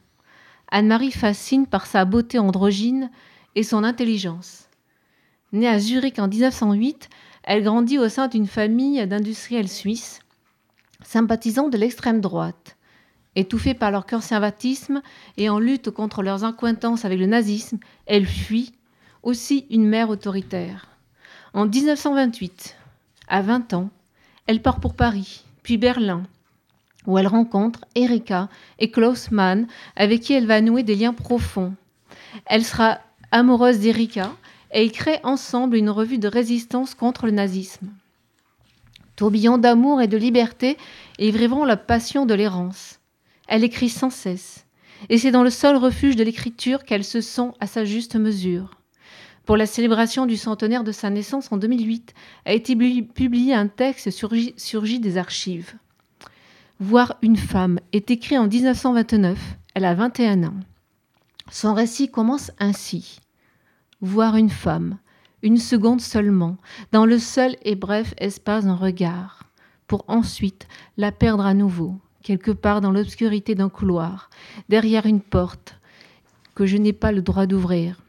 Anne-Marie 0.71 1.13
fascine 1.13 1.67
par 1.67 1.87
sa 1.87 2.05
beauté 2.05 2.39
androgyne 2.39 3.11
et 3.55 3.63
son 3.63 3.85
intelligence. 3.85 4.69
Née 5.53 5.69
à 5.69 5.79
Zurich 5.79 6.19
en 6.19 6.29
1908, 6.29 7.09
elle 7.45 7.63
grandit 7.63 7.99
au 7.99 8.09
sein 8.09 8.29
d'une 8.29 8.47
famille 8.47 9.05
d'industriels 9.07 9.69
suisses, 9.69 10.21
sympathisants 11.03 11.69
de 11.69 11.79
l'extrême 11.79 12.21
droite. 12.21 12.76
Étouffée 13.37 13.75
par 13.75 13.91
leur 13.91 14.07
conservatisme 14.07 15.03
et 15.37 15.51
en 15.51 15.59
lutte 15.59 15.91
contre 15.91 16.23
leurs 16.23 16.45
incointances 16.45 17.05
avec 17.05 17.19
le 17.19 17.27
nazisme, 17.27 17.79
elle 18.07 18.27
fuit, 18.27 18.73
aussi 19.23 19.67
une 19.71 19.87
mère 19.87 20.09
autoritaire. 20.09 20.87
En 21.53 21.67
1928, 21.67 22.77
à 23.29 23.43
20 23.43 23.75
ans, 23.75 23.91
elle 24.47 24.63
part 24.63 24.81
pour 24.81 24.95
Paris, 24.95 25.45
puis 25.63 25.77
Berlin, 25.77 26.23
où 27.07 27.19
elle 27.19 27.27
rencontre 27.27 27.85
Erika 27.95 28.49
et 28.79 28.91
Klaus 28.91 29.31
Mann, 29.31 29.67
avec 29.97 30.23
qui 30.23 30.33
elle 30.33 30.47
va 30.47 30.63
nouer 30.63 30.83
des 30.83 30.95
liens 30.95 31.13
profonds. 31.13 31.75
Elle 32.47 32.65
sera 32.65 33.01
amoureuse 33.33 33.81
d'Erika 33.81 34.33
et 34.73 34.85
ils 34.85 34.93
créent 34.93 35.21
ensemble 35.25 35.77
une 35.77 35.91
revue 35.91 36.19
de 36.19 36.29
résistance 36.29 36.95
contre 36.95 37.27
le 37.27 37.33
nazisme. 37.33 37.89
Tourbillon 39.15 39.59
d'amour 39.59 40.01
et 40.01 40.09
de 40.09 40.17
liberté 40.17 40.79
ivriront 41.19 41.65
la 41.65 41.77
passion 41.77 42.25
de 42.25 42.35
l'errance. 42.35 42.99
Elle 43.47 43.65
écrit 43.65 43.89
sans 43.89 44.11
cesse, 44.11 44.67
et 45.09 45.19
c'est 45.19 45.31
dans 45.31 45.43
le 45.43 45.51
seul 45.51 45.77
refuge 45.77 46.17
de 46.17 46.25
l'écriture 46.25 46.85
qu'elle 46.85 47.05
se 47.05 47.21
sent 47.21 47.51
à 47.61 47.67
sa 47.67 47.85
juste 47.85 48.17
mesure. 48.17 48.81
Pour 49.45 49.57
la 49.57 49.67
célébration 49.67 50.27
du 50.27 50.37
centenaire 50.37 50.83
de 50.83 50.91
sa 50.91 51.09
naissance 51.09 51.53
en 51.53 51.57
2008, 51.57 52.15
a 52.45 52.53
été 52.53 52.75
publié 52.75 53.55
un 53.55 53.69
texte 53.69 54.11
surgi 54.11 55.01
des 55.01 55.19
archives. 55.19 55.75
Voir 56.81 57.17
une 57.23 57.37
femme 57.37 57.79
est 57.93 58.11
écrit 58.11 58.37
en 58.37 58.49
1929, 58.49 59.39
elle 59.75 59.85
a 59.85 59.95
21 59.95 60.45
ans. 60.45 60.61
Son 61.51 61.75
récit 61.75 62.11
commence 62.11 62.51
ainsi. 62.59 63.21
Voir 64.01 64.37
une 64.37 64.51
femme, 64.51 64.99
une 65.43 65.59
seconde 65.59 66.01
seulement, 66.01 66.57
dans 66.91 67.07
le 67.07 67.21
seul 67.21 67.57
et 67.63 67.77
bref 67.77 68.15
espace 68.19 68.65
d'un 68.65 68.75
regard, 68.75 69.45
pour 69.87 70.05
ensuite 70.09 70.67
la 70.97 71.13
perdre 71.13 71.47
à 71.47 71.55
nouveau, 71.55 71.97
quelque 72.27 72.51
part 72.51 72.81
dans 72.81 72.91
l'obscurité 72.91 73.55
d'un 73.55 73.69
couloir, 73.69 74.31
derrière 74.69 75.07
une 75.07 75.21
porte 75.21 75.77
que 76.57 76.67
je 76.67 76.77
n'ai 76.77 76.93
pas 76.93 77.13
le 77.13 77.23
droit 77.23 77.47
d'ouvrir. 77.47 78.03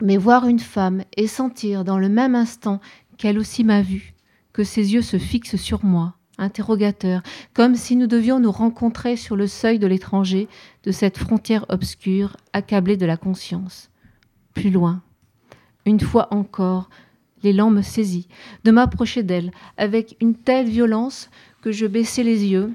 Mais 0.00 0.16
voir 0.16 0.46
une 0.46 0.60
femme 0.60 1.02
et 1.16 1.26
sentir 1.26 1.82
dans 1.82 1.98
le 1.98 2.08
même 2.08 2.36
instant 2.36 2.80
qu'elle 3.18 3.40
aussi 3.40 3.64
m'a 3.64 3.82
vue, 3.82 4.14
que 4.52 4.62
ses 4.62 4.94
yeux 4.94 5.02
se 5.02 5.18
fixent 5.18 5.56
sur 5.56 5.84
moi, 5.84 6.14
interrogateurs, 6.38 7.24
comme 7.54 7.74
si 7.74 7.96
nous 7.96 8.06
devions 8.06 8.38
nous 8.38 8.52
rencontrer 8.52 9.16
sur 9.16 9.34
le 9.34 9.48
seuil 9.48 9.80
de 9.80 9.88
l'étranger, 9.88 10.46
de 10.84 10.92
cette 10.92 11.18
frontière 11.18 11.66
obscure, 11.70 12.36
accablée 12.52 12.96
de 12.96 13.06
la 13.06 13.16
conscience. 13.16 13.90
Plus 14.54 14.70
loin, 14.70 15.02
une 15.86 15.98
fois 15.98 16.28
encore, 16.30 16.88
l'élan 17.42 17.70
me 17.70 17.82
saisit 17.82 18.28
de 18.62 18.70
m'approcher 18.70 19.24
d'elle 19.24 19.50
avec 19.76 20.16
une 20.20 20.36
telle 20.36 20.68
violence 20.68 21.30
que 21.62 21.72
je 21.72 21.86
baissai 21.86 22.22
les 22.22 22.44
yeux 22.44 22.72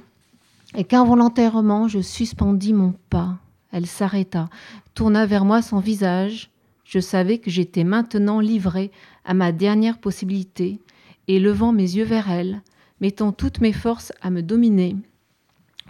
et 0.75 0.84
qu'involontairement 0.84 1.88
je 1.88 1.99
suspendis 1.99 2.73
mon 2.73 2.93
pas. 3.10 3.38
Elle 3.71 3.86
s'arrêta, 3.86 4.49
tourna 4.93 5.25
vers 5.25 5.45
moi 5.45 5.62
son 5.62 5.79
visage. 5.79 6.51
Je 6.84 6.99
savais 6.99 7.38
que 7.38 7.51
j'étais 7.51 7.84
maintenant 7.84 8.39
livré 8.39 8.91
à 9.25 9.34
ma 9.34 9.51
dernière 9.51 9.99
possibilité 9.99 10.79
et 11.27 11.39
levant 11.39 11.71
mes 11.71 11.84
yeux 11.84 12.05
vers 12.05 12.32
elle, 12.32 12.62
mettant 12.99 13.32
toutes 13.32 13.62
mes 13.62 13.73
forces 13.73 14.12
à 14.21 14.32
me 14.32 14.41
dominer, 14.41 14.95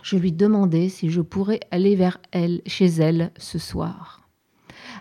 je 0.02 0.18
lui 0.18 0.32
demandai 0.32 0.90
si 0.90 1.10
je 1.10 1.22
pourrais 1.22 1.60
aller 1.72 1.96
vers 1.96 2.20
elle, 2.32 2.62
chez 2.66 2.86
elle, 2.86 3.32
ce 3.38 3.60
soir. 3.60 4.22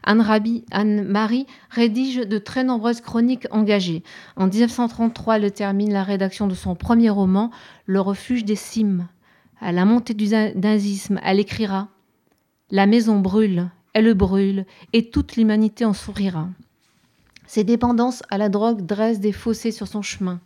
Anne 0.05 0.25
Anne-Marie 0.71 1.47
rédige 1.71 2.17
de 2.17 2.39
très 2.39 2.65
nombreuses 2.65 3.01
chroniques 3.01 3.47
engagées. 3.51 4.03
En 4.37 4.47
1933, 4.47 5.37
elle 5.37 5.53
termine 5.53 5.93
la 5.93 6.03
rédaction 6.03 6.47
de 6.47 6.55
son 6.55 6.75
premier 6.75 7.11
roman, 7.11 7.51
Le 7.87 8.01
refuge 8.01 8.45
des 8.45 8.57
cimes. 8.57 9.09
À 9.61 9.73
la 9.73 9.85
montée 9.85 10.15
du 10.15 10.29
nazisme, 10.29 11.21
elle 11.25 11.41
écrira 11.41 11.89
La 12.71 12.87
maison 12.87 13.19
brûle, 13.19 13.71
elle 13.93 14.15
brûle, 14.15 14.65
et 14.93 15.11
toute 15.11 15.37
l'humanité 15.37 15.85
en 15.85 15.93
sourira. 15.93 16.49
Ses 17.47 17.65
dépendances 17.65 18.23
à 18.31 18.39
la 18.39 18.49
drogue 18.49 18.87
dressent 18.87 19.21
des 19.21 19.33
fossés 19.33 19.73
sur 19.73 19.89
son 19.89 20.03
chemin. 20.03 20.41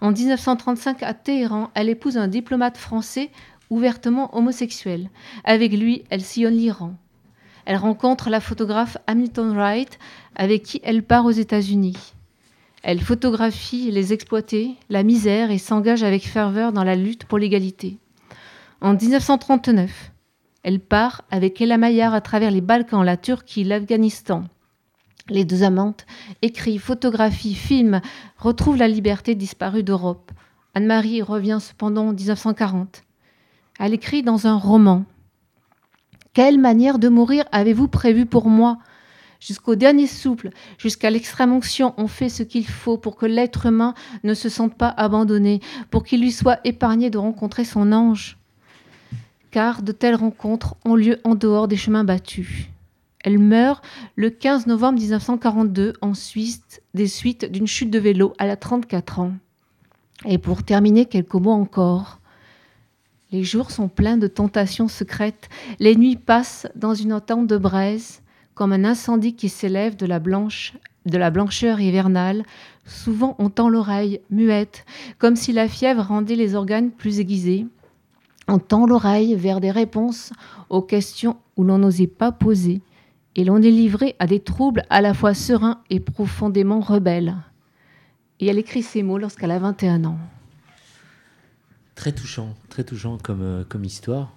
En 0.00 0.12
1935, 0.12 1.02
à 1.02 1.12
Téhéran, 1.12 1.70
elle 1.74 1.90
épouse 1.90 2.16
un 2.16 2.28
diplomate 2.28 2.78
français 2.78 3.30
ouvertement 3.68 4.34
homosexuel. 4.36 5.10
Avec 5.44 5.72
lui, 5.72 6.04
elle 6.08 6.22
sillonne 6.22 6.56
l'Iran. 6.56 6.94
Elle 7.64 7.76
rencontre 7.76 8.30
la 8.30 8.40
photographe 8.40 8.96
Hamilton 9.06 9.54
Wright, 9.54 9.98
avec 10.34 10.62
qui 10.62 10.80
elle 10.84 11.02
part 11.02 11.26
aux 11.26 11.30
États-Unis. 11.30 12.14
Elle 12.82 13.00
photographie 13.00 13.90
les 13.90 14.12
exploités, 14.12 14.74
la 14.90 15.02
misère 15.02 15.50
et 15.50 15.58
s'engage 15.58 16.02
avec 16.02 16.26
ferveur 16.26 16.72
dans 16.72 16.82
la 16.82 16.96
lutte 16.96 17.24
pour 17.24 17.38
l'égalité. 17.38 17.98
En 18.82 18.94
1939, 18.94 20.10
elle 20.64 20.80
part 20.80 21.22
avec 21.30 21.60
Ella 21.60 21.78
Maillard 21.78 22.14
à 22.14 22.20
travers 22.20 22.50
les 22.50 22.60
Balkans, 22.60 23.04
la 23.04 23.16
Turquie, 23.16 23.62
l'Afghanistan. 23.62 24.42
Les 25.28 25.44
deux 25.44 25.62
amantes 25.62 26.04
écrivent, 26.42 26.80
photographient, 26.80 27.54
filment, 27.54 28.00
retrouvent 28.38 28.76
la 28.76 28.88
liberté 28.88 29.36
disparue 29.36 29.84
d'Europe. 29.84 30.32
Anne-Marie 30.74 31.22
revient 31.22 31.58
cependant 31.60 32.08
en 32.08 32.12
1940. 32.12 33.04
Elle 33.78 33.94
écrit 33.94 34.24
dans 34.24 34.48
un 34.48 34.56
roman. 34.56 35.04
Quelle 36.32 36.58
manière 36.58 36.98
de 36.98 37.08
mourir 37.08 37.44
avez-vous 37.52 37.86
prévu 37.86 38.26
pour 38.26 38.48
moi? 38.48 38.78
Jusqu'au 39.38 39.76
dernier 39.76 40.08
souffle, 40.08 40.50
jusqu'à 40.76 41.10
l'extrême 41.10 41.52
onction, 41.52 41.94
on 41.98 42.08
fait 42.08 42.28
ce 42.28 42.42
qu'il 42.42 42.66
faut 42.66 42.98
pour 42.98 43.14
que 43.14 43.26
l'être 43.26 43.66
humain 43.66 43.94
ne 44.24 44.34
se 44.34 44.48
sente 44.48 44.76
pas 44.76 44.88
abandonné, 44.88 45.60
pour 45.92 46.02
qu'il 46.02 46.20
lui 46.20 46.32
soit 46.32 46.58
épargné 46.64 47.10
de 47.10 47.18
rencontrer 47.18 47.64
son 47.64 47.92
ange. 47.92 48.41
Car 49.52 49.82
de 49.82 49.92
telles 49.92 50.16
rencontres 50.16 50.74
ont 50.84 50.96
lieu 50.96 51.20
en 51.22 51.36
dehors 51.36 51.68
des 51.68 51.76
chemins 51.76 52.04
battus. 52.04 52.68
Elle 53.22 53.38
meurt 53.38 53.84
le 54.16 54.30
15 54.30 54.66
novembre 54.66 54.98
1942 54.98 55.92
en 56.00 56.14
Suisse 56.14 56.80
des 56.94 57.06
suites 57.06 57.44
d'une 57.44 57.66
chute 57.66 57.90
de 57.90 57.98
vélo 57.98 58.32
à 58.38 58.46
la 58.46 58.56
34 58.56 59.20
ans. 59.20 59.34
Et 60.24 60.38
pour 60.38 60.62
terminer, 60.62 61.04
quelques 61.04 61.34
mots 61.34 61.52
encore. 61.52 62.18
Les 63.30 63.44
jours 63.44 63.70
sont 63.70 63.88
pleins 63.88 64.16
de 64.16 64.26
tentations 64.26 64.88
secrètes. 64.88 65.48
Les 65.78 65.96
nuits 65.96 66.16
passent 66.16 66.66
dans 66.74 66.94
une 66.94 67.12
entente 67.12 67.46
de 67.46 67.58
braise, 67.58 68.22
comme 68.54 68.72
un 68.72 68.84
incendie 68.84 69.34
qui 69.34 69.48
s'élève 69.48 69.96
de 69.96 70.06
la 70.06 70.18
blanche 70.18 70.74
de 71.04 71.18
la 71.18 71.30
blancheur 71.30 71.80
hivernale. 71.80 72.44
Souvent 72.86 73.36
on 73.38 73.50
tend 73.50 73.68
l'oreille, 73.68 74.20
muette, 74.30 74.86
comme 75.18 75.36
si 75.36 75.52
la 75.52 75.68
fièvre 75.68 76.02
rendait 76.02 76.36
les 76.36 76.54
organes 76.54 76.90
plus 76.90 77.20
aiguisés. 77.20 77.66
On 78.48 78.58
tend 78.58 78.86
l'oreille 78.86 79.34
vers 79.34 79.60
des 79.60 79.70
réponses 79.70 80.32
aux 80.68 80.82
questions 80.82 81.36
où 81.56 81.64
l'on 81.64 81.78
n'osait 81.78 82.06
pas 82.06 82.32
poser, 82.32 82.80
et 83.36 83.44
l'on 83.44 83.62
est 83.62 83.70
livré 83.70 84.14
à 84.18 84.26
des 84.26 84.40
troubles 84.40 84.82
à 84.90 85.00
la 85.00 85.14
fois 85.14 85.32
sereins 85.34 85.80
et 85.90 86.00
profondément 86.00 86.80
rebelles. 86.80 87.36
Et 88.40 88.46
elle 88.46 88.58
écrit 88.58 88.82
ces 88.82 89.02
mots 89.02 89.18
lorsqu'elle 89.18 89.52
a 89.52 89.58
21 89.58 90.04
ans. 90.04 90.18
Très 91.94 92.12
touchant, 92.12 92.54
très 92.68 92.84
touchant 92.84 93.18
comme, 93.18 93.42
euh, 93.42 93.64
comme 93.68 93.84
histoire. 93.84 94.32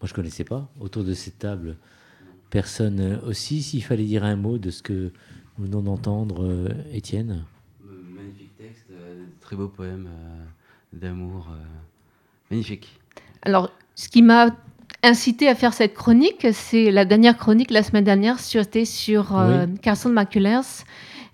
Moi, 0.00 0.08
je 0.08 0.14
connaissais 0.14 0.44
pas. 0.44 0.68
Autour 0.80 1.04
de 1.04 1.14
cette 1.14 1.38
table, 1.38 1.76
personne 2.50 3.00
euh, 3.00 3.18
aussi. 3.26 3.62
S'il 3.62 3.82
fallait 3.82 4.04
dire 4.04 4.24
un 4.24 4.36
mot 4.36 4.58
de 4.58 4.70
ce 4.70 4.82
que 4.82 5.10
nous 5.58 5.64
venons 5.66 5.82
d'entendre, 5.82 6.44
euh, 6.44 6.68
Étienne. 6.92 7.44
Magnifique 7.84 8.56
texte, 8.56 8.86
très 9.40 9.56
beau 9.56 9.68
poème 9.68 10.08
euh, 10.08 10.44
d'amour. 10.92 11.48
euh, 11.50 11.64
magnifique. 12.50 13.00
Alors, 13.46 13.70
ce 13.94 14.08
qui 14.08 14.22
m'a 14.22 14.48
incité 15.04 15.48
à 15.48 15.54
faire 15.54 15.72
cette 15.72 15.94
chronique, 15.94 16.48
c'est 16.52 16.90
la 16.90 17.04
dernière 17.04 17.36
chronique 17.36 17.70
la 17.70 17.84
semaine 17.84 18.02
dernière, 18.02 18.40
c'était 18.40 18.84
sur 18.84 19.38
euh, 19.38 19.66
Carson 19.82 20.08
McCullers. 20.10 20.82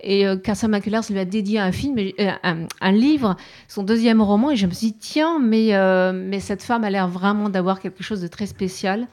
Et 0.04 0.26
euh, 0.26 0.36
Carson 0.36 0.68
McCullers 0.68 1.00
lui 1.08 1.18
a 1.18 1.24
dédié 1.24 1.58
un 1.58 1.72
film, 1.72 1.96
euh, 1.98 2.30
un, 2.42 2.66
un 2.82 2.92
livre, 2.92 3.34
son 3.68 3.82
deuxième 3.82 4.20
roman. 4.20 4.50
Et 4.50 4.56
je 4.56 4.66
me 4.66 4.72
suis 4.72 4.88
dit, 4.88 4.98
tiens, 4.98 5.38
mais, 5.40 5.74
euh, 5.74 6.12
mais 6.12 6.38
cette 6.38 6.62
femme 6.62 6.84
a 6.84 6.90
l'air 6.90 7.08
vraiment 7.08 7.48
d'avoir 7.48 7.80
quelque 7.80 8.02
chose 8.02 8.20
de 8.20 8.26
très 8.26 8.44
spécial. 8.46 9.06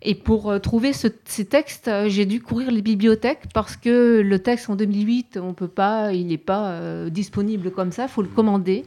Et 0.00 0.14
pour 0.14 0.58
trouver 0.62 0.94
ce- 0.94 1.08
ces 1.26 1.44
textes, 1.44 1.90
j'ai 2.06 2.24
dû 2.24 2.40
courir 2.40 2.70
les 2.70 2.80
bibliothèques 2.80 3.42
parce 3.52 3.76
que 3.76 4.22
le 4.24 4.38
texte 4.38 4.70
en 4.70 4.76
2008, 4.76 5.38
on 5.42 5.52
peut 5.52 5.68
pas, 5.68 6.14
il 6.14 6.28
n'est 6.28 6.38
pas 6.38 6.80
disponible 7.10 7.70
comme 7.72 7.92
ça, 7.92 8.04
il 8.04 8.08
faut 8.08 8.22
le 8.22 8.28
commander. 8.28 8.84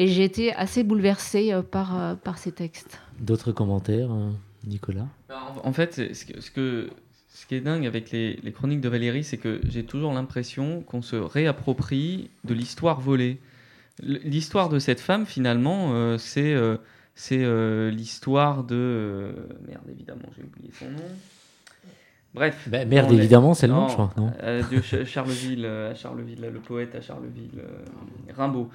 Et 0.00 0.06
j'ai 0.06 0.22
été 0.22 0.54
assez 0.54 0.84
bouleversée 0.84 1.52
euh, 1.52 1.62
par, 1.62 2.00
euh, 2.00 2.14
par 2.14 2.38
ces 2.38 2.52
textes. 2.52 3.00
D'autres 3.18 3.50
commentaires, 3.50 4.12
euh, 4.12 4.30
Nicolas? 4.64 5.08
En 5.28 5.68
en 5.70 5.72
fait, 5.72 6.14
ce 6.14 6.24
que, 6.24 6.40
ce, 6.40 6.52
que- 6.52 6.88
ce 7.34 7.46
qui 7.46 7.56
est 7.56 7.60
dingue 7.60 7.84
avec 7.84 8.12
les, 8.12 8.36
les 8.44 8.52
chroniques 8.52 8.80
de 8.80 8.88
Valérie, 8.88 9.24
c'est 9.24 9.38
que 9.38 9.60
j'ai 9.68 9.84
toujours 9.84 10.12
l'impression 10.12 10.82
qu'on 10.82 11.02
se 11.02 11.16
réapproprie 11.16 12.30
de 12.44 12.54
l'histoire 12.54 13.00
volée. 13.00 13.40
L'histoire 14.00 14.68
de 14.68 14.78
cette 14.78 15.00
femme, 15.00 15.26
finalement, 15.26 15.92
euh, 15.92 16.16
c'est 16.16 16.54
euh, 16.54 16.76
c'est, 17.16 17.42
euh, 17.42 17.90
l'histoire 17.90 18.62
de... 18.62 18.76
euh, 18.76 19.32
merde, 19.66 19.82
évidemment, 19.90 20.28
j'ai 20.36 20.44
oublié 20.44 20.70
son 20.78 20.84
nom. 20.90 21.08
Bref. 22.34 22.68
Bah, 22.70 22.84
merde, 22.84 23.10
évidemment, 23.10 23.54
c'est 23.54 23.66
le 23.66 23.72
nom, 23.72 23.88
je 23.88 23.94
crois, 23.94 24.12
non? 24.16 24.30
euh, 24.42 24.62
de 24.62 24.80
Ch- 24.80 25.04
Charleville, 25.06 25.64
euh, 25.64 25.90
à 25.90 25.94
Charleville, 25.96 26.40
le 26.40 26.60
poète 26.60 26.94
à 26.94 27.00
Charleville, 27.00 27.58
euh, 27.58 28.32
Rimbaud. 28.36 28.70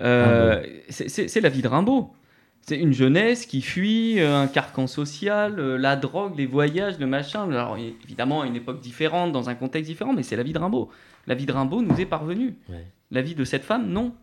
Euh, 0.00 0.62
c'est- 0.88 1.28
C'est 1.28 1.40
la 1.40 1.48
vie 1.48 1.62
de 1.62 1.68
Rimbaud. 1.68 2.12
C'est 2.66 2.78
une 2.78 2.94
jeunesse 2.94 3.44
qui 3.44 3.60
fuit 3.60 4.20
euh, 4.20 4.36
un 4.40 4.46
carcan 4.46 4.86
social, 4.86 5.58
euh, 5.60 5.76
la 5.76 5.96
drogue, 5.96 6.34
les 6.38 6.46
voyages, 6.46 6.98
le 6.98 7.06
machin. 7.06 7.50
Alors 7.50 7.76
évidemment, 7.76 8.40
à 8.42 8.46
une 8.46 8.56
époque 8.56 8.80
différente, 8.80 9.32
dans 9.32 9.50
un 9.50 9.54
contexte 9.54 9.90
différent, 9.90 10.14
mais 10.14 10.22
c'est 10.22 10.36
la 10.36 10.42
vie 10.42 10.54
de 10.54 10.58
Rimbaud. 10.58 10.88
La 11.26 11.34
vie 11.34 11.44
de 11.46 11.52
Rimbaud 11.52 11.82
nous 11.82 12.00
est 12.00 12.06
parvenue. 12.06 12.54
Ouais. 12.70 12.86
La 13.10 13.20
vie 13.22 13.34
de 13.34 13.44
cette 13.44 13.64
femme, 13.64 13.88
non. 13.90 14.14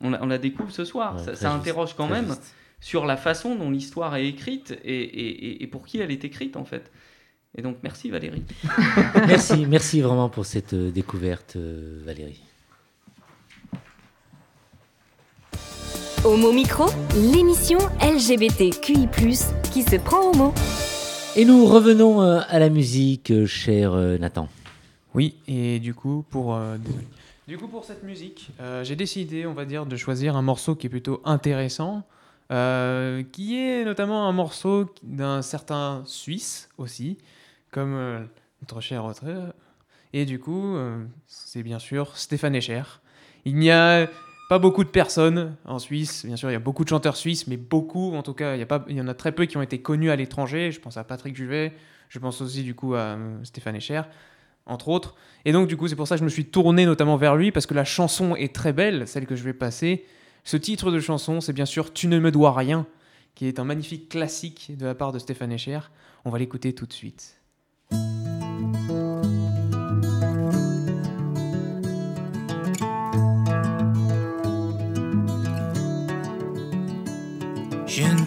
On 0.00 0.10
la, 0.10 0.22
on 0.22 0.26
la 0.26 0.38
découvre 0.38 0.70
ce 0.72 0.84
soir. 0.84 1.16
Ouais, 1.16 1.34
ça 1.34 1.52
interroge 1.52 1.94
quand 1.94 2.08
même 2.08 2.26
juste. 2.28 2.54
sur 2.80 3.04
la 3.04 3.16
façon 3.18 3.54
dont 3.54 3.70
l'histoire 3.70 4.16
est 4.16 4.26
écrite 4.26 4.76
et, 4.82 5.02
et- 5.02 5.46
et- 5.46 5.62
et 5.62 5.66
pour 5.66 5.86
qui 5.86 5.98
elle 5.98 6.10
est 6.10 6.24
écrite 6.24 6.56
en 6.56 6.64
fait. 6.64 6.90
Et 7.56 7.60
donc 7.62 7.76
merci 7.82 8.08
Valérie. 8.10 8.42
merci, 9.28 9.66
merci 9.66 10.00
vraiment 10.00 10.30
pour 10.30 10.46
cette 10.46 10.74
découverte, 10.74 11.56
Valérie. 11.56 12.40
Homo 16.24 16.52
Micro, 16.52 16.86
l'émission 17.16 17.78
LGBTQI+, 18.00 19.08
qui 19.72 19.82
se 19.82 19.96
prend 19.96 20.30
au 20.30 20.34
mot. 20.34 20.54
Et 21.34 21.44
nous 21.44 21.66
revenons 21.66 22.22
euh, 22.22 22.40
à 22.48 22.60
la 22.60 22.68
musique, 22.68 23.32
euh, 23.32 23.44
cher 23.44 23.92
euh, 23.94 24.18
Nathan. 24.18 24.48
Oui, 25.14 25.34
et 25.48 25.80
du 25.80 25.94
coup, 25.94 26.24
pour, 26.30 26.54
euh, 26.54 26.76
désolé. 26.78 27.04
du 27.48 27.58
coup, 27.58 27.66
pour 27.66 27.84
cette 27.84 28.04
musique, 28.04 28.50
euh, 28.60 28.84
j'ai 28.84 28.94
décidé, 28.94 29.46
on 29.46 29.52
va 29.52 29.64
dire, 29.64 29.84
de 29.84 29.96
choisir 29.96 30.36
un 30.36 30.42
morceau 30.42 30.76
qui 30.76 30.86
est 30.86 30.90
plutôt 30.90 31.20
intéressant, 31.24 32.04
euh, 32.52 33.24
qui 33.32 33.58
est 33.58 33.84
notamment 33.84 34.28
un 34.28 34.32
morceau 34.32 34.88
d'un 35.02 35.42
certain 35.42 36.04
Suisse 36.06 36.68
aussi, 36.78 37.18
comme 37.72 37.94
euh, 37.94 38.20
notre 38.60 38.80
cher 38.80 39.04
autre. 39.04 39.24
Et 40.12 40.24
du 40.24 40.38
coup, 40.38 40.76
euh, 40.76 41.04
c'est 41.26 41.64
bien 41.64 41.80
sûr 41.80 42.16
Stéphane 42.16 42.54
Escher. 42.54 42.84
Il 43.44 43.56
n'y 43.56 43.72
a 43.72 44.08
pas 44.52 44.58
beaucoup 44.58 44.84
de 44.84 44.90
personnes 44.90 45.56
en 45.64 45.78
Suisse, 45.78 46.26
bien 46.26 46.36
sûr, 46.36 46.50
il 46.50 46.52
y 46.52 46.56
a 46.56 46.58
beaucoup 46.58 46.84
de 46.84 46.88
chanteurs 46.90 47.16
suisses, 47.16 47.46
mais 47.46 47.56
beaucoup, 47.56 48.14
en 48.14 48.22
tout 48.22 48.34
cas, 48.34 48.54
il 48.54 48.58
y, 48.58 48.62
a 48.62 48.66
pas, 48.66 48.84
il 48.86 48.94
y 48.94 49.00
en 49.00 49.08
a 49.08 49.14
très 49.14 49.32
peu 49.32 49.46
qui 49.46 49.56
ont 49.56 49.62
été 49.62 49.80
connus 49.80 50.10
à 50.10 50.16
l'étranger. 50.16 50.70
Je 50.72 50.78
pense 50.78 50.98
à 50.98 51.04
Patrick 51.04 51.34
Juvet, 51.34 51.72
je 52.10 52.18
pense 52.18 52.42
aussi 52.42 52.62
du 52.62 52.74
coup 52.74 52.92
à 52.92 52.98
euh, 52.98 53.42
Stéphane 53.44 53.76
Escher 53.76 54.02
entre 54.66 54.90
autres. 54.90 55.14
Et 55.46 55.52
donc, 55.52 55.68
du 55.68 55.78
coup, 55.78 55.88
c'est 55.88 55.96
pour 55.96 56.06
ça 56.06 56.16
que 56.16 56.18
je 56.18 56.24
me 56.24 56.28
suis 56.28 56.44
tourné 56.44 56.84
notamment 56.84 57.16
vers 57.16 57.34
lui, 57.34 57.50
parce 57.50 57.64
que 57.64 57.72
la 57.72 57.86
chanson 57.86 58.36
est 58.36 58.54
très 58.54 58.74
belle, 58.74 59.08
celle 59.08 59.24
que 59.24 59.36
je 59.36 59.42
vais 59.42 59.54
passer. 59.54 60.04
Ce 60.44 60.58
titre 60.58 60.90
de 60.90 61.00
chanson, 61.00 61.40
c'est 61.40 61.54
bien 61.54 61.64
sûr 61.64 61.90
Tu 61.90 62.06
ne 62.06 62.18
me 62.18 62.30
dois 62.30 62.52
rien, 62.52 62.86
qui 63.34 63.46
est 63.46 63.58
un 63.58 63.64
magnifique 63.64 64.10
classique 64.10 64.76
de 64.76 64.84
la 64.84 64.94
part 64.94 65.12
de 65.12 65.18
Stéphane 65.18 65.52
Escher. 65.52 65.80
On 66.26 66.30
va 66.30 66.38
l'écouter 66.38 66.74
tout 66.74 66.84
de 66.84 66.92
suite. 66.92 67.40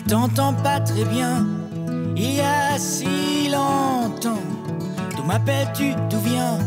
T'entends 0.07 0.53
pas 0.53 0.79
très 0.79 1.05
bien, 1.05 1.45
il 2.15 2.35
y 2.35 2.41
a 2.41 2.77
si 2.77 3.49
longtemps. 3.49 4.43
D'où 5.15 5.23
m'appelles-tu, 5.23 5.93
d'où 6.09 6.19
vient 6.19 6.57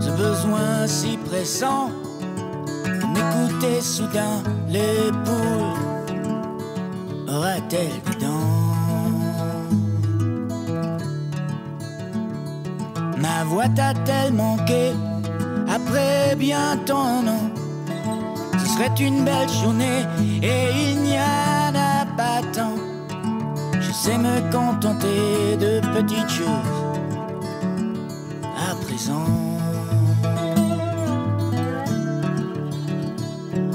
ce 0.00 0.10
besoin 0.10 0.86
si 0.86 1.16
pressant 1.16 1.90
de 2.84 3.06
m'écouter 3.14 3.80
soudain 3.80 4.42
les 4.68 5.10
poules 5.24 5.82
aura-t-elle 7.28 8.00
des 8.18 8.26
Ma 13.20 13.44
voix 13.44 13.68
t'a-t-elle 13.68 14.32
manqué 14.32 14.92
après 15.68 16.34
bientôt 16.36 16.96
un 16.96 17.28
an 17.28 17.50
Ce 18.58 18.66
serait 18.66 18.94
une 18.98 19.24
belle 19.24 19.48
journée 19.48 20.04
et 20.42 20.90
il 20.90 21.02
n'y 21.02 21.16
a 21.16 21.51
Je 23.80 23.92
sais 23.92 24.18
me 24.18 24.40
contenter 24.50 25.56
de 25.56 25.80
petites 25.94 26.28
choses 26.28 26.82
à 28.70 28.74
présent. 28.84 29.24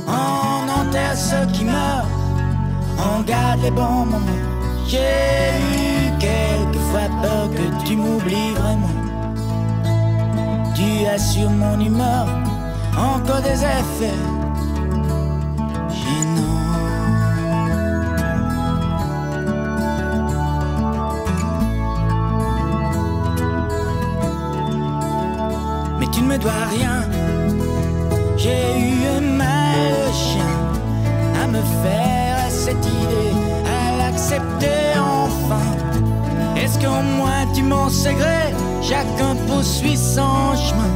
On 0.08 0.70
enterre 0.70 1.16
ceux 1.16 1.46
qui 1.52 1.66
meurent, 1.66 2.06
on 2.98 3.22
garde 3.22 3.62
les 3.64 3.72
bons 3.72 4.06
moments. 4.06 4.44
J'ai 4.88 4.98
eu 4.98 6.12
quelquefois 6.20 7.10
peur 7.22 7.50
que 7.50 7.86
tu 7.86 7.96
m'oublies 7.96 8.54
vraiment. 8.56 8.98
Tu 10.76 11.06
as 11.08 11.18
sur 11.18 11.50
mon 11.50 11.80
humeur 11.80 12.28
encore 12.98 13.42
des 13.42 13.64
effets 13.64 14.37
me 26.38 26.42
dois 26.42 26.66
rien. 26.70 27.04
J'ai 28.38 28.80
eu 28.80 29.22
mal 29.22 30.14
chien 30.14 30.54
à 31.42 31.48
me 31.48 31.62
faire 31.84 32.38
cette 32.50 32.86
idée, 32.86 33.34
à 33.66 33.98
l'accepter 33.98 35.00
enfin. 35.00 35.68
Est-ce 36.56 36.80
qu'au 36.80 37.02
moins 37.18 37.46
tu 37.54 37.64
m'en 37.64 37.88
gré 37.88 38.54
chacun 38.82 39.36
poursuit 39.48 39.98
son 39.98 40.56
chemin 40.56 40.94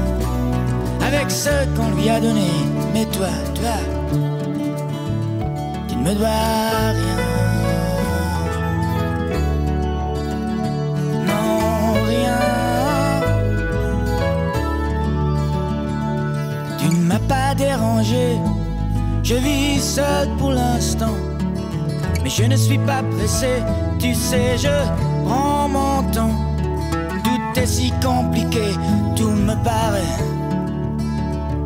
avec 1.06 1.30
ce 1.32 1.66
qu'on 1.76 1.92
lui 1.96 2.10
a 2.10 2.20
donné. 2.20 2.52
Mais 2.94 3.06
toi, 3.06 3.30
toi, 3.56 3.78
tu 5.88 5.96
ne 5.96 6.04
me 6.04 6.16
dois 6.16 6.28
rien. 6.28 7.21
Je 18.04 19.36
vis 19.36 19.82
seul 19.82 20.28
pour 20.38 20.52
l'instant. 20.52 21.16
Mais 22.24 22.30
je 22.30 22.44
ne 22.44 22.56
suis 22.56 22.78
pas 22.80 23.04
pressé, 23.04 23.64
tu 24.00 24.14
sais, 24.14 24.58
je 24.58 24.70
prends 25.26 25.68
mon 25.68 26.04
temps. 26.12 26.38
Tout 27.24 27.60
est 27.60 27.66
si 27.66 27.92
compliqué, 28.04 28.74
tout 29.16 29.32
me 29.32 29.56
paraît 29.64 30.18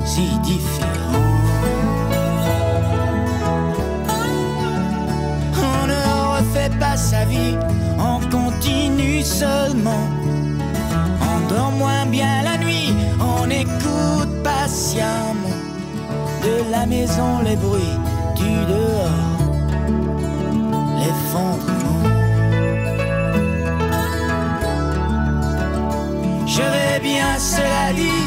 si 0.06 0.28
différent. 0.44 1.26
On 5.58 5.88
ne 5.88 6.38
refait 6.38 6.72
pas 6.80 6.98
sa 6.98 7.26
vie, 7.26 7.58
on 7.98 8.20
continue 8.30 9.22
seulement. 9.22 10.08
On 11.22 11.54
dort 11.54 11.72
moins 11.72 12.06
bien 12.06 12.44
la 12.44 12.58
nuit, 12.58 12.94
on 13.20 13.50
écoute 13.50 14.44
patiemment 14.44 15.56
de 16.46 16.72
la 16.72 16.86
maison 16.86 17.40
les 17.44 17.56
bruits 17.56 17.98
du 18.36 18.54
dehors, 18.72 19.40
l'effondrement. 21.00 22.04
Je 26.46 26.66
vais 26.76 27.00
bien, 27.02 27.32
cela 27.40 27.86
dit, 28.02 28.24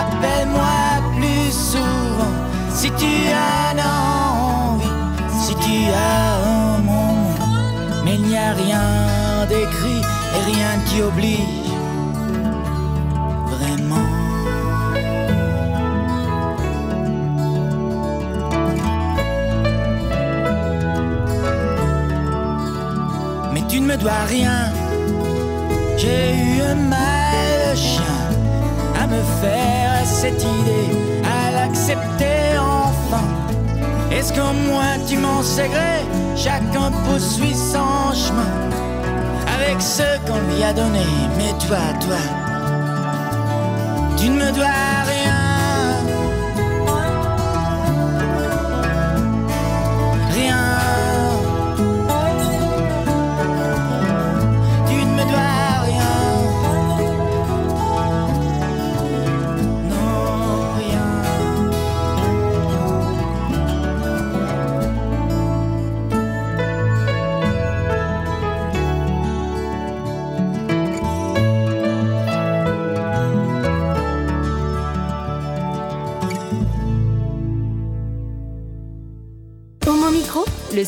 appelle-moi 0.00 0.78
plus 1.16 1.52
souvent 1.72 2.36
si 2.74 2.90
tu 3.00 3.14
as 3.32 3.74
envie, 3.86 4.98
si 5.44 5.54
tu 5.64 5.76
as 5.92 6.34
un 6.56 6.78
moment. 6.78 7.36
Mais 8.04 8.14
il 8.16 8.24
n'y 8.24 8.36
a 8.36 8.52
rien 8.64 9.46
d'écrit 9.48 10.02
et 10.34 10.52
rien 10.52 10.72
qui 10.86 11.02
oblige 11.02 11.63
rien. 24.10 24.72
J'ai 25.96 26.34
eu 26.34 26.60
un 26.62 26.74
mal 26.74 27.76
chien 27.76 28.02
à 29.00 29.06
me 29.06 29.22
faire 29.40 30.04
cette 30.04 30.42
idée, 30.42 30.90
à 31.24 31.50
l'accepter 31.52 32.58
enfin. 32.58 33.24
Est-ce 34.10 34.32
qu'au 34.32 34.52
moins 34.68 34.98
tu 35.08 35.18
m'en 35.18 35.42
sais 35.42 35.68
gré 35.68 36.04
Chacun 36.36 36.90
poursuit 37.06 37.54
son 37.54 38.12
chemin 38.12 38.52
avec 39.56 39.80
ce 39.80 40.02
qu'on 40.26 40.40
lui 40.54 40.62
a 40.62 40.72
donné. 40.72 41.04
Mais 41.36 41.52
toi, 41.66 41.78
toi, 42.00 42.22
tu 44.16 44.28
ne 44.28 44.36
me 44.36 44.52
dois. 44.52 44.66
Rien. 45.06 45.33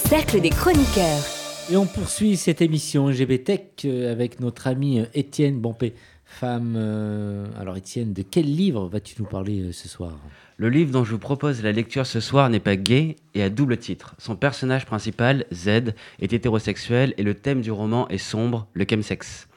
Cercle 0.08 0.40
des 0.40 0.50
chroniqueurs. 0.50 1.24
Et 1.68 1.76
on 1.76 1.84
poursuit 1.84 2.36
cette 2.36 2.62
émission 2.62 3.10
GBTech 3.10 3.82
euh, 3.86 4.12
avec 4.12 4.38
notre 4.38 4.68
ami 4.68 5.00
euh, 5.00 5.04
Étienne 5.14 5.58
Bompé, 5.58 5.94
femme. 6.24 6.74
euh, 6.76 7.46
Alors 7.58 7.76
Étienne, 7.76 8.12
de 8.12 8.22
quel 8.22 8.44
livre 8.44 8.86
vas-tu 8.86 9.16
nous 9.18 9.26
parler 9.26 9.62
euh, 9.62 9.72
ce 9.72 9.88
soir? 9.88 10.12
Le 10.58 10.68
livre 10.68 10.92
dont 10.92 11.02
je 11.02 11.10
vous 11.10 11.18
propose 11.18 11.60
la 11.60 11.72
lecture 11.72 12.06
ce 12.06 12.20
soir 12.20 12.48
n'est 12.50 12.60
pas 12.60 12.76
gay 12.76 13.16
et 13.34 13.42
à 13.42 13.50
double 13.50 13.78
titre. 13.78 14.14
Son 14.18 14.36
personnage 14.36 14.86
principal, 14.86 15.44
Z, 15.52 15.92
est 16.20 16.32
hétérosexuel 16.32 17.12
et 17.18 17.24
le 17.24 17.34
thème 17.34 17.60
du 17.60 17.72
roman 17.72 18.06
est 18.08 18.18
sombre, 18.18 18.68
le 18.74 18.86
chemsex. 18.88 19.48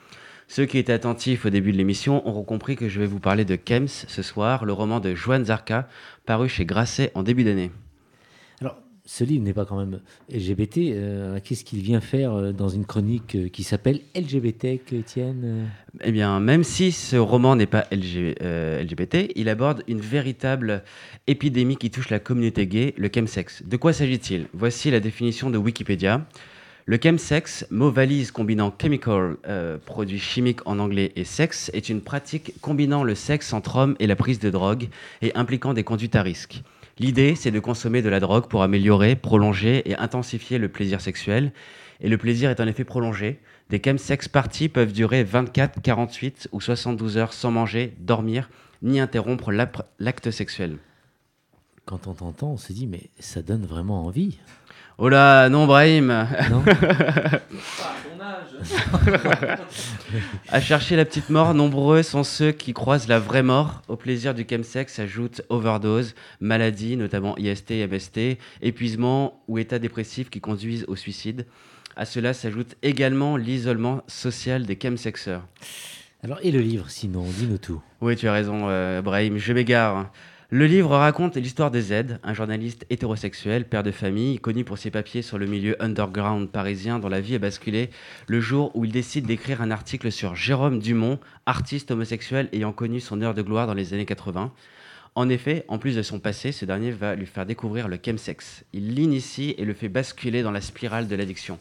Ceux 0.47 0.65
qui 0.65 0.79
étaient 0.79 0.93
attentifs 0.93 1.45
au 1.45 1.51
début 1.51 1.71
de 1.71 1.77
l'émission 1.77 2.27
auront 2.27 2.43
compris 2.43 2.75
que 2.75 2.89
je 2.89 2.99
vais 2.99 3.05
vous 3.05 3.19
parler 3.19 3.45
de 3.45 3.55
Kems 3.55 3.87
ce 3.87 4.23
soir, 4.23 4.65
le 4.65 4.73
roman 4.73 4.99
de 4.99 5.13
Joan 5.13 5.45
Zarka, 5.45 5.87
paru 6.25 6.49
chez 6.49 6.65
Grasset 6.65 7.11
en 7.13 7.21
début 7.21 7.43
d'année. 7.43 7.69
Ce 9.11 9.23
livre 9.23 9.43
n'est 9.43 9.53
pas 9.53 9.65
quand 9.65 9.79
même 9.79 10.01
LGBT. 10.31 10.77
euh, 10.77 11.39
Qu'est-ce 11.43 11.65
qu'il 11.65 11.81
vient 11.81 11.99
faire 11.99 12.31
euh, 12.35 12.51
dans 12.51 12.69
une 12.69 12.85
chronique 12.85 13.33
euh, 13.33 13.49
qui 13.49 13.63
s'appelle 13.63 14.01
LGBT, 14.15 14.65
Étienne 14.91 15.67
Eh 16.03 16.11
bien, 16.11 16.39
même 16.39 16.63
si 16.63 16.91
ce 16.91 17.15
roman 17.15 17.55
n'est 17.55 17.65
pas 17.65 17.87
LG 17.91 18.35
LGBT, 18.39 19.31
il 19.35 19.49
aborde 19.49 19.81
une 19.87 19.99
véritable 19.99 20.83
épidémie 21.25 21.77
qui 21.77 21.89
touche 21.89 22.11
la 22.11 22.19
communauté 22.19 22.67
gay, 22.67 22.93
le 22.97 23.09
chemsex. 23.13 23.63
De 23.65 23.77
quoi 23.77 23.93
s'agit-il? 23.93 24.45
Voici 24.53 24.91
la 24.91 24.99
définition 24.99 25.49
de 25.49 25.57
Wikipédia. 25.57 26.27
Le 26.85 26.99
chemsex, 27.01 27.65
mot 27.71 27.89
valise 27.89 28.29
combinant 28.29 28.71
chemical, 28.79 29.37
euh, 29.47 29.79
produit 29.83 30.19
chimique 30.19 30.59
en 30.67 30.77
anglais, 30.77 31.13
et 31.15 31.23
sexe, 31.23 31.71
est 31.73 31.89
une 31.89 32.01
pratique 32.01 32.53
combinant 32.61 33.03
le 33.03 33.15
sexe 33.15 33.53
entre 33.53 33.77
hommes 33.77 33.95
et 33.99 34.05
la 34.05 34.15
prise 34.15 34.37
de 34.37 34.51
drogue 34.51 34.87
et 35.23 35.33
impliquant 35.33 35.73
des 35.73 35.83
conduites 35.83 36.15
à 36.15 36.21
risque. 36.21 36.61
L'idée, 36.99 37.35
c'est 37.35 37.51
de 37.51 37.59
consommer 37.61 38.01
de 38.01 38.09
la 38.09 38.19
drogue 38.19 38.47
pour 38.47 38.61
améliorer, 38.61 39.15
prolonger 39.15 39.89
et 39.89 39.95
intensifier 39.95 40.57
le 40.57 40.67
plaisir 40.67 40.99
sexuel. 40.99 41.53
Et 42.01 42.09
le 42.09 42.17
plaisir 42.17 42.49
est 42.49 42.59
en 42.59 42.67
effet 42.67 42.83
prolongé. 42.83 43.39
Des 43.69 43.81
chemsex 43.83 44.27
parties 44.27 44.67
peuvent 44.67 44.91
durer 44.91 45.23
24, 45.23 45.81
48 45.81 46.49
ou 46.51 46.59
72 46.59 47.17
heures 47.17 47.33
sans 47.33 47.51
manger, 47.51 47.93
dormir, 47.99 48.49
ni 48.81 48.99
interrompre 48.99 49.51
l'acte 49.99 50.31
sexuel. 50.31 50.77
Quand 51.85 52.07
on 52.07 52.13
t'entend, 52.13 52.51
on 52.51 52.57
se 52.57 52.73
dit, 52.73 52.85
mais 52.85 53.09
ça 53.19 53.41
donne 53.41 53.65
vraiment 53.65 54.05
envie. 54.05 54.37
Oh 55.01 55.07
là, 55.07 55.47
non, 55.47 55.65
Brahim 55.65 56.27
Non 56.51 56.61
À 60.49 60.59
chercher 60.59 60.97
la 60.97 61.05
petite 61.05 61.29
mort, 61.29 61.53
nombreux 61.53 62.03
sont 62.03 62.25
ceux 62.25 62.51
qui 62.51 62.73
croisent 62.73 63.07
la 63.07 63.17
vraie 63.17 63.41
mort. 63.41 63.81
Au 63.87 63.95
plaisir 63.95 64.33
du 64.33 64.45
chemsex 64.45 64.93
s'ajoutent 64.93 65.41
overdose, 65.47 66.15
maladies, 66.41 66.97
notamment 66.97 67.37
IST 67.37 67.71
et 67.71 67.87
MST, 67.87 68.39
épuisement 68.61 69.41
ou 69.47 69.57
état 69.57 69.79
dépressif 69.79 70.29
qui 70.29 70.41
conduisent 70.41 70.83
au 70.89 70.97
suicide. 70.97 71.45
À 71.95 72.03
cela 72.03 72.33
s'ajoute 72.33 72.75
également 72.83 73.37
l'isolement 73.37 74.03
social 74.07 74.65
des 74.65 74.77
chemsexeurs. 74.77 75.47
Alors, 76.25 76.39
et 76.43 76.51
le 76.51 76.59
livre, 76.59 76.89
sinon? 76.89 77.23
Dis-nous 77.23 77.57
tout. 77.57 77.81
Oui, 78.01 78.17
tu 78.17 78.27
as 78.27 78.33
raison, 78.33 78.65
euh, 78.67 79.01
Brahim, 79.01 79.37
je 79.37 79.53
m'égare. 79.53 80.11
Le 80.51 80.65
livre 80.65 80.89
raconte 80.97 81.37
l'histoire 81.37 81.69
de 81.69 81.79
Z, 81.79 82.17
un 82.23 82.33
journaliste 82.33 82.83
hétérosexuel, 82.89 83.65
père 83.65 83.83
de 83.83 83.91
famille, 83.91 84.39
connu 84.39 84.63
pour 84.63 84.79
ses 84.79 84.89
papiers 84.89 85.21
sur 85.21 85.37
le 85.37 85.45
milieu 85.45 85.79
underground 85.79 86.49
parisien 86.49 86.97
dont 86.97 87.07
la 87.07 87.21
vie 87.21 87.35
a 87.35 87.37
basculé 87.37 87.91
le 88.25 88.41
jour 88.41 88.71
où 88.75 88.83
il 88.83 88.91
décide 88.91 89.27
d'écrire 89.27 89.61
un 89.61 89.69
article 89.69 90.11
sur 90.11 90.35
Jérôme 90.35 90.79
Dumont, 90.79 91.19
artiste 91.45 91.91
homosexuel 91.91 92.49
ayant 92.51 92.71
connu 92.71 92.99
son 92.99 93.21
heure 93.21 93.35
de 93.35 93.43
gloire 93.43 93.67
dans 93.67 93.75
les 93.75 93.93
années 93.93 94.07
80. 94.07 94.51
En 95.13 95.29
effet, 95.29 95.65
en 95.67 95.77
plus 95.77 95.95
de 95.95 96.01
son 96.01 96.17
passé, 96.19 96.51
ce 96.51 96.65
dernier 96.65 96.89
va 96.89 97.13
lui 97.13 97.27
faire 97.27 97.45
découvrir 97.45 97.87
le 97.87 97.99
chemsex. 98.03 98.63
Il 98.73 98.95
l'initie 98.95 99.53
et 99.59 99.65
le 99.65 99.75
fait 99.75 99.87
basculer 99.87 100.41
dans 100.41 100.49
la 100.49 100.61
spirale 100.61 101.07
de 101.07 101.15
l'addiction. 101.15 101.59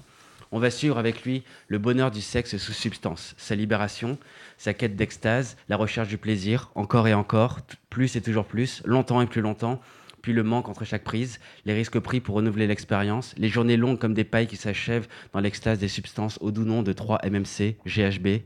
On 0.50 0.60
va 0.60 0.70
suivre 0.70 0.96
avec 0.96 1.24
lui 1.24 1.42
le 1.66 1.78
bonheur 1.78 2.10
du 2.10 2.22
sexe 2.22 2.56
sous 2.56 2.72
substance, 2.72 3.34
sa 3.36 3.54
libération, 3.54 4.16
sa 4.58 4.74
quête 4.74 4.96
d'extase, 4.96 5.56
la 5.68 5.76
recherche 5.76 6.08
du 6.08 6.18
plaisir, 6.18 6.70
encore 6.74 7.08
et 7.08 7.14
encore, 7.14 7.60
plus 7.88 8.16
et 8.16 8.20
toujours 8.20 8.44
plus, 8.44 8.82
longtemps 8.84 9.20
et 9.20 9.26
plus 9.26 9.40
longtemps, 9.40 9.80
puis 10.22 10.32
le 10.32 10.42
manque 10.42 10.68
entre 10.68 10.84
chaque 10.84 11.04
prise, 11.04 11.38
les 11.64 11.72
risques 11.72 11.98
pris 12.00 12.20
pour 12.20 12.34
renouveler 12.34 12.66
l'expérience, 12.66 13.34
les 13.38 13.48
journées 13.48 13.76
longues 13.76 13.98
comme 13.98 14.14
des 14.14 14.24
pailles 14.24 14.46
qui 14.46 14.56
s'achèvent 14.56 15.06
dans 15.32 15.40
l'extase 15.40 15.78
des 15.78 15.88
substances 15.88 16.38
au 16.40 16.50
doux 16.50 16.64
nom 16.64 16.82
de 16.82 16.92
3-MMC, 16.92 17.76
GHB, 17.86 18.42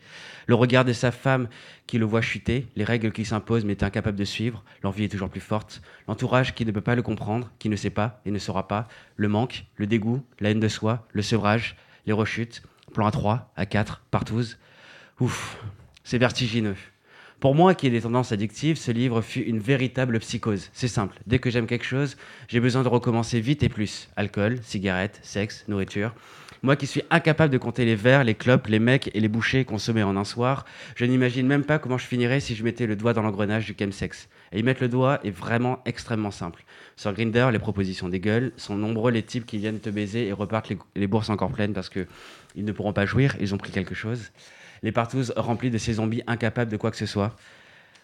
le 0.47 0.55
regard 0.55 0.85
de 0.85 0.93
sa 0.93 1.11
femme 1.11 1.49
qui 1.87 1.99
le 1.99 2.05
voit 2.05 2.21
chuter, 2.21 2.67
les 2.77 2.85
règles 2.85 3.11
qui 3.13 3.25
s'imposent 3.25 3.65
mais 3.65 3.73
est 3.73 3.83
incapable 3.83 4.19
de 4.19 4.25
suivre, 4.25 4.65
l'envie 4.83 5.05
est 5.05 5.09
toujours 5.09 5.31
plus 5.31 5.41
forte, 5.41 5.83
l'entourage 6.09 6.55
qui 6.55 6.67
ne 6.67 6.73
peut 6.73 6.81
pas 6.81 6.95
le 6.95 7.03
comprendre, 7.03 7.51
qui 7.59 7.69
ne 7.69 7.77
sait 7.77 7.91
pas 7.91 8.21
et 8.27 8.31
ne 8.31 8.39
saura 8.39 8.69
pas, 8.69 8.87
le 9.17 9.29
manque, 9.29 9.65
le 9.77 9.87
dégoût, 9.87 10.23
la 10.41 10.51
haine 10.51 10.61
de 10.61 10.69
soi, 10.69 11.07
le 11.13 11.23
sevrage, 11.23 11.77
les 12.07 12.13
rechutes, 12.13 12.63
plan 12.93 13.07
à 13.07 13.11
3, 13.11 13.53
à 13.57 13.67
4, 13.67 14.05
partouze. 14.11 14.59
Ouf. 15.21 15.59
C'est 16.05 16.19
vertigineux. 16.19 16.77
Pour 17.43 17.57
moi, 17.57 17.75
qui 17.75 17.89
ai 17.89 17.91
des 17.91 18.03
tendances 18.03 18.31
addictives, 18.31 18.77
ce 18.77 18.93
livre 18.93 19.21
fut 19.21 19.41
une 19.41 19.59
véritable 19.59 20.21
psychose. 20.21 20.71
C'est 20.73 20.87
simple. 20.87 21.19
Dès 21.27 21.41
que 21.41 21.51
j'aime 21.51 21.67
quelque 21.67 21.85
chose, 21.85 22.17
j'ai 22.47 22.61
besoin 22.61 22.85
de 22.85 22.89
recommencer 22.89 23.41
vite 23.41 23.65
et 23.65 23.69
plus. 23.69 24.09
Alcool, 24.15 24.59
cigarettes, 24.63 25.19
sexe, 25.23 25.65
nourriture. 25.67 26.15
Moi 26.63 26.77
qui 26.77 26.87
suis 26.87 27.03
incapable 27.11 27.53
de 27.53 27.59
compter 27.59 27.85
les 27.85 27.97
verres, 27.97 28.23
les 28.23 28.37
clopes, 28.37 28.69
les 28.69 28.79
mecs 28.79 29.11
et 29.13 29.19
les 29.19 29.27
bouchées 29.27 29.65
consommés 29.65 30.05
en 30.05 30.17
un 30.17 30.23
soir, 30.23 30.65
je 30.95 31.05
n'imagine 31.05 31.45
même 31.49 31.65
pas 31.65 31.81
comment 31.81 31.99
je 31.99 32.07
finirais 32.07 32.39
si 32.39 32.55
je 32.55 32.63
mettais 32.63 32.87
le 32.87 32.95
doigt 32.95 33.13
dans 33.13 33.23
l'engrenage 33.23 33.67
du 33.67 33.75
chemsex. 33.77 34.29
Et 34.53 34.61
y 34.61 34.63
mettre 34.63 34.81
le 34.81 34.89
doigt 34.89 35.19
est 35.25 35.33
vraiment 35.33 35.81
extrêmement 35.85 36.31
simple. 36.31 36.63
Sur 36.95 37.13
Grinder, 37.13 37.49
les 37.51 37.59
propositions 37.59 38.09
des 38.09 38.21
gueules 38.21 38.53
sont 38.57 38.77
nombreux 38.77 39.11
les 39.11 39.25
types 39.25 39.47
qui 39.47 39.59
viennent 39.59 39.81
te 39.81 39.91
baiser 39.91 40.29
et 40.29 40.33
repartent 40.33 40.69
les, 40.69 40.79
les 40.95 41.09
bourses 41.09 41.31
encore 41.31 41.51
pleines 41.51 41.73
parce 41.73 41.89
que 41.89 42.07
ils 42.55 42.65
ne 42.65 42.71
pourront 42.71 42.93
pas 42.93 43.07
jouir, 43.07 43.35
ils 43.41 43.53
ont 43.53 43.59
pris 43.59 43.73
quelque 43.73 43.97
chose. 43.97 44.31
Les 44.83 44.93
partouzes 44.93 45.33
remplies 45.37 45.71
de 45.71 45.79
ces 45.79 45.95
zombies 45.95 46.23
incapables 46.27 46.71
de 46.71 46.77
quoi 46.77 46.91
que 46.91 46.97
ce 46.97 47.07
soit. 47.07 47.37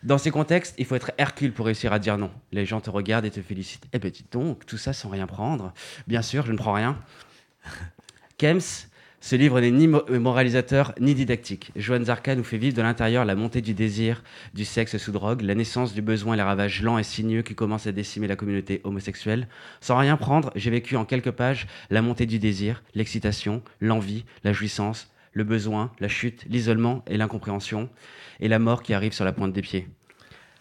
Dans 0.04 0.18
ces 0.18 0.30
contextes, 0.30 0.74
il 0.78 0.84
faut 0.84 0.94
être 0.94 1.10
Hercule 1.18 1.52
pour 1.52 1.66
réussir 1.66 1.92
à 1.92 1.98
dire 1.98 2.18
non. 2.18 2.30
Les 2.52 2.64
gens 2.64 2.80
te 2.80 2.88
regardent 2.88 3.24
et 3.24 3.30
te 3.32 3.42
félicitent. 3.42 3.86
Eh 3.92 3.98
ben 3.98 4.10
dis 4.10 4.24
donc, 4.30 4.64
tout 4.64 4.78
ça 4.78 4.92
sans 4.92 5.08
rien 5.08 5.26
prendre. 5.26 5.72
Bien 6.06 6.22
sûr, 6.22 6.46
je 6.46 6.52
ne 6.52 6.56
prends 6.56 6.72
rien. 6.72 6.96
Kems, 8.38 8.60
ce 9.20 9.34
livre 9.34 9.60
n'est 9.60 9.72
ni 9.72 9.88
mo- 9.88 10.04
moralisateur 10.08 10.94
ni 11.00 11.14
didactique. 11.14 11.72
Joan 11.74 12.04
Zarka 12.04 12.36
nous 12.36 12.44
fait 12.44 12.58
vivre 12.58 12.76
de 12.76 12.82
l'intérieur 12.82 13.24
la 13.24 13.34
montée 13.34 13.60
du 13.60 13.74
désir, 13.74 14.22
du 14.54 14.64
sexe 14.64 14.96
sous 14.98 15.10
drogue, 15.10 15.40
la 15.42 15.56
naissance 15.56 15.92
du 15.92 16.02
besoin 16.02 16.34
et 16.34 16.36
les 16.36 16.42
ravages 16.44 16.80
lents 16.82 16.98
et 16.98 17.02
sinueux 17.02 17.42
qui 17.42 17.56
commencent 17.56 17.88
à 17.88 17.92
décimer 17.92 18.28
la 18.28 18.36
communauté 18.36 18.80
homosexuelle. 18.84 19.48
Sans 19.80 19.96
rien 19.98 20.16
prendre, 20.16 20.52
j'ai 20.54 20.70
vécu 20.70 20.94
en 20.96 21.04
quelques 21.04 21.32
pages 21.32 21.66
la 21.90 22.00
montée 22.02 22.26
du 22.26 22.38
désir, 22.38 22.84
l'excitation, 22.94 23.62
l'envie, 23.80 24.24
la 24.44 24.52
jouissance, 24.52 25.10
le 25.38 25.44
besoin, 25.44 25.90
la 26.00 26.08
chute, 26.08 26.44
l'isolement 26.48 27.02
et 27.06 27.16
l'incompréhension, 27.16 27.88
et 28.40 28.48
la 28.48 28.58
mort 28.58 28.82
qui 28.82 28.92
arrive 28.92 29.12
sur 29.12 29.24
la 29.24 29.32
pointe 29.32 29.52
des 29.52 29.62
pieds. 29.62 29.88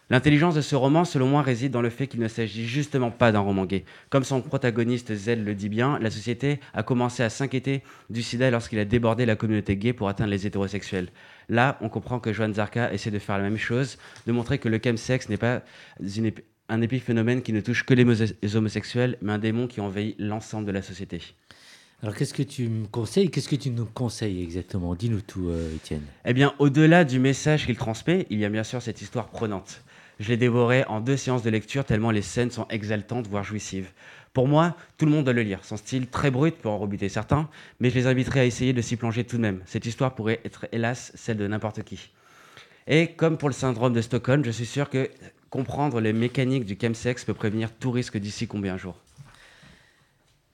L'intelligence 0.10 0.56
de 0.56 0.62
ce 0.62 0.76
roman, 0.76 1.04
selon 1.04 1.28
moi, 1.28 1.42
réside 1.42 1.74
dans 1.74 1.82
le 1.82 1.90
fait 1.90 2.08
qu'il 2.08 2.22
ne 2.22 2.30
s'agit 2.30 2.66
justement 2.66 3.12
pas 3.12 3.34
d'un 3.34 3.42
roman 3.42 3.66
gay. 3.66 3.84
Comme 4.10 4.24
son 4.24 4.42
protagoniste 4.42 5.14
Zell 5.14 5.44
le 5.44 5.54
dit 5.54 5.68
bien, 5.68 6.00
la 6.00 6.10
société 6.10 6.62
a 6.74 6.82
commencé 6.82 7.24
à 7.24 7.30
s'inquiéter 7.30 7.84
du 8.10 8.22
sida 8.22 8.50
lorsqu'il 8.50 8.80
a 8.80 8.86
débordé 8.86 9.26
la 9.26 9.36
communauté 9.36 9.76
gay 9.76 9.92
pour 9.92 10.08
atteindre 10.08 10.30
les 10.30 10.48
hétérosexuels. 10.48 11.10
Là, 11.50 11.78
on 11.82 11.90
comprend 11.90 12.20
que 12.22 12.32
Joan 12.32 12.54
Zarka 12.54 12.94
essaie 12.94 13.12
de 13.12 13.20
faire 13.20 13.38
la 13.38 13.44
même 13.44 13.58
chose, 13.58 13.98
de 14.28 14.32
montrer 14.32 14.60
que 14.60 14.70
le 14.70 14.80
chemsex 14.82 15.28
n'est 15.28 15.36
pas 15.36 15.62
un 16.70 16.82
épiphénomène 16.82 17.42
qui 17.42 17.52
ne 17.52 17.60
touche 17.60 17.84
que 17.84 17.94
les 17.94 18.56
homosexuels, 18.56 19.18
mais 19.22 19.34
un 19.34 19.40
démon 19.40 19.68
qui 19.68 19.82
envahit 19.82 20.16
l'ensemble 20.20 20.68
de 20.68 20.72
la 20.72 20.82
société. 20.82 21.22
Alors, 22.04 22.14
qu'est-ce 22.14 22.34
que 22.36 22.44
tu 22.44 22.70
me 22.70 22.86
conseilles? 22.86 23.32
Qu'est-ce 23.32 23.50
que 23.50 23.56
tu 23.56 23.72
nous 23.72 23.86
conseilles 23.86 24.44
exactement? 24.44 24.94
Dis-nous 24.94 25.22
tout, 25.22 25.50
euh, 25.50 25.76
Étienne. 25.76 26.04
Eh 26.26 26.34
bien, 26.34 26.54
au-delà 26.60 27.04
du 27.04 27.18
message 27.18 27.66
qu'il 27.66 27.76
transmet, 27.76 28.28
il 28.30 28.38
y 28.38 28.46
a 28.46 28.50
bien 28.50 28.64
sûr 28.64 28.84
cette 28.84 29.02
histoire 29.02 29.30
prenante. 29.30 29.82
Je 30.20 30.30
l'ai 30.30 30.38
dévoré 30.38 30.84
en 30.86 31.00
deux 31.00 31.18
séances 31.18 31.42
de 31.42 31.50
lecture 31.50 31.86
tellement 31.86 32.12
les 32.12 32.22
scènes 32.22 32.52
sont 32.52 32.68
exaltantes, 32.70 33.28
voire 33.28 33.44
jouissives. 33.44 33.90
Pour 34.34 34.48
moi, 34.48 34.78
tout 35.00 35.06
le 35.08 35.12
monde 35.12 35.24
doit 35.24 35.34
le 35.34 35.42
lire. 35.42 35.64
Son 35.64 35.76
style 35.76 36.06
très 36.06 36.30
brut 36.30 36.56
peut 36.56 36.70
en 36.70 36.78
rebuter 36.78 37.10
certains, 37.10 37.50
mais 37.80 37.90
je 37.90 37.96
les 37.96 38.06
inviterai 38.06 38.42
à 38.42 38.46
essayer 38.46 38.74
de 38.74 38.82
s'y 38.84 38.96
plonger 38.96 39.24
tout 39.24 39.38
de 39.38 39.42
même. 39.42 39.62
Cette 39.66 39.88
histoire 39.88 40.14
pourrait 40.14 40.40
être, 40.46 40.68
hélas, 40.72 41.12
celle 41.16 41.38
de 41.38 41.48
n'importe 41.48 41.82
qui. 41.82 42.12
Et 42.86 43.08
comme 43.14 43.40
pour 43.40 43.50
le 43.50 43.54
syndrome 43.54 43.94
de 43.94 44.02
Stockholm, 44.02 44.46
je 44.46 44.52
suis 44.52 44.68
sûr 44.68 44.92
que 44.92 45.10
comprendre 45.50 46.00
les 46.00 46.14
mécaniques 46.14 46.66
du 46.66 46.78
chemsex 46.80 47.26
peut 47.26 47.34
prévenir 47.34 47.72
tout 47.72 47.90
risque 47.90 48.18
d'ici 48.18 48.48
combien 48.48 48.76
un 48.76 48.78
jour. 48.78 49.00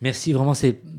Merci 0.04 0.34
vraiment 0.34 0.52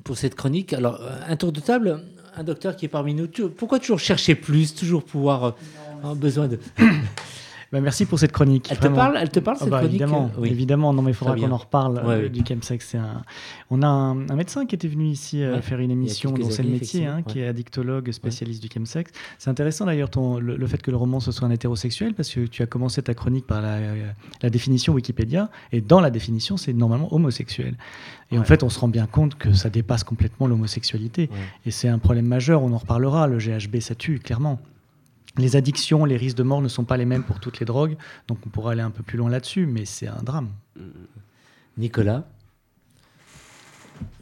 pour 0.03 0.17
cette 0.17 0.35
chronique. 0.35 0.73
Alors, 0.73 0.99
euh, 1.03 1.11
un 1.29 1.37
tour 1.37 1.53
de 1.53 1.61
table, 1.61 2.03
un 2.37 2.43
docteur 2.43 2.75
qui 2.75 2.87
est 2.87 2.89
parmi 2.89 3.13
nous. 3.13 3.29
Pourquoi 3.55 3.79
toujours 3.79 4.01
chercher 4.01 4.35
plus 4.35 4.75
Toujours 4.75 5.05
pouvoir. 5.05 5.45
euh, 5.45 5.51
avoir 5.99 6.17
besoin 6.17 6.49
de. 6.49 6.59
Bah, 7.75 7.81
merci 7.81 8.07
pour 8.07 8.21
cette 8.21 8.31
chronique. 8.31 8.69
Elle 8.71 8.79
te 8.79 8.87
parle, 8.87 9.19
elle 9.21 9.31
te 9.31 9.41
parle 9.41 9.57
Ah 9.59 9.65
cette 9.65 9.71
bah, 9.71 9.79
chronique 9.81 10.01
Évidemment, 10.01 10.31
Oui. 10.39 10.49
évidemment. 10.49 10.93
Non, 10.95 11.03
mais 11.03 11.11
il 11.11 11.15
faudra 11.15 11.35
qu'on 11.35 11.51
en 11.51 11.57
reparle 11.57 11.95
Ouais, 12.07 12.15
euh, 12.15 12.23
oui. 12.23 12.31
du 12.31 12.45
chemsex. 12.47 12.87
C'est 12.89 12.99
un... 12.99 13.23
On 13.69 13.83
a 13.83 13.89
un, 13.89 14.31
un 14.31 14.37
médecin 14.37 14.65
qui 14.65 14.77
était 14.77 14.87
venu 14.87 15.07
ici 15.09 15.43
euh, 15.43 15.57
Ouais, 15.57 15.61
faire 15.61 15.81
une 15.81 15.91
émission 15.91 16.31
dont 16.31 16.51
c'est 16.51 16.63
le 16.63 16.69
métier, 16.71 17.07
hein, 17.07 17.23
qui 17.27 17.39
ouais. 17.41 17.47
est 17.47 17.49
addictologue 17.49 18.13
spécialiste 18.13 18.63
du 18.63 18.69
chemsex. 18.73 19.11
C'est 19.39 19.51
intéressant 19.51 19.87
d'ailleurs 19.87 20.09
le, 20.41 20.57
le 20.57 20.67
fait 20.69 20.81
que 20.81 20.93
le 20.93 20.97
roman 20.97 21.19
ce 21.19 21.33
soit 21.33 21.49
un 21.49 21.51
hétérosexuel 21.51 22.15
parce 22.15 22.31
que 22.33 22.47
tu 22.47 22.63
as 22.63 22.67
commencé 22.67 23.03
ta 23.03 23.13
chronique 23.15 23.47
par 23.49 23.61
la, 23.61 23.79
la 24.41 24.51
définition 24.51 24.93
Wikipédia 24.93 25.51
et 25.73 25.81
dans 25.81 26.01
la 26.01 26.11
définition 26.11 26.57
c'est 26.57 26.73
normalement 26.75 27.13
homosexuel. 27.13 27.75
Et 28.31 28.37
en 28.37 28.43
Ouais. 28.43 28.47
fait 28.47 28.63
on 28.63 28.69
se 28.69 28.79
rend 28.79 28.87
bien 28.89 29.07
compte 29.07 29.35
que 29.35 29.53
ça 29.53 29.69
dépasse 29.69 30.05
complètement 30.05 30.47
l'homosexualité 30.47 31.29
Ouais. 31.33 31.39
et 31.67 31.73
c'est 31.73 31.89
un 31.89 31.99
problème 31.99 32.27
majeur. 32.27 32.63
On 32.63 32.73
en 32.73 32.79
reparlera. 32.79 33.27
Le 33.27 33.39
GHB 33.39 33.81
ça 33.81 33.97
tue 33.97 34.21
clairement. 34.21 34.61
Les 35.37 35.57
addictions, 35.57 36.05
les 36.05 36.17
risques 36.17 36.37
de 36.37 36.43
mort 36.45 36.63
ne 36.63 36.69
sont 36.69 36.85
pas 36.85 36.97
les 36.97 37.05
mêmes 37.05 37.25
pour 37.25 37.41
toutes 37.41 37.59
les 37.59 37.67
drogues, 37.67 37.97
donc 38.29 38.39
on 38.47 38.51
pourra 38.51 38.73
aller 38.73 38.83
un 38.83 38.91
peu 38.91 39.03
plus 39.03 39.19
loin 39.19 39.29
là-dessus, 39.31 39.67
mais 39.67 39.85
c'est 39.85 40.07
un 40.07 40.23
drame. 40.23 40.49
Nicolas 41.77 42.25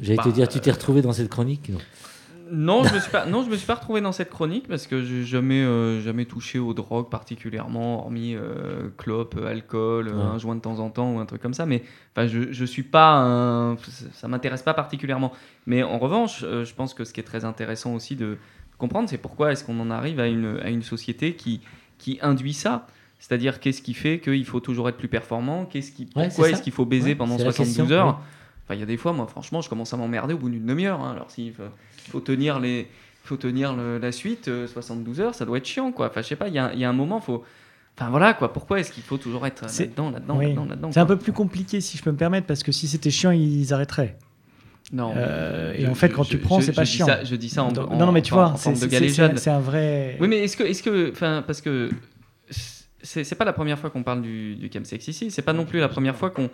J'allais 0.01 0.19
te 0.19 0.25
Bah, 0.29 0.31
dire, 0.35 0.49
tu 0.49 0.61
t'es 0.61 0.71
retrouvé 0.71 1.03
dans 1.03 1.13
cette 1.13 1.29
chronique 1.29 1.69
non? 1.71 1.79
Non, 2.55 2.85
je 2.85 2.95
me 2.95 3.01
suis 3.01 3.11
pas, 3.11 3.25
non, 3.25 3.43
je 3.43 3.49
me 3.49 3.57
suis 3.57 3.67
pas 3.67 3.77
retrouvé 3.77 4.03
dans 4.03 4.13
cette 4.13 4.29
chronique 4.29 4.69
parce 4.69 4.87
que 4.87 5.03
j'ai 5.03 5.25
jamais, 5.25 5.63
euh, 5.63 6.03
jamais 6.03 6.27
touché 6.27 6.59
aux 6.59 6.75
drogues 6.75 7.09
particulièrement, 7.09 8.01
hormis 8.05 8.35
euh, 8.35 8.91
clope, 8.99 9.37
euh, 9.39 9.47
alcool, 9.49 10.09
euh, 10.09 10.13
Ouais. 10.13 10.23
un 10.23 10.39
joint 10.39 10.55
de 10.55 10.61
temps 10.61 10.79
en 10.79 10.91
temps 10.91 11.15
ou 11.15 11.19
un 11.19 11.25
truc 11.25 11.41
comme 11.41 11.55
ça. 11.55 11.65
Mais 11.65 11.83
enfin, 12.15 12.27
je, 12.27 12.53
je 12.53 12.65
suis 12.67 12.83
pas, 12.83 13.15
un, 13.15 13.79
ça 14.13 14.29
m'intéresse 14.29 14.61
pas 14.63 14.75
particulièrement. 14.75 15.33
Mais 15.67 15.83
en 15.83 15.99
revanche, 15.99 16.43
euh, 16.45 16.67
je 16.67 16.75
pense 16.75 16.93
que 16.93 17.05
ce 17.05 17.15
qui 17.15 17.21
est 17.21 17.25
très 17.25 17.47
intéressant 17.47 17.95
aussi 17.95 18.17
de 18.17 18.37
comprendre, 18.83 19.09
c'est 19.09 19.19
pourquoi 19.19 19.53
est-ce 19.53 19.65
qu'on 19.65 19.79
en 19.81 19.91
arrive 19.91 20.21
à 20.21 20.27
une, 20.29 20.59
à 20.63 20.69
une 20.71 20.83
société 20.83 21.35
qui, 21.35 21.61
qui 21.99 22.19
induit 22.21 22.53
ça. 22.55 22.87
C'est-à-dire, 23.19 23.61
qu'est-ce 23.61 23.81
qui 23.83 23.95
fait 23.95 24.19
qu'il 24.19 24.45
faut 24.45 24.61
toujours 24.61 24.89
être 24.89 24.97
plus 24.99 25.09
performant? 25.09 25.65
Qu'est-ce 25.65 25.93
qui, 25.93 26.09
Ouais, 26.17 26.27
Pourquoi 26.29 26.51
est-ce 26.51 26.61
qu'il 26.63 26.73
faut 26.73 26.85
baiser 26.85 27.11
Ouais, 27.11 27.15
pendant 27.15 27.39
c'est 27.39 27.45
la 27.45 27.53
72 27.53 27.77
question, 27.89 27.95
heures? 27.97 28.07
ouais. 28.09 28.13
Enfin, 28.65 28.75
il 28.75 28.81
y 28.81 28.83
a 28.83 28.87
des 28.87 28.97
fois, 28.97 29.13
moi, 29.13 29.27
franchement, 29.27 29.61
je 29.61 29.69
commence 29.69 29.93
à 29.95 29.97
m'emmerder 29.97 30.35
au 30.35 30.39
bout 30.39 30.51
d'une 30.51 30.67
demi-heure. 30.67 31.01
hein. 31.01 31.13
Alors, 31.13 31.31
s'il 31.31 31.53
faut, 31.53 31.63
faut 32.11 32.21
tenir, 32.21 32.59
les, 32.61 32.89
faut 33.25 33.37
tenir 33.37 33.75
le- 33.75 33.99
la 33.99 34.11
suite, 34.13 34.49
euh, 34.49 34.67
72 34.67 35.21
heures, 35.21 35.35
ça 35.35 35.45
doit 35.45 35.59
être 35.59 35.67
chiant, 35.67 35.93
quoi. 35.93 36.09
Enfin, 36.09 36.23
je 36.23 36.27
sais 36.29 36.37
pas, 36.37 36.49
il 36.49 36.55
y 36.55 36.59
a, 36.59 36.73
il 36.75 36.81
y 36.81 36.85
a 36.85 36.89
un 36.91 36.93
moment, 36.93 37.21
faut. 37.21 37.45
Enfin, 37.97 38.11
voilà, 38.11 38.35
quoi. 38.35 38.53
Pourquoi 38.53 38.81
est-ce 38.81 38.91
qu'il 38.91 39.03
faut 39.05 39.19
toujours 39.19 39.47
être 39.47 39.69
C'est- 39.71 39.85
là-dedans, 39.87 40.11
là-dedans, 40.11 40.37
Oui. 40.39 40.47
là-dedans, 40.47 40.65
là-dedans 40.65 40.91
C'est 40.93 41.01
un 41.01 41.07
peu 41.07 41.19
plus 41.19 41.33
compliqué 41.33 41.81
si 41.81 41.97
je 41.99 42.03
peux 42.03 42.11
me 42.11 42.17
permettre, 42.17 42.47
parce 42.49 42.63
que 42.65 42.73
si 42.73 42.89
c'était 42.89 43.11
chiant, 43.11 43.31
ils 43.31 43.73
arrêteraient. 43.73 44.17
Non. 44.93 45.15
Euh, 45.17 45.73
et 45.75 45.83
je- 45.83 45.91
en 45.91 45.95
fait, 45.95 46.09
je- 46.11 46.15
quand 46.15 46.25
tu 46.25 46.39
prends, 46.39 46.61
c'est 46.61 46.73
pas 46.73 46.85
je 46.85 46.91
dis 46.91 46.97
chiant. 46.99 47.07
ça- 47.07 47.25
je 47.25 47.35
dis 47.37 47.49
ça 47.49 47.65
en, 47.65 47.73
Donc- 47.73 47.91
en- 47.91 47.97
non, 47.97 48.07
non, 48.07 48.13
mais 48.13 48.21
tu 48.23 48.35
vois, 48.35 48.55
c'est 49.39 49.51
un 49.51 49.61
vrai. 49.61 50.17
Oui, 50.21 50.29
mais 50.29 50.39
est-ce 50.45 50.57
que, 50.57 50.65
est-ce 50.65 50.83
que, 50.83 51.11
enfin, 51.11 51.43
parce 51.47 51.61
que 51.63 51.89
c'est 53.03 53.35
pas 53.35 53.45
la 53.45 53.53
première 53.53 53.79
fois 53.79 53.91
qu'on 53.91 54.03
parle 54.03 54.23
du, 54.23 54.55
du 54.55 54.71
chemsex 54.73 55.09
ici. 55.09 55.31
C'est 55.31 55.43
pas 55.43 55.53
non 55.55 55.65
plus 55.65 55.81
la 55.81 55.89
première 55.89 56.15
fois 56.17 56.31
qu'on 56.31 56.51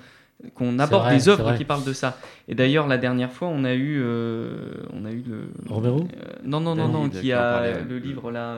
qu'on 0.54 0.78
aborde 0.78 1.02
vrai, 1.06 1.16
des 1.16 1.28
œuvres 1.28 1.56
qui 1.56 1.64
parlent 1.64 1.82
de 1.84 1.92
ça. 1.92 2.16
Et 2.46 2.54
d'ailleurs, 2.54 2.86
la 2.86 2.96
dernière 2.96 3.32
fois, 3.32 3.48
on 3.48 3.64
a 3.64 3.74
eu, 3.74 3.98
euh, 4.00 4.70
on 4.92 5.04
a 5.04 5.10
eu 5.10 5.24
le 5.28 5.50
Romero 5.68 6.02
Euh, 6.16 6.24
non, 6.44 6.60
non, 6.60 6.76
non, 6.76 6.86
non, 6.86 7.08
qui 7.08 7.32
a 7.32 7.80
le 7.88 7.98
livre 7.98 8.30
là. 8.30 8.56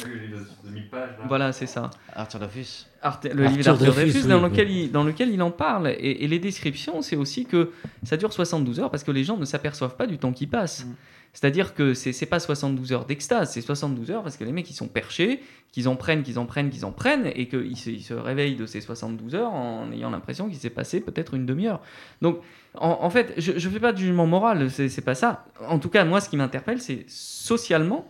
J'ai- 0.00 0.06
Le 0.08 0.18
livre 0.26 0.40
de 0.64 0.70
1000 0.70 0.88
pages. 0.90 1.10
là. 1.18 1.24
Voilà, 1.28 1.52
c'est 1.52 1.66
ça. 1.66 1.90
Arthur 2.14 2.40
Arte- 2.42 3.24
le 3.24 3.44
Arthur 3.44 3.50
livre 3.50 3.64
d'Arthur 3.64 3.92
Dreyfus, 3.92 4.10
Dreyfus, 4.12 4.22
oui, 4.24 4.28
dans, 4.28 4.42
oui. 4.44 4.50
lequel 4.50 4.70
il, 4.70 4.92
dans 4.92 5.04
lequel 5.04 5.28
il 5.30 5.42
en 5.42 5.50
parle. 5.50 5.88
Et, 5.88 6.24
et 6.24 6.28
les 6.28 6.38
descriptions, 6.38 7.02
c'est 7.02 7.16
aussi 7.16 7.44
que 7.46 7.70
ça 8.02 8.16
dure 8.16 8.32
72 8.32 8.80
heures 8.80 8.90
parce 8.90 9.04
que 9.04 9.10
les 9.12 9.24
gens 9.24 9.36
ne 9.36 9.44
s'aperçoivent 9.44 9.96
pas 9.96 10.06
du 10.06 10.18
temps 10.18 10.32
qui 10.32 10.46
passe. 10.46 10.86
C'est-à-dire 11.32 11.74
que 11.74 11.94
c'est 11.94 12.12
c'est 12.12 12.26
pas 12.26 12.38
72 12.38 12.92
heures 12.92 13.06
d'extase, 13.06 13.50
c'est 13.52 13.60
72 13.60 14.12
heures 14.12 14.22
parce 14.22 14.36
que 14.36 14.44
les 14.44 14.52
mecs 14.52 14.70
ils 14.70 14.74
sont 14.74 14.86
perchés, 14.86 15.40
qu'ils 15.72 15.88
en 15.88 15.96
prennent, 15.96 16.22
qu'ils 16.22 16.38
en 16.38 16.46
prennent, 16.46 16.70
qu'ils 16.70 16.84
en 16.84 16.92
prennent, 16.92 17.26
et 17.34 17.48
qu'ils 17.48 17.76
se, 17.76 17.90
ils 17.90 18.04
se 18.04 18.14
réveillent 18.14 18.54
de 18.54 18.66
ces 18.66 18.80
72 18.80 19.34
heures 19.34 19.52
en 19.52 19.90
ayant 19.90 20.10
l'impression 20.10 20.48
qu'il 20.48 20.58
s'est 20.58 20.70
passé 20.70 21.00
peut-être 21.00 21.34
une 21.34 21.44
demi-heure. 21.44 21.80
Donc 22.22 22.38
en, 22.76 22.98
en 23.00 23.10
fait, 23.10 23.34
je 23.36 23.50
ne 23.50 23.58
fais 23.58 23.80
pas 23.80 23.92
de 23.92 23.98
jugement 23.98 24.26
moral, 24.28 24.70
c'est 24.70 24.88
c'est 24.88 25.02
pas 25.02 25.16
ça. 25.16 25.44
En 25.68 25.80
tout 25.80 25.88
cas, 25.88 26.04
moi 26.04 26.20
ce 26.20 26.28
qui 26.28 26.36
m'interpelle, 26.36 26.80
c'est 26.80 27.04
socialement, 27.08 28.08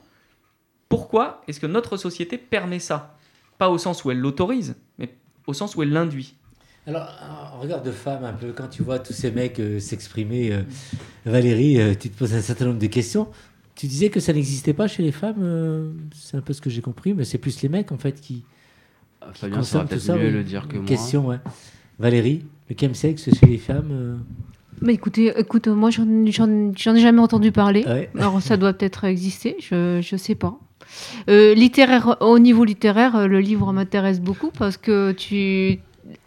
pourquoi 0.94 1.42
est-ce 1.48 1.58
que 1.60 1.66
notre 1.66 1.96
société 1.96 2.38
permet 2.38 2.78
ça? 2.78 3.16
Pas 3.58 3.68
au 3.70 3.78
sens 3.78 4.04
où 4.04 4.10
elle 4.10 4.18
l'autorise, 4.18 4.76
mais 4.98 5.14
au 5.46 5.52
sens 5.52 5.74
où 5.76 5.82
elle 5.82 5.90
l'induit. 5.90 6.34
Alors, 6.86 7.08
en 7.56 7.60
regard 7.60 7.82
de 7.82 7.90
femme, 7.90 8.24
un 8.24 8.32
peu, 8.32 8.52
quand 8.52 8.68
tu 8.68 8.82
vois 8.82 8.98
tous 8.98 9.12
ces 9.14 9.30
mecs 9.30 9.58
euh, 9.58 9.80
s'exprimer, 9.80 10.52
euh, 10.52 10.62
Valérie, 11.24 11.80
euh, 11.80 11.94
tu 11.98 12.10
te 12.10 12.18
poses 12.18 12.34
un 12.34 12.40
certain 12.42 12.66
nombre 12.66 12.78
de 12.78 12.86
questions. 12.86 13.26
Tu 13.74 13.86
disais 13.86 14.10
que 14.10 14.20
ça 14.20 14.32
n'existait 14.32 14.74
pas 14.74 14.86
chez 14.86 15.02
les 15.02 15.10
femmes, 15.12 15.40
euh, 15.42 15.90
c'est 16.14 16.36
un 16.36 16.42
peu 16.42 16.52
ce 16.52 16.60
que 16.60 16.70
j'ai 16.70 16.82
compris, 16.82 17.14
mais 17.14 17.24
c'est 17.24 17.38
plus 17.38 17.60
les 17.62 17.68
mecs 17.68 17.90
en 17.90 17.98
fait 17.98 18.20
qui, 18.20 18.44
qui 19.32 19.40
Fabien 19.40 19.56
consomment 19.58 19.82
tout 19.84 19.88
peut-être 19.88 20.02
ça. 20.02 20.14
mieux 20.16 20.26
oui. 20.26 20.32
le 20.32 20.44
dire 20.44 20.68
que 20.68 20.76
moi. 20.76 20.86
Question, 20.86 21.26
ouais. 21.26 21.38
Valérie, 21.98 22.44
le 22.68 22.76
chemsex 22.78 23.30
chez 23.34 23.46
les 23.46 23.58
femmes 23.58 23.88
euh, 23.90 24.16
Mais 24.82 24.92
écoutez, 24.94 25.32
écoute, 25.38 25.68
moi 25.68 25.90
j'en 25.90 26.04
j'en- 26.26 26.72
j'en 26.76 26.94
ai 26.94 27.00
jamais 27.00 27.20
entendu 27.20 27.50
parler. 27.50 27.84
ouais. 27.86 28.10
Alors 28.18 28.40
ça 28.42 28.56
doit 28.56 28.72
peut-être 28.74 29.04
exister, 29.04 29.56
je 29.60 30.00
je 30.02 30.16
sais 30.16 30.34
pas. 30.34 30.58
Euh, 31.28 31.54
littéraire, 31.54 32.16
au 32.20 32.38
niveau 32.38 32.64
littéraire, 32.64 33.16
euh, 33.16 33.26
le 33.26 33.40
livre 33.40 33.72
m'intéresse 33.72 34.20
beaucoup 34.20 34.50
parce 34.50 34.76
que 34.76 35.12
tu 35.12 35.78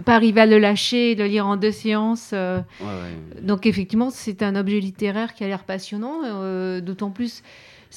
pas 0.05 0.15
arriver 0.15 0.41
à 0.41 0.45
le 0.47 0.57
lâcher, 0.57 1.13
le 1.15 1.25
lire 1.25 1.45
en 1.45 1.55
deux 1.55 1.71
séances. 1.71 2.31
euh, 2.33 2.59
Ouais, 2.81 2.87
ouais. 2.87 3.41
donc 3.41 3.65
effectivement, 3.67 4.09
c'est 4.09 4.41
un 4.41 4.55
objet 4.55 4.79
littéraire 4.79 5.33
qui 5.35 5.43
a 5.43 5.47
l'air 5.47 5.63
passionnant, 5.63 6.21
euh, 6.25 6.81
d'autant 6.81 7.11
plus 7.11 7.43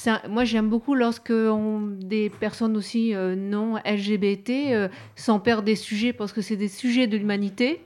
un- 0.07 0.21
moi, 0.29 0.45
j'aime 0.45 0.69
beaucoup 0.69 0.95
lorsque 0.95 1.31
on- 1.33 1.81
des 2.01 2.29
personnes 2.31 2.77
aussi 2.77 3.13
non 3.37 3.77
LGBT 3.85 4.89
s'emparent 5.17 5.63
des 5.63 5.75
sujets 5.75 6.13
parce 6.13 6.33
que 6.33 6.43
c'est 6.43 6.57
des 6.57 6.69
sujets 6.69 7.07
de 7.07 7.17
l'humanité. 7.17 7.81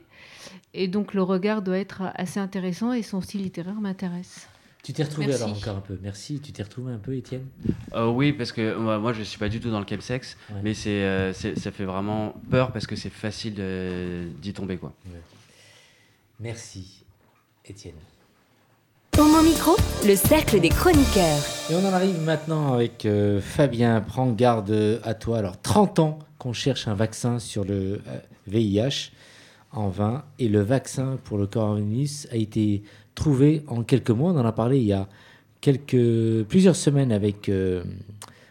Et 0.73 0.87
donc, 0.89 1.13
le 1.13 1.23
regard 1.23 1.61
doit 1.61 1.77
être 1.77 2.03
assez 2.15 2.39
intéressant 2.39 2.91
et 2.91 3.01
son 3.01 3.21
style 3.21 3.41
littéraire 3.43 3.79
m'intéresse. 3.81 4.47
Tu 4.85 4.93
t'es 4.93 5.01
retrouvé 5.03 5.25
Merci. 5.25 5.41
alors 5.43 5.57
encore 5.57 5.77
un 5.77 5.81
peu. 5.81 5.97
Merci. 6.03 6.39
Tu 6.39 6.51
t'es 6.51 6.61
retrouvé 6.61 6.93
un 6.93 6.99
peu, 6.99 7.15
Étienne 7.15 7.47
Euh, 7.95 8.07
oui, 8.11 8.33
parce 8.33 8.51
que 8.51 8.75
moi, 8.77 8.99
moi, 8.99 9.13
je 9.13 9.23
suis 9.23 9.39
pas 9.39 9.49
du 9.49 9.59
tout 9.59 9.71
dans 9.71 9.79
le 9.79 9.85
chemsex, 9.89 10.37
Ouais. 10.51 10.57
mais 10.63 10.73
c'est, 10.75 10.89
euh, 11.01 11.33
c'est- 11.33 11.57
ça 11.57 11.71
fait 11.71 11.85
vraiment 11.85 12.35
peur 12.51 12.71
parce 12.71 12.85
que 12.85 12.95
c'est 12.95 13.09
facile 13.09 13.55
de- 13.55 14.27
d'y 14.43 14.53
tomber. 14.53 14.77
Quoi. 14.77 14.93
Merci, 16.39 17.03
Étienne. 17.65 17.95
Homo 19.17 19.41
Micro, 19.41 19.75
le 20.05 20.15
cercle 20.15 20.59
des 20.59 20.69
chroniqueurs. 20.69 21.39
Et 21.71 21.75
on 21.75 21.79
en 21.87 21.93
arrive 21.93 22.21
maintenant 22.21 22.73
avec 22.73 23.05
euh, 23.07 23.41
Fabien. 23.41 24.01
Prends 24.01 24.29
garde 24.31 24.69
euh, 24.69 24.99
à 25.03 25.15
toi. 25.15 25.39
Alors, 25.39 25.59
30 25.61 25.97
ans 25.99 26.19
qu'on 26.37 26.53
cherche 26.53 26.87
un 26.87 26.93
vaccin 26.93 27.39
sur 27.39 27.63
le 27.63 28.01
euh, 28.07 28.19
VIH 28.47 29.11
en 29.71 29.87
vain. 29.89 30.25
Et 30.37 30.47
le 30.49 30.61
vaccin 30.61 31.17
pour 31.23 31.37
le 31.39 31.47
coronavirus 31.47 32.27
a 32.31 32.35
été 32.35 32.83
trouvé 33.15 33.63
en 33.67 33.83
quelques 33.83 34.11
mois. 34.11 34.31
On 34.31 34.37
en 34.37 34.45
a 34.45 34.51
parlé 34.51 34.77
il 34.77 34.85
y 34.85 34.93
a 34.93 35.07
quelques, 35.61 36.45
plusieurs 36.47 36.75
semaines 36.75 37.11
avec, 37.11 37.49
euh, 37.49 37.83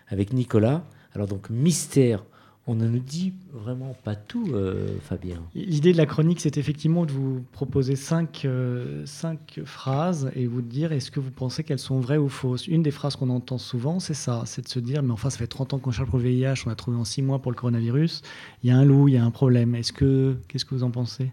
avec 0.08 0.32
Nicolas. 0.32 0.84
Alors, 1.14 1.28
donc, 1.28 1.50
mystère. 1.50 2.24
On 2.66 2.74
ne 2.74 2.88
nous 2.88 2.98
dit 2.98 3.34
vraiment 3.52 3.94
pas 4.04 4.14
tout, 4.16 4.48
euh, 4.54 4.96
Fabien. 5.02 5.42
L'idée 5.54 5.92
de 5.92 5.98
la 5.98 6.06
chronique, 6.06 6.40
c'est 6.40 6.56
effectivement 6.56 7.04
de 7.04 7.12
vous 7.12 7.44
proposer 7.52 7.94
cinq, 7.94 8.46
euh, 8.46 9.02
cinq 9.04 9.60
phrases 9.66 10.30
et 10.34 10.46
vous 10.46 10.62
dire 10.62 10.90
est-ce 10.92 11.10
que 11.10 11.20
vous 11.20 11.30
pensez 11.30 11.62
qu'elles 11.62 11.78
sont 11.78 12.00
vraies 12.00 12.16
ou 12.16 12.30
fausses? 12.30 12.66
Une 12.66 12.82
des 12.82 12.90
phrases 12.90 13.16
qu'on 13.16 13.28
entend 13.28 13.58
souvent, 13.58 14.00
c'est 14.00 14.14
ça, 14.14 14.44
c'est 14.46 14.62
de 14.62 14.68
se 14.68 14.78
dire 14.78 15.02
mais 15.02 15.10
enfin 15.10 15.28
ça 15.28 15.36
fait 15.36 15.46
30 15.46 15.74
ans 15.74 15.78
qu'on 15.78 15.90
cherche 15.90 16.08
pour 16.08 16.18
le 16.18 16.24
VIH, 16.24 16.64
on 16.64 16.70
a 16.70 16.74
trouvé 16.74 16.96
en 16.96 17.04
6 17.04 17.20
mois 17.20 17.38
pour 17.38 17.52
le 17.52 17.56
coronavirus, 17.56 18.22
il 18.62 18.70
y 18.70 18.72
a 18.72 18.78
un 18.78 18.84
loup, 18.86 19.08
il 19.08 19.14
y 19.14 19.18
a 19.18 19.24
un 19.24 19.30
problème. 19.30 19.74
Est-ce 19.74 19.92
que 19.92 20.38
qu'est-ce 20.48 20.64
que 20.64 20.74
vous 20.74 20.84
en 20.84 20.90
pensez? 20.90 21.32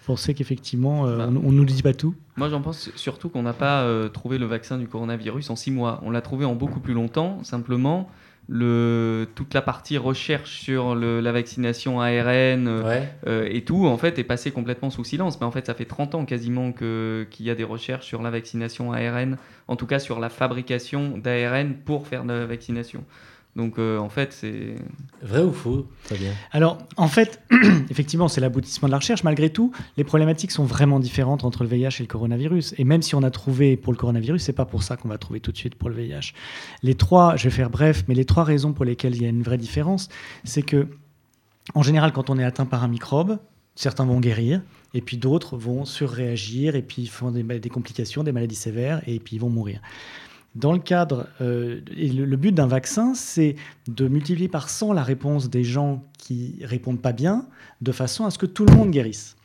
Vous 0.00 0.06
pensez 0.06 0.34
qu'effectivement 0.34 1.06
euh, 1.06 1.18
Bah. 1.18 1.28
on, 1.30 1.36
on 1.48 1.52
nous 1.52 1.64
dit 1.64 1.82
pas 1.82 1.92
tout 1.94 2.14
Moi, 2.36 2.48
j'en 2.48 2.60
pense 2.62 2.90
surtout 2.96 3.28
qu'on 3.28 3.42
n'a 3.42 3.52
pas 3.52 3.82
euh, 3.82 4.08
trouvé 4.08 4.38
le 4.38 4.46
vaccin 4.46 4.78
du 4.78 4.86
coronavirus 4.88 5.50
en 5.50 5.56
six 5.56 5.70
mois. 5.70 6.00
On 6.04 6.10
l'a 6.10 6.20
trouvé 6.22 6.44
en 6.44 6.54
beaucoup 6.54 6.80
plus 6.80 6.94
longtemps. 6.94 7.42
Simplement, 7.44 8.08
le, 8.48 9.28
toute 9.36 9.54
la 9.54 9.62
partie 9.62 9.96
recherche 9.98 10.60
sur 10.60 10.94
le- 10.94 11.20
la 11.20 11.30
vaccination 11.32 12.00
ARN 12.00 12.66
euh, 12.66 12.82
Ouais. 12.82 13.08
euh, 13.26 13.48
et 13.48 13.62
tout, 13.62 13.86
en 13.86 13.96
fait, 13.98 14.18
est 14.18 14.24
passée 14.24 14.50
complètement 14.50 14.90
sous 14.90 15.04
silence. 15.04 15.38
Mais 15.40 15.46
en 15.46 15.50
fait, 15.52 15.66
ça 15.66 15.74
fait 15.74 15.84
30 15.84 16.14
ans 16.16 16.24
quasiment 16.24 16.72
qu'il 16.72 17.26
y 17.46 17.50
a 17.50 17.54
des 17.54 17.64
recherches 17.64 18.06
sur 18.06 18.22
la 18.22 18.30
vaccination 18.30 18.92
ARN, 18.92 19.36
en 19.68 19.76
tout 19.76 19.86
cas 19.86 19.98
sur 20.00 20.18
la 20.18 20.30
fabrication 20.30 21.16
d'ARN 21.18 21.74
pour 21.84 22.08
faire 22.08 22.24
de 22.24 22.32
la 22.32 22.46
vaccination. 22.46 23.04
Donc, 23.56 23.78
euh, 23.78 23.98
en 23.98 24.08
fait, 24.08 24.32
c'est. 24.32 24.76
Vrai 25.22 25.42
ou 25.42 25.52
faux, 25.52 25.88
Fabien 26.02 26.32
Alors, 26.52 26.78
en 26.96 27.08
fait, 27.08 27.42
effectivement, 27.90 28.28
c'est 28.28 28.40
l'aboutissement 28.40 28.86
de 28.86 28.92
la 28.92 28.98
recherche. 28.98 29.24
Malgré 29.24 29.50
tout, 29.50 29.72
les 29.96 30.04
problématiques 30.04 30.52
sont 30.52 30.64
vraiment 30.64 31.00
différentes 31.00 31.44
entre 31.44 31.64
le 31.64 31.68
VIH 31.68 31.96
et 31.98 32.02
le 32.02 32.06
coronavirus. 32.06 32.74
Et 32.78 32.84
même 32.84 33.02
si 33.02 33.14
on 33.14 33.22
a 33.22 33.30
trouvé 33.30 33.76
pour 33.76 33.92
le 33.92 33.98
coronavirus, 33.98 34.42
c'est 34.42 34.52
pas 34.52 34.66
pour 34.66 34.82
ça 34.82 34.96
qu'on 34.96 35.08
va 35.08 35.18
trouver 35.18 35.40
tout 35.40 35.50
de 35.50 35.56
suite 35.56 35.74
pour 35.74 35.88
le 35.88 35.96
VIH. 35.96 36.32
Les 36.82 36.94
trois, 36.94 37.36
je 37.36 37.44
vais 37.44 37.50
faire 37.50 37.70
bref, 37.70 38.04
mais 38.06 38.14
les 38.14 38.24
trois 38.24 38.44
raisons 38.44 38.72
pour 38.72 38.84
lesquelles 38.84 39.16
il 39.16 39.22
y 39.22 39.26
a 39.26 39.30
une 39.30 39.42
vraie 39.42 39.58
différence, 39.58 40.08
c'est 40.44 40.62
que, 40.62 40.86
en 41.74 41.82
général, 41.82 42.12
quand 42.12 42.30
on 42.30 42.38
est 42.38 42.44
atteint 42.44 42.66
par 42.66 42.84
un 42.84 42.88
microbe, 42.88 43.38
certains 43.74 44.04
vont 44.04 44.20
guérir, 44.20 44.62
et 44.94 45.00
puis 45.00 45.16
d'autres 45.16 45.56
vont 45.56 45.84
surréagir, 45.84 46.76
et 46.76 46.82
puis 46.82 47.06
font 47.06 47.30
des, 47.32 47.42
des 47.42 47.68
complications, 47.68 48.22
des 48.22 48.32
maladies 48.32 48.54
sévères, 48.54 49.02
et 49.06 49.18
puis 49.18 49.36
ils 49.36 49.40
vont 49.40 49.50
mourir. 49.50 49.80
Dans 50.56 50.72
le 50.72 50.80
cadre, 50.80 51.28
euh, 51.40 51.80
et 51.96 52.08
le, 52.08 52.36
but 52.36 52.52
d'un 52.52 52.66
vaccin, 52.66 53.14
c'est 53.14 53.54
de 53.86 54.08
multiplier 54.08 54.48
par 54.48 54.68
100 54.68 54.92
la 54.92 55.04
réponse 55.04 55.48
des 55.48 55.62
gens 55.62 56.04
qui 56.18 56.58
répondent 56.62 57.00
pas 57.00 57.12
bien, 57.12 57.46
de 57.80 57.92
façon 57.92 58.24
à 58.24 58.30
ce 58.30 58.38
que 58.38 58.46
tout 58.46 58.64
le 58.64 58.74
monde 58.74 58.90
guérisse. 58.90 59.36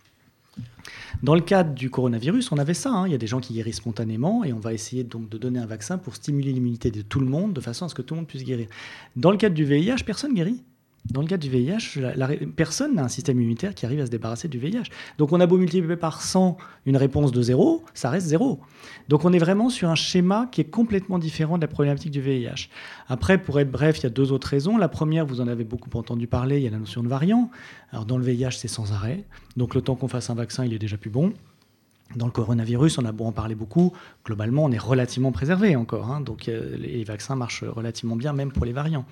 Dans 1.22 1.36
le 1.36 1.42
cadre 1.42 1.74
du 1.74 1.90
coronavirus, 1.90 2.52
on 2.52 2.58
avait 2.58 2.74
ça. 2.74 2.92
hein. 2.92 3.08
Il 3.08 3.12
y 3.12 3.16
a 3.16 3.20
des 3.20 3.28
gens 3.28 3.40
qui 3.40 3.54
guérissent 3.54 3.78
spontanément 3.78 4.44
et 4.44 4.54
on 4.54 4.60
va 4.60 4.74
essayer 4.74 5.04
donc 5.04 5.30
de 5.30 5.38
donner 5.38 5.60
un 5.60 5.66
vaccin 5.66 5.98
pour 5.98 6.16
stimuler 6.16 6.52
l'immunité 6.52 6.92
de 6.92 7.02
tout 7.02 7.20
le 7.20 7.28
monde 7.28 7.54
de 7.54 7.62
façon 7.62 7.86
à 7.86 7.90
ce 7.90 7.96
que 7.96 8.02
tout 8.02 8.16
le 8.16 8.22
monde 8.22 8.28
puisse 8.28 8.44
guérir. 8.44 8.68
Dans 9.16 9.32
le 9.32 9.38
cadre 9.38 9.56
du 9.56 9.64
VIH, 9.64 10.04
personne 10.06 10.34
guérit. 10.34 10.64
Dans 11.12 11.22
le 11.22 11.28
cadre 11.28 11.44
du 11.44 11.50
VIH, 11.50 12.00
la- 12.16 12.28
personne 12.56 12.96
n'a 12.96 13.04
un 13.04 13.08
système 13.08 13.38
immunitaire 13.40 13.76
qui 13.76 13.86
arrive 13.86 14.02
à 14.02 14.06
se 14.08 14.12
débarrasser 14.12 14.48
du 14.48 14.58
VIH. 14.58 14.84
Donc 15.18 15.32
on 15.34 15.40
a 15.40 15.46
beau 15.46 15.58
multiplier 15.58 15.96
par 15.96 16.22
100 16.22 16.58
une 16.86 16.98
réponse 16.98 17.32
de 17.32 17.42
zéro, 17.42 17.84
ça 17.94 18.10
reste 18.10 18.28
zéro. 18.28 18.60
Donc 19.08 19.24
on 19.24 19.32
est 19.32 19.38
vraiment 19.38 19.70
sur 19.70 19.90
un 19.90 19.96
schéma 19.96 20.50
qui 20.52 20.62
est 20.62 20.66
complètement 20.70 21.20
différent 21.20 21.58
de 21.58 21.62
la 21.62 21.68
problématique 21.68 22.12
du 22.12 22.22
VIH. 22.22 22.70
Après, 23.08 23.38
pour 23.38 23.60
être 23.60 23.72
bref, 23.72 24.00
il 24.00 24.04
y 24.04 24.08
a 24.08 24.10
deux 24.10 24.32
autres 24.32 24.48
raisons. 24.48 24.78
La 24.78 24.90
première, 24.90 25.26
vous 25.26 25.42
en 25.42 25.48
avez 25.48 25.64
beaucoup 25.64 25.90
entendu 25.98 26.26
parler, 26.28 26.58
il 26.58 26.64
y 26.64 26.68
a 26.68 26.72
la 26.72 26.80
notion 26.80 27.04
de 27.04 27.08
variant. 27.08 27.50
Alors 27.92 28.06
dans 28.06 28.18
le 28.18 28.24
VIH, 28.24 28.52
c'est 28.58 28.68
sans 28.68 28.92
arrêt. 28.92 29.24
Donc 29.58 29.76
le 29.76 29.82
temps 29.82 29.96
qu'on 29.96 30.08
fasse 30.08 30.30
un 30.30 30.36
vaccin, 30.36 30.66
il 30.66 30.74
est 30.74 30.80
déjà 30.80 30.98
plus 30.98 31.12
bon. 31.12 31.34
Dans 32.16 32.28
le 32.28 32.32
coronavirus, 32.32 33.00
on 33.00 33.06
a 33.06 33.12
beau 33.12 33.26
en 33.26 33.32
parler 33.32 33.56
beaucoup, 33.56 33.92
globalement, 34.26 34.64
on 34.64 34.72
est 34.72 34.78
relativement 34.78 35.32
préservé 35.32 35.76
encore. 35.76 36.12
hein. 36.12 36.22
donc 36.22 36.48
euh, 36.48 36.78
les 36.78 37.04
vaccins 37.04 37.36
marchent 37.36 37.64
relativement 37.64 38.16
bien, 38.16 38.32
même 38.32 38.52
pour 38.52 38.64
les 38.64 38.72
variants. 38.74 39.06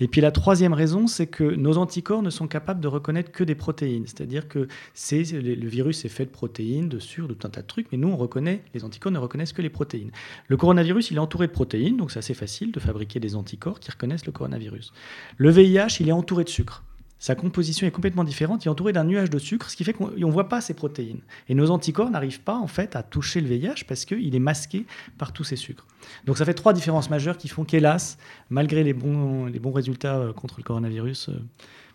Et 0.00 0.08
puis 0.08 0.20
la 0.20 0.32
troisième 0.32 0.72
raison, 0.72 1.06
c'est 1.06 1.26
que 1.26 1.44
nos 1.44 1.76
anticorps 1.76 2.22
ne 2.22 2.30
sont 2.30 2.48
capables 2.48 2.80
de 2.80 2.88
reconnaître 2.88 3.30
que 3.30 3.44
des 3.44 3.54
protéines. 3.54 4.06
C'est-à-dire 4.06 4.48
que 4.48 4.66
le 5.10 5.68
virus 5.68 6.04
est 6.04 6.08
fait 6.08 6.24
de 6.24 6.30
protéines, 6.30 6.88
de 6.88 6.98
sucre, 6.98 7.28
de 7.28 7.34
tout 7.34 7.46
un 7.46 7.50
tas 7.50 7.62
de 7.62 7.66
trucs, 7.66 7.92
mais 7.92 7.98
nous, 7.98 8.08
on 8.08 8.16
reconnaît, 8.16 8.64
les 8.74 8.82
anticorps 8.82 9.12
ne 9.12 9.18
reconnaissent 9.18 9.52
que 9.52 9.62
les 9.62 9.70
protéines. 9.70 10.10
Le 10.48 10.56
coronavirus, 10.56 11.10
il 11.10 11.18
est 11.18 11.20
entouré 11.20 11.46
de 11.48 11.52
protéines, 11.52 11.98
donc 11.98 12.10
c'est 12.10 12.18
assez 12.18 12.34
facile 12.34 12.72
de 12.72 12.80
fabriquer 12.80 13.20
des 13.20 13.36
anticorps 13.36 13.78
qui 13.78 13.90
reconnaissent 13.90 14.26
le 14.26 14.32
coronavirus. 14.32 14.92
Le 15.36 15.50
VIH, 15.50 15.98
il 16.00 16.08
est 16.08 16.12
entouré 16.12 16.44
de 16.44 16.48
sucre. 16.48 16.82
Sa 17.18 17.34
composition 17.34 17.86
est 17.86 17.90
complètement 17.90 18.24
différente. 18.24 18.64
Il 18.64 18.68
est 18.68 18.70
entouré 18.70 18.92
d'un 18.92 19.04
nuage 19.04 19.30
de 19.30 19.38
sucre, 19.38 19.70
ce 19.70 19.76
qui 19.76 19.84
fait 19.84 19.92
qu'on 19.92 20.10
ne 20.10 20.32
voit 20.32 20.48
pas 20.48 20.60
ces 20.60 20.74
protéines. 20.74 21.20
Et 21.48 21.54
nos 21.54 21.70
anticorps 21.70 22.10
n'arrivent 22.10 22.40
pas 22.40 22.56
en 22.56 22.68
fait 22.68 22.94
à 22.94 23.02
toucher 23.02 23.40
le 23.40 23.48
VIH 23.48 23.84
parce 23.88 24.04
qu'il 24.04 24.34
est 24.34 24.40
masqué 24.40 24.86
par 25.18 25.32
tous 25.32 25.44
ces 25.44 25.56
sucres. 25.56 25.86
Donc 26.26 26.38
ça 26.38 26.44
fait 26.44 26.54
trois 26.54 26.72
différences 26.72 27.10
majeures 27.10 27.36
qui 27.36 27.48
font 27.48 27.64
qu'hélas, 27.64 28.18
malgré 28.50 28.84
les 28.84 28.92
bons, 28.92 29.46
les 29.46 29.58
bons 29.58 29.72
résultats 29.72 30.16
euh, 30.16 30.32
contre 30.32 30.54
le 30.58 30.62
coronavirus, 30.62 31.30
euh, 31.30 31.32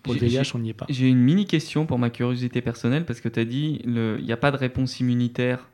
pour 0.03 0.13
le 0.13 0.19
VIH, 0.19 0.51
on 0.53 0.59
n'y 0.59 0.71
est 0.71 0.73
pas. 0.73 0.85
J'ai 0.89 1.07
une 1.07 1.19
mini 1.19 1.45
question 1.45 1.85
pour 1.85 1.97
ma 1.97 2.09
curiosité 2.09 2.61
personnelle 2.61 3.05
parce 3.05 3.21
que 3.21 3.29
tu 3.29 3.39
as 3.39 3.45
dit 3.45 3.79
il 3.85 4.17
n'y 4.21 4.33
a 4.33 4.37
pas 4.37 4.51
de 4.51 4.57
réponse 4.57 4.99
immunitaire 4.99 5.69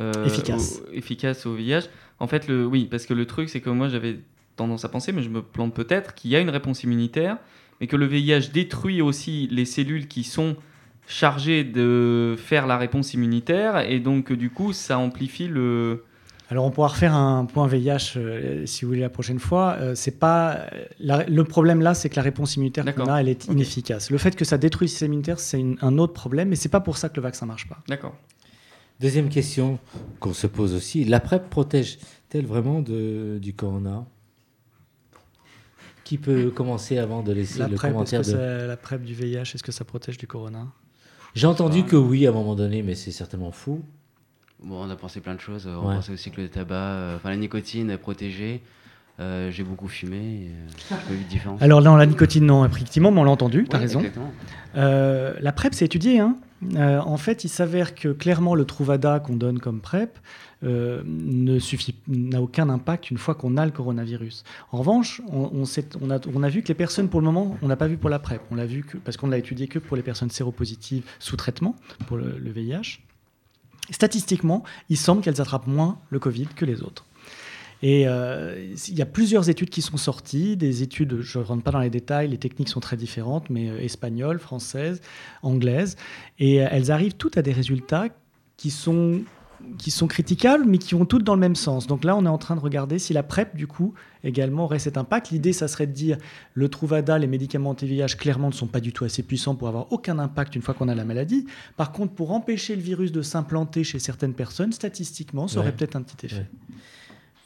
euh, 0.00 0.24
Efficace. 0.24 0.80
au, 0.80 0.92
efficace 0.92 1.46
au 1.46 1.54
VIH. 1.54 1.88
En 2.20 2.28
fait, 2.28 2.46
le, 2.46 2.64
oui, 2.64 2.86
parce 2.88 3.06
que 3.06 3.14
le 3.14 3.26
truc, 3.26 3.48
c'est 3.48 3.60
que 3.60 3.70
moi 3.70 3.88
j'avais 3.88 4.20
tendance 4.56 4.84
à 4.84 4.88
penser, 4.88 5.12
mais 5.12 5.22
je 5.22 5.28
me 5.28 5.42
plante 5.42 5.74
peut-être, 5.74 6.14
qu'il 6.14 6.30
y 6.30 6.36
a 6.36 6.40
une 6.40 6.50
réponse 6.50 6.84
immunitaire, 6.84 7.38
mais 7.82 7.88
que 7.88 7.96
le 7.96 8.06
VIH 8.06 8.50
détruit 8.52 9.02
aussi 9.02 9.48
les 9.50 9.64
cellules 9.64 10.06
qui 10.06 10.22
sont 10.22 10.54
chargées 11.08 11.64
de 11.64 12.36
faire 12.38 12.68
la 12.68 12.78
réponse 12.78 13.12
immunitaire 13.12 13.80
et 13.90 13.98
donc 13.98 14.32
du 14.32 14.50
coup 14.50 14.72
ça 14.72 14.98
amplifie 14.98 15.48
le. 15.48 16.04
Alors 16.48 16.64
on 16.64 16.70
pourra 16.70 16.88
refaire 16.88 17.14
un 17.16 17.44
point 17.44 17.66
VIH 17.66 18.12
euh, 18.16 18.66
si 18.66 18.84
vous 18.84 18.90
voulez 18.92 19.00
la 19.00 19.08
prochaine 19.10 19.40
fois. 19.40 19.76
Euh, 19.80 19.94
c'est 19.96 20.18
pas 20.20 20.66
la- 21.00 21.24
le 21.24 21.42
problème 21.42 21.80
là, 21.80 21.92
c'est 21.94 22.08
que 22.08 22.14
la 22.16 22.22
réponse 22.22 22.54
immunitaire 22.54 22.84
qu'on 22.94 23.06
a, 23.06 23.16
elle 23.20 23.28
est 23.28 23.46
inefficace. 23.48 24.10
Le 24.12 24.18
fait 24.18 24.36
que 24.36 24.44
ça 24.44 24.58
détruit 24.58 24.86
le 24.86 24.90
système 24.90 25.12
immunitaire, 25.12 25.40
c'est 25.40 25.58
une- 25.58 25.76
un 25.82 25.98
autre 25.98 26.12
problème, 26.12 26.50
mais 26.50 26.56
c'est 26.56 26.68
pas 26.68 26.80
pour 26.80 26.96
ça 26.98 27.08
que 27.08 27.16
le 27.16 27.22
vaccin 27.22 27.46
marche 27.46 27.68
pas. 27.68 27.78
D'accord. 27.88 28.14
Deuxième 29.00 29.28
question 29.28 29.80
qu'on 30.20 30.34
se 30.34 30.46
pose 30.46 30.72
aussi, 30.74 31.04
la 31.04 31.18
PrEP 31.18 31.50
protège-t-elle 31.50 32.46
vraiment 32.46 32.80
de, 32.80 33.38
du 33.42 33.54
corona? 33.54 34.04
Qui 36.12 36.18
peut 36.18 36.50
commencer 36.50 36.98
avant 36.98 37.22
de 37.22 37.32
laisser 37.32 37.60
La 37.60 37.68
le 37.68 37.74
PrEP, 37.74 37.90
commentaire 37.92 38.20
de... 38.20 38.24
ça- 38.26 38.66
la 38.66 38.76
PrEP 38.76 39.02
du 39.02 39.14
VIH, 39.14 39.54
est-ce 39.54 39.62
que 39.62 39.72
ça 39.72 39.86
protège 39.86 40.18
du 40.18 40.26
corona? 40.26 40.66
J'ai 41.34 41.46
entendu 41.46 41.84
que 41.84 41.96
oui 41.96 42.26
à 42.26 42.28
un 42.28 42.34
moment 42.34 42.54
donné, 42.54 42.82
mais 42.82 42.94
c'est 42.94 43.12
certainement 43.12 43.50
fou. 43.50 43.80
Bon, 44.62 44.84
on 44.84 44.90
a 44.90 44.94
pensé 44.96 45.20
plein 45.20 45.34
de 45.34 45.40
choses. 45.40 45.66
On 45.66 45.88
Ouais. 45.88 45.94
pensait 45.94 46.12
aussi 46.12 46.30
que 46.30 46.42
le 46.42 46.50
tabac, 46.50 46.74
euh, 46.74 47.16
enfin 47.16 47.30
la 47.30 47.36
nicotine 47.36 47.88
est 47.88 47.96
protégée. 47.96 48.60
Euh, 49.20 49.50
J'ai 49.50 49.62
beaucoup 49.64 49.88
fumé. 49.88 50.50
euh, 50.50 50.66
J'ai 50.90 50.94
pas 50.96 51.00
vu 51.14 51.24
de 51.24 51.28
différence. 51.30 51.62
Alors 51.62 51.80
non, 51.80 51.96
la 51.96 52.04
nicotine, 52.04 52.44
non, 52.44 52.66
effectivement, 52.66 53.10
mais 53.10 53.20
on 53.20 53.24
l'a 53.24 53.30
entendu, 53.30 53.64
tu 53.66 53.74
as 53.74 53.78
Ouais, 53.78 53.84
raison. 53.86 54.02
Euh, 54.76 55.32
la 55.40 55.52
PrEP, 55.52 55.72
c'est 55.72 55.86
étudié. 55.86 56.20
Hein. 56.20 56.36
Euh, 56.76 57.00
en 57.00 57.16
fait, 57.16 57.44
il 57.44 57.48
s'avère 57.48 57.94
que 57.94 58.08
clairement, 58.08 58.54
le 58.54 58.64
Truvada 58.64 59.20
qu'on 59.20 59.36
donne 59.36 59.58
comme 59.58 59.80
PrEP 59.80 60.18
euh, 60.64 61.02
n'a 61.04 62.40
aucun 62.40 62.68
impact 62.68 63.10
une 63.10 63.18
fois 63.18 63.34
qu'on 63.34 63.56
a 63.56 63.64
le 63.64 63.72
coronavirus. 63.72 64.44
En 64.70 64.78
revanche, 64.78 65.20
on, 65.28 65.64
a, 66.42 66.48
vu 66.48 66.62
que 66.62 66.68
les 66.68 66.74
personnes, 66.74 67.08
pour 67.08 67.20
le 67.20 67.26
moment, 67.26 67.56
on 67.62 67.68
n'a 67.68 67.76
pas 67.76 67.88
vu 67.88 67.96
pour 67.96 68.10
la 68.10 68.18
PrEP. 68.18 68.40
On 68.50 68.56
vu 68.64 68.84
parce 69.04 69.16
qu'on 69.16 69.28
l'a 69.28 69.38
étudié 69.38 69.66
que 69.66 69.78
pour 69.78 69.96
les 69.96 70.02
personnes 70.02 70.30
séropositives 70.30 71.04
sous 71.18 71.36
traitement, 71.36 71.74
pour 72.06 72.16
le 72.16 72.50
VIH. 72.50 73.00
Statistiquement, 73.90 74.62
il 74.88 74.96
semble 74.96 75.22
qu'elles 75.22 75.40
attrapent 75.40 75.66
moins 75.66 75.98
le 76.10 76.18
Covid 76.18 76.46
que 76.46 76.64
les 76.64 76.82
autres. 76.82 77.04
Et 77.82 78.06
euh, 78.06 78.72
il 78.88 78.94
y 78.96 79.02
a 79.02 79.06
plusieurs 79.06 79.48
études 79.50 79.70
qui 79.70 79.82
sont 79.82 79.96
sorties, 79.96 80.56
des 80.56 80.82
études, 80.84 81.20
je 81.20 81.38
ne 81.40 81.44
rentre 81.44 81.64
pas 81.64 81.72
dans 81.72 81.80
les 81.80 81.90
détails, 81.90 82.28
les 82.28 82.38
techniques 82.38 82.68
sont 82.68 82.78
très 82.80 82.96
différentes, 82.96 83.50
mais 83.50 83.68
euh, 83.70 83.80
espagnoles, 83.80 84.38
françaises, 84.38 85.00
anglaises, 85.42 85.96
et 86.38 86.62
euh, 86.62 86.68
elles 86.70 86.92
arrivent 86.92 87.14
toutes 87.16 87.38
à 87.38 87.42
des 87.42 87.52
résultats 87.52 88.06
qui 88.56 88.70
sont 88.70 89.20
qui 89.78 89.92
sont 89.92 90.08
critiquables, 90.08 90.64
mais 90.66 90.76
qui 90.78 90.96
vont 90.96 91.04
toutes 91.04 91.22
dans 91.22 91.34
le 91.34 91.40
même 91.40 91.54
sens. 91.54 91.86
Donc 91.86 92.02
là, 92.02 92.16
on 92.16 92.24
est 92.26 92.28
en 92.28 92.36
train 92.36 92.56
de 92.56 92.60
regarder 92.60 92.98
si 92.98 93.12
la 93.12 93.22
PrEP, 93.22 93.54
du 93.54 93.68
coup, 93.68 93.94
également 94.24 94.64
aurait 94.64 94.80
cet 94.80 94.96
impact. 94.96 95.30
L'idée, 95.30 95.52
ça 95.52 95.68
serait 95.68 95.86
de 95.86 95.92
dire 95.92 96.18
le 96.54 96.68
Truvada, 96.68 97.16
les 97.16 97.28
médicaments 97.28 97.70
anti-VIH, 97.70 98.16
clairement, 98.18 98.48
ne 98.48 98.54
sont 98.54 98.66
pas 98.66 98.80
du 98.80 98.92
tout 98.92 99.04
assez 99.04 99.22
puissants 99.22 99.54
pour 99.54 99.68
avoir 99.68 99.92
aucun 99.92 100.18
impact 100.18 100.56
une 100.56 100.62
fois 100.62 100.74
qu'on 100.74 100.88
a 100.88 100.96
la 100.96 101.04
maladie. 101.04 101.46
Par 101.76 101.92
contre, 101.92 102.12
pour 102.12 102.32
empêcher 102.32 102.74
le 102.74 102.82
virus 102.82 103.12
de 103.12 103.22
s'implanter 103.22 103.84
chez 103.84 104.00
certaines 104.00 104.34
personnes, 104.34 104.72
statistiquement, 104.72 105.46
ça 105.46 105.60
aurait 105.60 105.68
Ouais. 105.68 105.74
peut-être 105.76 105.94
un 105.94 106.02
petit 106.02 106.26
effet. 106.26 106.38
Ouais. 106.38 106.46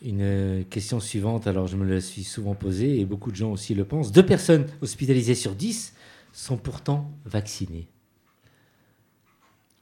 Une 0.02 0.20
euh, 0.20 0.62
question 0.68 1.00
suivante, 1.00 1.46
alors 1.46 1.66
je 1.66 1.76
me 1.76 1.84
la 1.84 2.00
suis 2.00 2.22
souvent 2.22 2.54
posée 2.54 3.00
et 3.00 3.04
beaucoup 3.04 3.30
de 3.30 3.36
gens 3.36 3.52
aussi 3.52 3.74
le 3.74 3.84
pensent. 3.84 4.12
Deux 4.12 4.24
personnes 4.24 4.66
hospitalisées 4.82 5.34
sur 5.34 5.54
dix 5.54 5.94
sont 6.32 6.58
pourtant 6.58 7.10
vaccinées. 7.24 7.88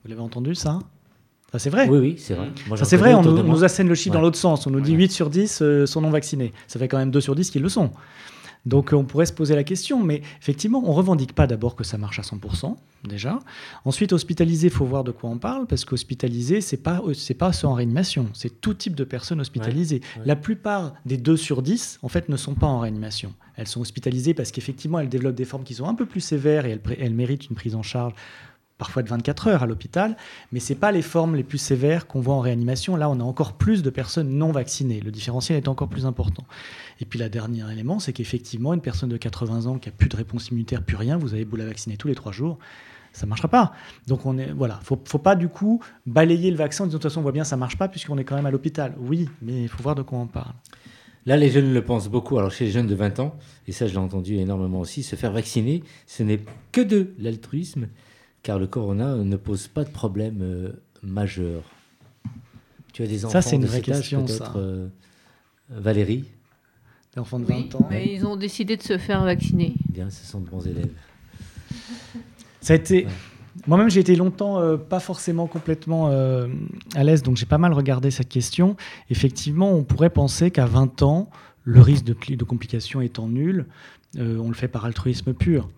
Vous 0.05 0.11
l'avez 0.11 0.21
entendu, 0.21 0.55
ça? 0.55 0.79
Ça, 1.51 1.59
c'est 1.59 1.71
vrai 1.71 1.89
Oui, 1.89 1.99
oui, 1.99 2.15
c'est 2.19 2.35
vrai. 2.35 2.49
C'est 2.85 2.97
vrai, 2.97 3.15
on 3.15 3.23
nous, 3.23 3.39
on 3.39 3.63
assène 3.63 3.89
le 3.89 3.95
chiffre 3.95 4.15
dans 4.15 4.21
l'autre 4.21 4.37
sens. 4.37 4.67
On 4.67 4.71
nous 4.71 4.81
dit 4.81 4.91
Voilà. 4.91 5.05
8 5.05 5.13
sur 5.13 5.31
10 5.31 5.63
euh, 5.63 5.87
sont 5.87 6.01
non 6.01 6.11
vaccinés. 6.11 6.53
Ça 6.69 6.79
fait 6.79 6.89
quand 6.89 6.99
même 6.99 7.11
2 7.11 7.21
sur 7.21 7.35
10 7.35 7.51
qui 7.51 7.59
le 7.59 7.69
sont. 7.69 7.91
Donc 8.67 8.93
euh, 8.93 8.97
on 8.97 9.05
pourrait 9.05 9.27
se 9.27 9.33
poser 9.33 9.55
la 9.55 9.65
question, 9.65 10.03
mais 10.03 10.23
effectivement, 10.41 10.83
on 10.85 10.93
revendique 10.93 11.35
pas 11.35 11.47
d'abord 11.47 11.77
que 11.77 11.85
ça 11.85 11.99
marche 11.99 12.19
à 12.19 12.23
100%, 12.23 12.77
déjà. 13.07 13.39
Ensuite, 13.85 14.13
hospitalisé, 14.13 14.69
il 14.69 14.73
faut 14.73 14.87
voir 14.87 15.05
de 15.05 15.11
quoi 15.11 15.31
on 15.31 15.39
parle, 15.39 15.67
parce 15.67 15.85
qu'hospitalisé, 15.85 16.61
c'est 16.61 16.79
pas, 16.79 17.03
euh, 17.07 17.15
c'est 17.15 17.35
pas 17.35 17.53
ceux 17.53 17.67
en 17.67 17.75
réanimation, 17.75 18.29
c'est 18.33 18.61
tout 18.61 18.75
type 18.75 18.95
de 18.95 19.05
personnes 19.05 19.41
hospitalisées. 19.41 20.01
ouais. 20.17 20.23
La 20.25 20.37
plupart 20.37 20.95
des 21.05 21.17
2 21.17 21.37
sur 21.37 21.63
10, 21.63 21.99
en 22.03 22.09
fait, 22.09 22.29
ne 22.29 22.37
sont 22.37 22.55
pas 22.55 22.67
en 22.67 22.79
réanimation. 22.79 23.35
Elles 23.57 23.69
sont 23.69 23.81
hospitalisées 23.81 24.35
parce 24.35 24.51
qu'effectivement, 24.51 24.99
elles 24.99 25.09
développent 25.09 25.37
des 25.37 25.45
formes 25.45 25.65
qui 25.65 25.75
sont 25.75 25.87
un 25.87 25.95
peu 25.95 26.07
plus 26.07 26.21
sévères 26.21 26.67
et 26.67 26.81
elles 26.99 27.15
méritent 27.15 27.49
une 27.49 27.57
prise 27.57 27.75
en 27.75 27.83
charge 27.83 28.15
parfois 28.79 29.03
de 29.03 29.09
24 29.09 29.49
heures 29.49 29.63
à 29.63 29.67
l'hôpital, 29.67 30.17
mais 30.53 30.61
ce 30.61 30.73
n'est 30.73 30.79
pas 30.79 30.93
les 30.93 31.03
formes 31.03 31.37
les 31.37 31.45
plus 31.45 31.59
sévères 31.59 32.07
qu'on 32.07 32.21
voit 32.21 32.35
en 32.35 32.41
réanimation. 32.41 32.97
Là, 32.97 33.09
on 33.09 33.21
a 33.21 33.23
encore 33.23 33.55
plus 33.55 33.83
de 33.83 33.91
personnes 33.91 34.31
non 34.31 34.51
vaccinées. 34.53 35.01
Le 35.01 35.11
différentiel 35.11 35.59
est 35.59 35.69
encore 35.69 35.89
plus 35.89 36.07
important. 36.07 36.45
Et 37.01 37.05
puis, 37.05 37.19
le 37.19 37.29
dernier 37.29 37.71
élément, 37.71 37.99
c'est 38.01 38.13
qu'effectivement, 38.13 38.75
une 38.75 38.81
personne 38.81 39.09
de 39.09 39.17
80 39.17 39.67
ans 39.67 39.79
qui 39.79 39.89
a 39.89 39.93
plus 39.93 40.09
de 40.09 40.17
réponse 40.17 40.49
immunitaire, 40.49 40.83
plus 40.83 40.97
rien, 40.97 41.17
vous 41.17 41.35
avez 41.35 41.45
beau 41.45 41.57
la 41.57 41.67
vacciner 41.67 41.97
tous 41.97 42.09
les 42.09 42.15
trois 42.15 42.33
jours, 42.33 42.59
ça 43.13 43.27
ne 43.27 43.29
marchera 43.29 43.49
pas. 43.49 43.73
Donc, 44.09 44.27
on 44.27 44.37
est, 44.39 44.51
voilà, 44.53 44.81
faut, 44.83 45.01
faut 45.05 45.19
pas 45.19 45.37
du 45.37 45.49
coup 45.49 45.81
balayer 46.05 46.51
le 46.51 46.57
vaccin 46.57 46.85
en 46.85 46.87
disant 46.89 46.99
de 46.99 47.03
toute 47.03 47.11
façon, 47.11 47.21
on 47.21 47.23
voit 47.23 47.33
bien, 47.33 47.45
ça 47.45 47.55
ne 47.57 47.61
marche 47.61 47.79
pas 47.79 47.89
puisqu'on 47.89 48.19
est 48.19 48.25
quand 48.25 48.35
même 48.35 48.47
à 48.47 48.51
l'hôpital. 48.51 48.95
Oui, 48.99 49.29
mais 49.41 49.63
il 49.63 49.69
faut 49.69 49.83
voir 49.83 49.95
de 49.95 50.03
quoi 50.03 50.19
on 50.19 50.27
parle. 50.27 50.53
Là, 51.27 51.37
les 51.37 51.51
jeunes 51.51 51.73
le 51.73 51.83
pensent 51.83 52.09
beaucoup. 52.09 52.39
Alors, 52.39 52.51
chez 52.51 52.67
les 52.67 52.71
jeunes 52.71 52.87
de 52.87 52.95
20 52.95 53.21
ans, 53.21 53.37
et 53.67 53.73
ça, 53.73 53.87
je 53.87 53.93
l'ai 53.93 53.99
entendu 53.99 54.37
énormément 54.37 54.81
aussi, 54.81 55.03
se 55.03 55.17
faire 55.17 55.33
vacciner, 55.33 55.83
ce 56.07 56.23
n'est 56.23 56.41
que 56.73 56.81
de 56.83 57.15
l'altruisme, 57.19 57.87
car 58.45 58.61
le 58.61 58.69
corona 58.69 59.17
ne 59.17 59.37
pose 59.37 59.67
pas 59.67 59.83
de 59.83 59.91
problème 59.91 60.39
euh, 60.41 60.69
majeur. 61.03 61.63
Tu 62.93 63.03
as 63.03 63.09
des 63.09 63.19
Ça, 63.19 63.27
enfants 63.27 63.41
c'est 63.41 63.57
une 63.57 63.63
de 63.63 63.67
vraie 63.67 63.81
question, 63.81 64.25
ça. 64.29 64.53
euh, 64.55 64.87
Valérie 65.69 66.25
Des 67.13 67.21
enfants 67.21 67.41
de 67.41 67.47
Oui, 67.47 67.69
20 67.73 67.75
ans. 67.75 67.89
mais 67.91 68.07
ils 68.15 68.25
ont 68.25 68.37
décidé 68.37 68.77
de 68.77 68.83
se 68.83 68.99
faire 68.99 69.25
vacciner. 69.25 69.75
Bien, 69.89 70.09
ce 70.11 70.25
sont 70.25 70.41
de 70.41 70.49
bons 70.49 70.65
élèves. 70.65 70.93
Ça 72.61 72.75
a 72.75 72.77
été. 72.77 73.07
Ouais. 73.07 73.11
Moi-même, 73.67 73.89
j'ai 73.89 74.01
été 74.01 74.15
longtemps 74.17 74.61
euh, 74.61 74.77
pas 74.77 75.01
forcément 75.01 75.47
complètement 75.47 76.09
euh, 76.11 76.49
à 76.95 77.05
l'aise, 77.05 77.23
donc 77.23 77.37
j'ai 77.37 77.47
pas 77.47 77.59
mal 77.59 77.73
regardé 77.73 78.11
cette 78.11 78.29
question. 78.29 78.77
Effectivement, 79.11 79.73
on 79.73 79.85
pourrait 79.85 80.11
penser 80.11 80.51
qu'à 80.51 80.67
20 80.67 81.03
ans, 81.03 81.31
le 81.63 81.81
risque 81.81 82.05
de, 82.05 82.45
complications 82.45 83.01
étant 83.01 83.29
nul, 83.29 83.67
euh, 84.19 84.39
on 84.39 84.49
le 84.49 84.55
fait 84.55 84.69
par 84.69 84.85
altruisme 84.85 85.33
pur. 85.33 85.69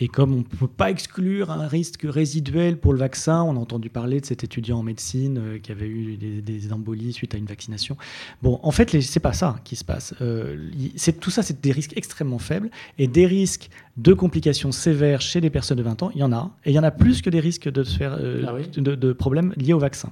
Et 0.00 0.08
comme 0.08 0.32
on 0.34 0.38
ne 0.38 0.42
peut 0.42 0.66
pas 0.66 0.90
exclure 0.90 1.50
un 1.50 1.66
risque 1.66 2.02
résiduel 2.04 2.78
pour 2.78 2.92
le 2.92 2.98
vaccin, 2.98 3.42
on 3.42 3.56
a 3.56 3.58
entendu 3.58 3.90
parler 3.90 4.20
de 4.20 4.26
cet 4.26 4.44
étudiant 4.44 4.78
en 4.78 4.82
médecine 4.82 5.38
euh, 5.38 5.58
qui 5.58 5.72
avait 5.72 5.86
eu 5.88 6.16
des, 6.16 6.40
des 6.42 6.72
embolies 6.72 7.12
suite 7.12 7.34
à 7.34 7.38
une 7.38 7.46
vaccination. 7.46 7.96
Bon, 8.42 8.58
en 8.62 8.70
fait, 8.70 9.00
c'est 9.00 9.20
pas 9.20 9.32
ça 9.32 9.56
qui 9.64 9.76
se 9.76 9.84
passe. 9.84 10.14
Euh, 10.20 10.56
c'est- 10.96 11.20
tout 11.20 11.30
ça, 11.30 11.42
c'est 11.42 11.60
des 11.60 11.72
risques 11.72 11.96
extrêmement 11.96 12.38
faibles. 12.38 12.70
Et 12.98 13.06
des 13.06 13.26
risques 13.26 13.70
de 13.96 14.12
complications 14.12 14.72
sévères 14.72 15.20
chez 15.20 15.40
les 15.40 15.50
personnes 15.50 15.78
de 15.78 15.82
20 15.82 16.02
ans, 16.02 16.10
il 16.14 16.20
y 16.20 16.24
en 16.24 16.32
a. 16.32 16.50
Et 16.64 16.70
il 16.70 16.74
y 16.74 16.78
en 16.78 16.82
a 16.84 16.90
plus 16.90 17.22
que 17.22 17.30
des 17.30 17.40
risques 17.40 17.68
de, 17.70 17.84
se 17.84 17.96
faire, 17.96 18.16
euh, 18.20 18.44
Ah 18.48 18.54
oui 18.54 18.68
de, 18.76 18.94
de 18.94 19.12
problèmes 19.12 19.52
liés 19.56 19.72
au 19.72 19.78
vaccin. 19.78 20.10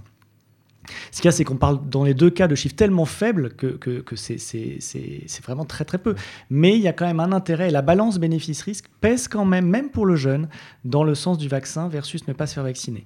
Ce 1.10 1.16
qu'il 1.20 1.26
y 1.26 1.28
a, 1.28 1.32
c'est 1.32 1.44
qu'on 1.44 1.56
parle 1.56 1.88
dans 1.88 2.04
les 2.04 2.14
deux 2.14 2.30
cas 2.30 2.48
de 2.48 2.54
chiffres 2.54 2.74
tellement 2.74 3.04
faibles 3.04 3.50
que, 3.54 3.78
c'est- 4.16 5.42
vraiment 5.42 5.64
très 5.64 5.84
très 5.84 5.98
peu. 5.98 6.14
Mais 6.50 6.74
il 6.76 6.80
y 6.80 6.88
a 6.88 6.92
quand 6.92 7.06
même 7.06 7.20
un 7.20 7.32
intérêt. 7.32 7.70
La 7.70 7.82
balance 7.82 8.18
bénéfice-risque 8.18 8.86
pèse 9.00 9.28
quand 9.28 9.44
même, 9.44 9.66
même 9.66 9.90
pour 9.90 10.06
le 10.06 10.16
jeune, 10.16 10.48
dans 10.84 11.04
le 11.04 11.14
sens 11.14 11.38
du 11.38 11.48
vaccin 11.48 11.88
versus 11.88 12.26
ne 12.28 12.32
pas 12.32 12.46
se 12.46 12.54
faire 12.54 12.64
vacciner. 12.64 13.04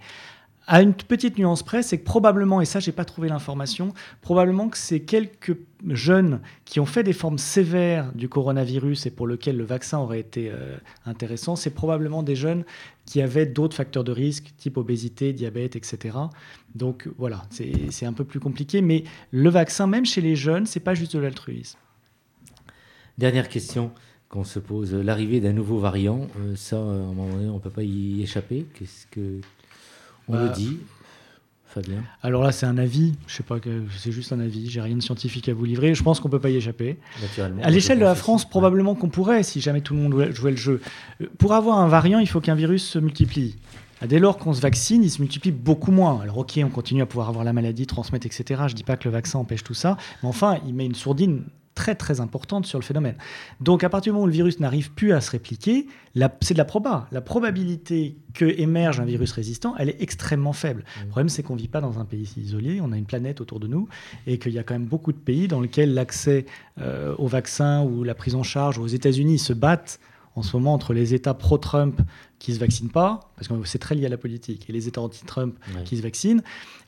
À 0.68 0.82
une 0.82 0.94
petite 0.94 1.38
nuance 1.38 1.62
près, 1.62 1.84
c'est 1.84 1.98
que 1.98 2.04
probablement, 2.04 2.60
et 2.60 2.64
ça 2.64 2.80
j'ai 2.80 2.90
pas 2.90 3.04
trouvé 3.04 3.28
l'information, 3.28 3.94
probablement 4.20 4.68
que 4.68 4.76
c'est 4.76 4.98
quelques 4.98 5.56
jeunes 5.88 6.40
qui 6.64 6.80
ont 6.80 6.86
fait 6.86 7.04
des 7.04 7.12
formes 7.12 7.38
sévères 7.38 8.12
du 8.14 8.28
coronavirus 8.28 9.06
et 9.06 9.10
pour 9.10 9.28
lesquels 9.28 9.56
le 9.56 9.64
vaccin 9.64 9.98
aurait 9.98 10.18
été 10.18 10.50
euh, 10.50 10.76
intéressant, 11.04 11.54
c'est 11.54 11.70
probablement 11.70 12.24
des 12.24 12.34
jeunes 12.34 12.64
qui 13.04 13.22
avaient 13.22 13.46
d'autres 13.46 13.76
facteurs 13.76 14.02
de 14.02 14.10
risque, 14.10 14.54
type 14.56 14.76
obésité, 14.76 15.32
diabète, 15.32 15.76
etc. 15.76 16.18
Donc 16.74 17.08
voilà, 17.16 17.44
c'est 17.50 18.06
un 18.06 18.12
peu 18.12 18.24
plus 18.24 18.40
compliqué, 18.40 18.82
mais 18.82 19.04
le 19.30 19.50
vaccin, 19.50 19.86
même 19.86 20.04
chez 20.04 20.20
les 20.20 20.34
jeunes, 20.34 20.66
c'est 20.66 20.80
pas 20.80 20.94
juste 20.94 21.14
de 21.14 21.20
l'altruisme. 21.20 21.78
Dernière 23.18 23.48
question 23.48 23.92
qu'on 24.28 24.42
se 24.42 24.58
pose. 24.58 24.92
L'arrivée 24.92 25.40
d'un 25.40 25.52
nouveau 25.52 25.78
variant, 25.78 26.26
euh, 26.40 26.56
ça, 26.56 26.76
euh, 26.76 27.06
à 27.06 27.08
un 27.08 27.12
moment 27.12 27.28
donné, 27.28 27.48
on 27.48 27.54
ne 27.54 27.60
peut 27.60 27.70
pas 27.70 27.84
y 27.84 28.22
échapper? 28.22 28.66
Qu'est-ce 28.74 29.06
que 29.06 29.40
on 30.28 30.32
Bah, 30.34 30.42
le 30.44 30.48
dit, 30.50 30.78
Fabien 31.66 32.02
Alors 32.22 32.42
là, 32.42 32.52
c'est 32.52 32.66
un 32.66 32.78
avis, 32.78 33.14
je 33.26 33.34
sais 33.34 33.42
pas, 33.42 33.56
c'est 33.98 34.12
juste 34.12 34.32
un 34.32 34.40
avis, 34.40 34.70
j'ai 34.70 34.80
rien 34.80 34.96
de 34.96 35.02
scientifique 35.02 35.48
à 35.48 35.54
vous 35.54 35.64
livrer, 35.64 35.94
je 35.94 36.02
pense 36.02 36.20
qu'on 36.20 36.28
peut 36.28 36.40
pas 36.40 36.50
y 36.50 36.56
échapper. 36.56 36.96
Naturellement. 37.20 37.62
À 37.62 37.70
l'échelle 37.70 37.98
de 37.98 38.04
la 38.04 38.14
France, 38.14 38.48
probablement 38.48 38.94
qu'on 38.94 39.08
pourrait, 39.08 39.42
si 39.42 39.60
jamais 39.60 39.80
tout 39.82 39.94
le 39.94 40.00
monde 40.00 40.12
jouait- 40.12 40.32
jouait 40.32 40.52
le 40.52 40.56
jeu. 40.56 40.80
Euh, 41.20 41.26
Pour 41.38 41.52
avoir 41.54 41.78
un 41.78 41.88
variant, 41.88 42.18
il 42.18 42.28
faut 42.28 42.40
qu'un 42.40 42.54
virus 42.54 42.84
se 42.84 42.98
multiplie. 42.98 43.56
Ah, 44.00 44.06
Dès 44.06 44.18
lors 44.18 44.36
qu'on 44.38 44.52
se 44.52 44.60
vaccine, 44.60 45.02
il 45.02 45.10
se 45.10 45.20
multiplie 45.20 45.52
beaucoup 45.52 45.90
moins. 45.90 46.20
Alors 46.20 46.38
ok, 46.38 46.60
on 46.62 46.68
continue 46.68 47.02
à 47.02 47.06
pouvoir 47.06 47.28
avoir 47.28 47.44
la 47.44 47.52
maladie, 47.52 47.86
transmettre, 47.86 48.26
etc. 48.26 48.62
Je 48.68 48.74
dis 48.74 48.84
pas 48.84 48.96
que 48.96 49.08
le 49.08 49.12
vaccin 49.12 49.38
empêche 49.38 49.64
tout 49.64 49.74
ça, 49.74 49.96
mais 50.22 50.28
enfin, 50.28 50.58
il 50.66 50.74
met 50.74 50.84
une 50.86 50.94
sourdine 50.94 51.44
très 51.76 51.94
très 51.94 52.20
importante 52.20 52.66
sur 52.66 52.80
le 52.80 52.84
phénomène. 52.84 53.14
Donc 53.60 53.84
à 53.84 53.88
partir 53.88 54.12
du 54.12 54.14
moment 54.14 54.24
où 54.24 54.26
le 54.26 54.32
virus 54.32 54.58
n'arrive 54.58 54.90
plus 54.90 55.12
à 55.12 55.20
se 55.20 55.30
répliquer, 55.30 55.86
c'est 56.40 56.54
de 56.54 56.58
la 56.58 56.64
proba. 56.64 57.06
La 57.12 57.20
probabilité 57.20 58.16
que 58.34 58.46
émerge 58.46 58.98
un 58.98 59.04
virus 59.04 59.30
résistant, 59.30 59.74
elle 59.78 59.90
est 59.90 60.02
extrêmement 60.02 60.54
faible. 60.54 60.84
Le 61.02 61.08
problème, 61.08 61.28
c'est 61.28 61.42
qu'on 61.44 61.54
vit 61.54 61.68
pas 61.68 61.80
dans 61.80 62.00
un 62.00 62.04
pays 62.04 62.28
isolé, 62.36 62.80
on 62.80 62.90
a 62.90 62.96
une 62.96 63.06
planète 63.06 63.40
autour 63.40 63.60
de 63.60 63.68
nous, 63.68 63.88
et 64.26 64.38
qu'il 64.38 64.52
y 64.52 64.58
a 64.58 64.64
quand 64.64 64.74
même 64.74 64.86
beaucoup 64.86 65.12
de 65.12 65.18
pays 65.18 65.46
dans 65.46 65.60
lesquels 65.60 65.94
l'accès 65.94 66.46
euh, 66.80 67.14
au 67.18 67.26
vaccin 67.26 67.84
ou 67.84 68.02
la 68.02 68.14
prise 68.14 68.34
en 68.34 68.42
charge 68.42 68.78
aux 68.78 68.86
États-Unis 68.86 69.38
se 69.38 69.52
battent 69.52 70.00
en 70.34 70.42
ce 70.42 70.56
moment 70.56 70.74
entre 70.74 70.92
les 70.92 71.14
États 71.14 71.34
pro-Trump 71.34 72.00
qui 72.38 72.54
se 72.54 72.58
vaccinent 72.58 72.90
pas, 72.90 73.32
parce 73.36 73.48
que 73.48 73.54
c'est 73.64 73.78
très 73.78 73.94
lié 73.94 74.06
à 74.06 74.10
la 74.10 74.18
politique, 74.18 74.68
et 74.68 74.72
les 74.72 74.88
États 74.88 75.00
anti-Trump 75.00 75.56
qui 75.84 75.96
se 75.96 76.02
vaccinent, 76.02 76.42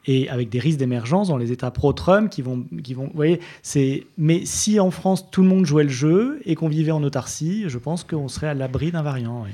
et 0.08 0.28
avec 0.28 0.48
des 0.48 0.58
risques 0.58 0.78
d'émergence 0.78 1.28
dans 1.28 1.36
les 1.36 1.52
États 1.52 1.70
pro-Trump 1.70 2.30
qui 2.30 2.42
vont, 2.42 2.64
qui 2.82 2.94
vont, 2.94 3.04
vous 3.04 3.12
voyez, 3.14 3.38
c'est. 3.62 4.06
Mais 4.16 4.44
si 4.44 4.80
en 4.80 4.90
France 4.90 5.30
tout 5.30 5.42
le 5.42 5.48
monde 5.48 5.64
jouait 5.66 5.84
le 5.84 5.88
jeu 5.90 6.40
et 6.44 6.56
qu'on 6.56 6.68
vivait 6.68 6.90
en 6.92 7.02
autarcie, 7.04 7.64
je 7.68 7.78
pense 7.78 8.02
qu'on 8.02 8.26
serait 8.26 8.48
à 8.48 8.54
l'abri 8.54 8.90
d'un 8.90 9.02
variant. 9.02 9.42
oui. 9.44 9.50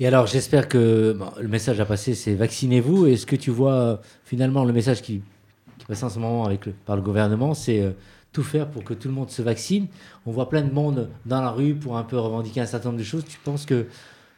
Et 0.00 0.06
alors, 0.08 0.26
j'espère 0.26 0.66
que 0.68 1.12
bon, 1.12 1.26
le 1.40 1.46
message 1.46 1.78
à 1.78 1.84
passer, 1.84 2.14
c'est 2.14 2.34
vaccinez-vous. 2.34 3.06
Est-ce 3.06 3.24
que 3.24 3.36
tu 3.36 3.50
vois 3.52 3.72
euh, 3.74 3.96
finalement 4.24 4.64
le 4.64 4.72
message 4.72 5.00
qui, 5.00 5.22
qui 5.78 5.86
passe 5.86 6.02
en 6.02 6.08
ce 6.08 6.18
moment 6.18 6.44
avec 6.44 6.66
le- 6.66 6.72
par 6.72 6.96
le 6.96 7.02
gouvernement, 7.02 7.54
c'est 7.54 7.80
euh, 7.80 7.92
tout 8.32 8.42
faire 8.42 8.68
pour 8.68 8.82
que 8.82 8.94
tout 8.94 9.06
le 9.06 9.14
monde 9.14 9.30
se 9.30 9.42
vaccine. 9.42 9.86
On 10.26 10.32
voit 10.32 10.48
plein 10.48 10.62
de 10.62 10.72
monde 10.72 11.08
dans 11.24 11.40
la 11.40 11.50
rue 11.50 11.74
pour 11.74 11.96
un 11.98 12.02
peu 12.02 12.18
revendiquer 12.18 12.60
un 12.62 12.66
certain 12.66 12.88
nombre 12.88 12.98
de 12.98 13.04
choses. 13.04 13.24
Tu 13.28 13.38
penses 13.44 13.64
que 13.64 13.86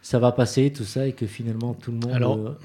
ça 0.03 0.19
va 0.19 0.31
passer 0.31 0.71
tout 0.71 0.83
ça 0.83 1.07
et 1.07 1.13
que 1.13 1.25
finalement 1.25 1.73
tout 1.73 1.91
le 1.91 1.97
monde 1.97 2.13
Alors, 2.13 2.37
euh, 2.37 2.59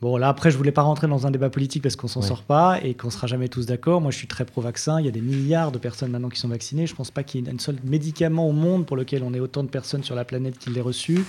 Bon, 0.00 0.16
là, 0.16 0.28
après, 0.28 0.50
je 0.50 0.56
voulais 0.58 0.72
pas 0.72 0.82
rentrer 0.82 1.06
dans 1.06 1.26
un 1.26 1.30
débat 1.30 1.50
politique 1.50 1.82
parce 1.82 1.96
qu'on 1.96 2.08
s'en 2.08 2.20
Ouais. 2.20 2.26
sort 2.26 2.42
pas 2.42 2.78
et 2.82 2.94
qu'on 2.94 3.10
sera 3.10 3.26
jamais 3.26 3.48
tous 3.48 3.64
d'accord. 3.66 4.00
Moi, 4.00 4.10
je 4.10 4.16
suis 4.18 4.26
très 4.26 4.44
pro-vaccin. 4.44 4.98
Il 5.00 5.06
y 5.06 5.08
a 5.08 5.12
des 5.12 5.20
milliards 5.20 5.72
de 5.72 5.78
personnes 5.78 6.10
maintenant 6.10 6.28
qui 6.28 6.38
sont 6.40 6.48
vaccinées. 6.48 6.86
Je 6.86 6.94
pense 6.94 7.10
pas 7.10 7.22
qu'il 7.22 7.44
y 7.44 7.48
ait 7.48 7.54
un 7.54 7.58
seul 7.58 7.76
médicament 7.84 8.46
au 8.48 8.52
monde 8.52 8.86
pour 8.86 8.96
lequel 8.96 9.22
on 9.22 9.32
ait 9.32 9.40
autant 9.40 9.62
de 9.62 9.68
personnes 9.68 10.02
sur 10.02 10.14
la 10.14 10.24
planète 10.24 10.58
qui 10.58 10.70
l'aient 10.70 10.80
reçu. 10.80 11.24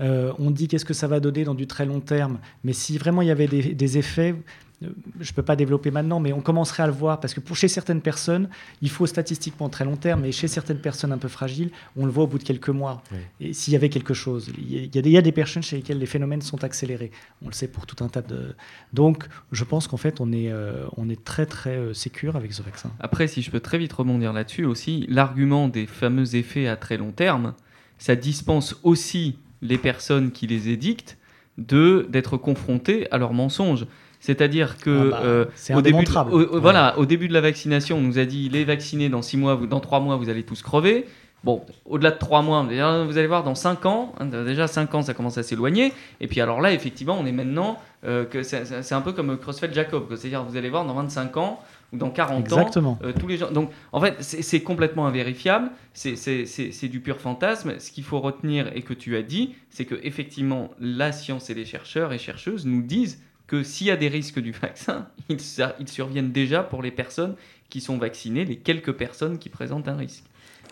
Euh, 0.00 0.32
on 0.40 0.50
dit 0.50 0.66
qu'est-ce 0.66 0.84
que 0.84 0.92
ça 0.92 1.06
va 1.06 1.20
donner 1.20 1.44
dans 1.44 1.54
du 1.54 1.66
très 1.68 1.86
long 1.86 2.00
terme. 2.00 2.38
Mais 2.64 2.72
si 2.72 2.98
vraiment 2.98 3.22
il 3.22 3.28
y 3.28 3.30
avait 3.30 3.46
des, 3.46 3.74
des 3.74 3.96
effets, 3.98 4.34
je 4.82 4.86
ne 4.88 5.34
peux 5.34 5.42
pas 5.42 5.56
développer 5.56 5.90
maintenant, 5.90 6.20
mais 6.20 6.32
on 6.32 6.40
commencerait 6.40 6.82
à 6.82 6.86
le 6.86 6.92
voir. 6.92 7.20
Parce 7.20 7.32
que 7.32 7.40
pour 7.40 7.56
chez 7.56 7.68
certaines 7.68 8.00
personnes, 8.00 8.48
il 8.82 8.90
faut 8.90 9.06
statistiquement 9.06 9.68
très 9.68 9.84
long 9.84 9.96
terme. 9.96 10.22
Mais 10.22 10.32
chez 10.32 10.48
certaines 10.48 10.78
personnes 10.78 11.12
un 11.12 11.18
peu 11.18 11.28
fragiles, 11.28 11.70
on 11.96 12.04
le 12.06 12.10
voit 12.12 12.24
au 12.24 12.26
bout 12.26 12.38
de 12.38 12.44
quelques 12.44 12.68
mois. 12.68 13.02
Et 13.40 13.52
s'il 13.52 13.72
y 13.72 13.76
avait 13.76 13.88
quelque 13.88 14.14
chose, 14.14 14.50
il 14.58 14.72
y, 14.72 14.78
a, 14.78 14.82
il 14.82 14.94
y 14.94 14.98
a 14.98 15.02
des- 15.02 15.10
il 15.10 15.12
y 15.12 15.18
a 15.18 15.22
des 15.22 15.32
personnes 15.32 15.62
chez 15.62 15.76
lesquelles 15.76 15.98
les 15.98 16.06
phénomènes 16.06 16.42
sont 16.42 16.64
accélérés. 16.64 17.10
On 17.42 17.46
le 17.46 17.52
sait 17.52 17.68
pour 17.68 17.86
tout 17.86 18.02
un 18.04 18.08
tas 18.08 18.22
de. 18.22 18.54
Donc, 18.92 19.26
je 19.52 19.64
pense 19.64 19.86
qu'en 19.88 19.96
fait, 19.96 20.20
on 20.20 20.32
est, 20.32 20.50
euh, 20.50 20.84
on 20.96 21.08
est 21.08 21.24
très 21.24 21.46
très 21.46 21.76
euh, 21.76 21.94
sécure 21.94 22.36
avec 22.36 22.52
ce 22.52 22.62
vaccin. 22.62 22.90
Après, 23.00 23.26
si 23.28 23.42
je 23.42 23.50
peux 23.50 23.60
très 23.60 23.78
vite 23.78 23.92
rebondir 23.92 24.32
là-dessus 24.32 24.64
aussi, 24.64 25.06
l'argument 25.08 25.68
des 25.68 25.86
fameux 25.86 26.34
effets 26.36 26.66
à 26.66 26.76
très 26.76 26.96
long 26.96 27.12
terme, 27.12 27.54
ça 27.98 28.16
dispense 28.16 28.76
aussi 28.82 29.38
les 29.62 29.78
personnes 29.78 30.30
qui 30.32 30.46
les 30.46 30.68
édictent 30.68 31.16
de 31.56 32.06
d'être 32.10 32.36
confrontées 32.36 33.10
à 33.12 33.18
leurs 33.18 33.32
mensonges. 33.32 33.86
C'est-à-dire 34.28 34.78
que 34.78 35.08
Ah 35.08 35.10
bah, 35.10 35.20
euh, 35.26 35.44
c'est 35.54 35.74
au, 35.74 35.82
début 35.82 36.02
de, 36.04 36.10
au- 36.30 36.38
Ouais. 36.54 36.60
voilà, 36.60 36.98
au 36.98 37.04
début 37.04 37.28
de 37.28 37.34
la 37.34 37.42
vaccination, 37.42 37.98
on 37.98 38.00
nous 38.00 38.18
a 38.18 38.24
dit 38.24 38.48
les 38.48 38.64
vaccinés 38.64 39.10
dans 39.10 39.20
6 39.20 39.36
mois, 39.36 39.54
vous- 39.54 39.66
dans 39.66 39.80
3 39.80 40.00
mois, 40.00 40.16
vous 40.16 40.30
allez 40.30 40.44
tous 40.44 40.62
crever. 40.62 41.04
Bon, 41.44 41.60
au-delà 41.84 42.10
de 42.10 42.16
3 42.16 42.40
mois, 42.40 42.64
d'ailleurs, 42.66 43.04
vous 43.04 43.18
allez 43.18 43.26
voir, 43.26 43.44
dans 43.44 43.54
5 43.54 43.84
ans, 43.84 44.14
hein, 44.18 44.24
déjà 44.24 44.66
5 44.66 44.94
ans, 44.94 45.02
ça 45.02 45.12
commence 45.12 45.36
à 45.36 45.42
s'éloigner. 45.42 45.92
Et 46.22 46.26
puis 46.26 46.40
alors 46.40 46.62
là, 46.62 46.72
effectivement, 46.72 47.18
on 47.20 47.26
est 47.26 47.32
maintenant, 47.32 47.78
euh, 48.06 48.24
que 48.24 48.42
c'est 48.42 48.92
un 48.94 49.00
peu 49.02 49.12
comme 49.12 49.36
CrossFit 49.36 49.70
Jacob, 49.70 50.06
quoi. 50.08 50.16
c'est-à-dire 50.16 50.42
vous 50.42 50.56
allez 50.56 50.70
voir 50.70 50.86
dans 50.86 50.94
25 50.94 51.36
ans 51.36 51.60
ou 51.92 51.98
dans 51.98 52.08
40 52.08 52.46
Exactement. 52.46 52.92
ans, 52.92 52.98
euh, 53.04 53.12
tous 53.20 53.26
les 53.26 53.36
gens. 53.36 53.50
Donc 53.50 53.68
en 53.92 54.00
fait, 54.00 54.14
c'est 54.20 54.60
complètement 54.62 55.06
invérifiable, 55.06 55.68
c'est 55.92 56.88
du 56.88 57.00
pur 57.00 57.18
fantasme. 57.20 57.74
Ce 57.78 57.90
qu'il 57.90 58.04
faut 58.04 58.20
retenir 58.20 58.70
et 58.74 58.80
que 58.80 58.94
tu 58.94 59.14
as 59.16 59.22
dit, 59.22 59.54
c'est 59.68 59.84
que 59.84 59.96
effectivement, 60.02 60.70
la 60.80 61.12
science 61.12 61.50
et 61.50 61.54
les 61.54 61.66
chercheurs 61.66 62.14
et 62.14 62.18
chercheuses 62.18 62.64
nous 62.64 62.80
disent 62.80 63.20
que 63.54 63.62
s'il 63.62 63.86
y 63.86 63.90
a 63.92 63.96
des 63.96 64.08
risques 64.08 64.40
du 64.40 64.50
vaccin, 64.50 65.06
ils, 65.28 65.40
surviennent 65.88 66.32
déjà 66.32 66.64
pour 66.64 66.82
les 66.82 66.90
personnes 66.90 67.36
qui 67.70 67.80
sont 67.80 67.98
vaccinées, 67.98 68.44
les 68.44 68.56
quelques 68.56 68.92
personnes 68.92 69.38
qui 69.38 69.48
présentent 69.48 69.86
un 69.86 69.96
risque. 69.96 70.24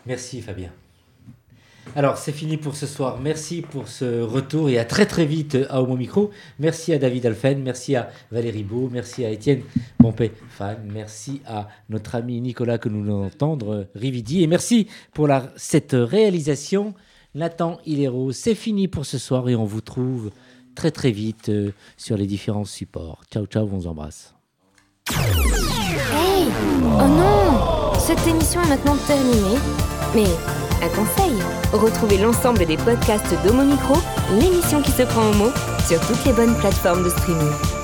Merci 0.05 0.43
Fabien. 0.43 0.71
Alors 1.95 2.17
c'est 2.17 2.33
fini 2.33 2.57
pour 2.57 2.75
ce 2.75 2.87
soir. 2.87 3.21
Merci 3.21 3.63
pour 3.63 3.87
ce 3.87 4.21
retour 4.21 4.69
et 4.69 4.79
à 4.79 4.85
très 4.85 5.07
très 5.07 5.27
vite 5.27 5.59
à 5.69 5.81
Homo 5.81 5.97
Micro. 5.97 6.31
Merci 6.59 6.93
à 6.93 6.99
David 6.99 7.27
Alphen, 7.27 7.63
merci 7.63 7.95
à 7.95 8.11
Valérie 8.33 8.65
Beau, 8.65 8.89
merci 8.93 9.25
à 9.25 9.31
Étienne 9.31 9.63
Pompé 9.99 10.33
Fan, 10.51 10.79
merci 10.93 11.41
à 11.47 11.69
notre 11.89 12.17
ami 12.17 12.41
Nicolas 12.41 12.79
que 12.79 12.89
nous 12.89 13.03
venons 13.03 13.23
d'entendre, 13.23 13.87
Rividi, 13.95 14.43
et 14.43 14.49
merci 14.49 14.89
pour 15.13 15.29
cette 15.55 15.95
réalisation. 15.95 16.95
Nathan 17.35 17.79
Hilero, 17.87 18.33
c'est 18.33 18.55
fini 18.55 18.89
pour 18.89 19.07
ce 19.07 19.19
soir 19.19 19.49
et 19.49 19.55
on 19.55 19.65
vous 19.65 19.81
trouve 19.81 20.33
très 20.75 20.91
très 20.91 21.11
vite 21.11 21.49
euh, 21.49 21.73
sur 21.97 22.17
les 22.17 22.27
différents 22.27 22.65
supports. 22.65 23.23
Ciao 23.33 23.47
ciao, 23.47 23.65
on 23.65 23.79
vous 23.79 23.87
embrasse. 23.87 24.35
Hey 25.11 26.47
Oh 26.85 27.09
non 27.09 27.99
Cette 27.99 28.27
émission 28.27 28.63
est 28.63 28.69
maintenant 28.69 28.97
terminée. 29.07 29.59
Mais 30.15 30.27
un 30.83 30.89
conseil 30.89 31.33
retrouvez 31.77 32.19
l'ensemble 32.19 32.65
des 32.67 32.77
podcasts 32.77 33.35
d'Homo 33.45 33.65
Micro, 33.65 33.95
l'émission 34.39 34.83
qui 34.83 34.91
se 34.91 35.03
prend 35.03 35.31
au 35.31 35.35
mot, 35.35 35.51
sur 35.87 36.01
toutes 36.07 36.25
les 36.25 36.33
bonnes 36.33 36.57
plateformes 36.57 37.05
de 37.05 37.11
streaming. 37.11 37.82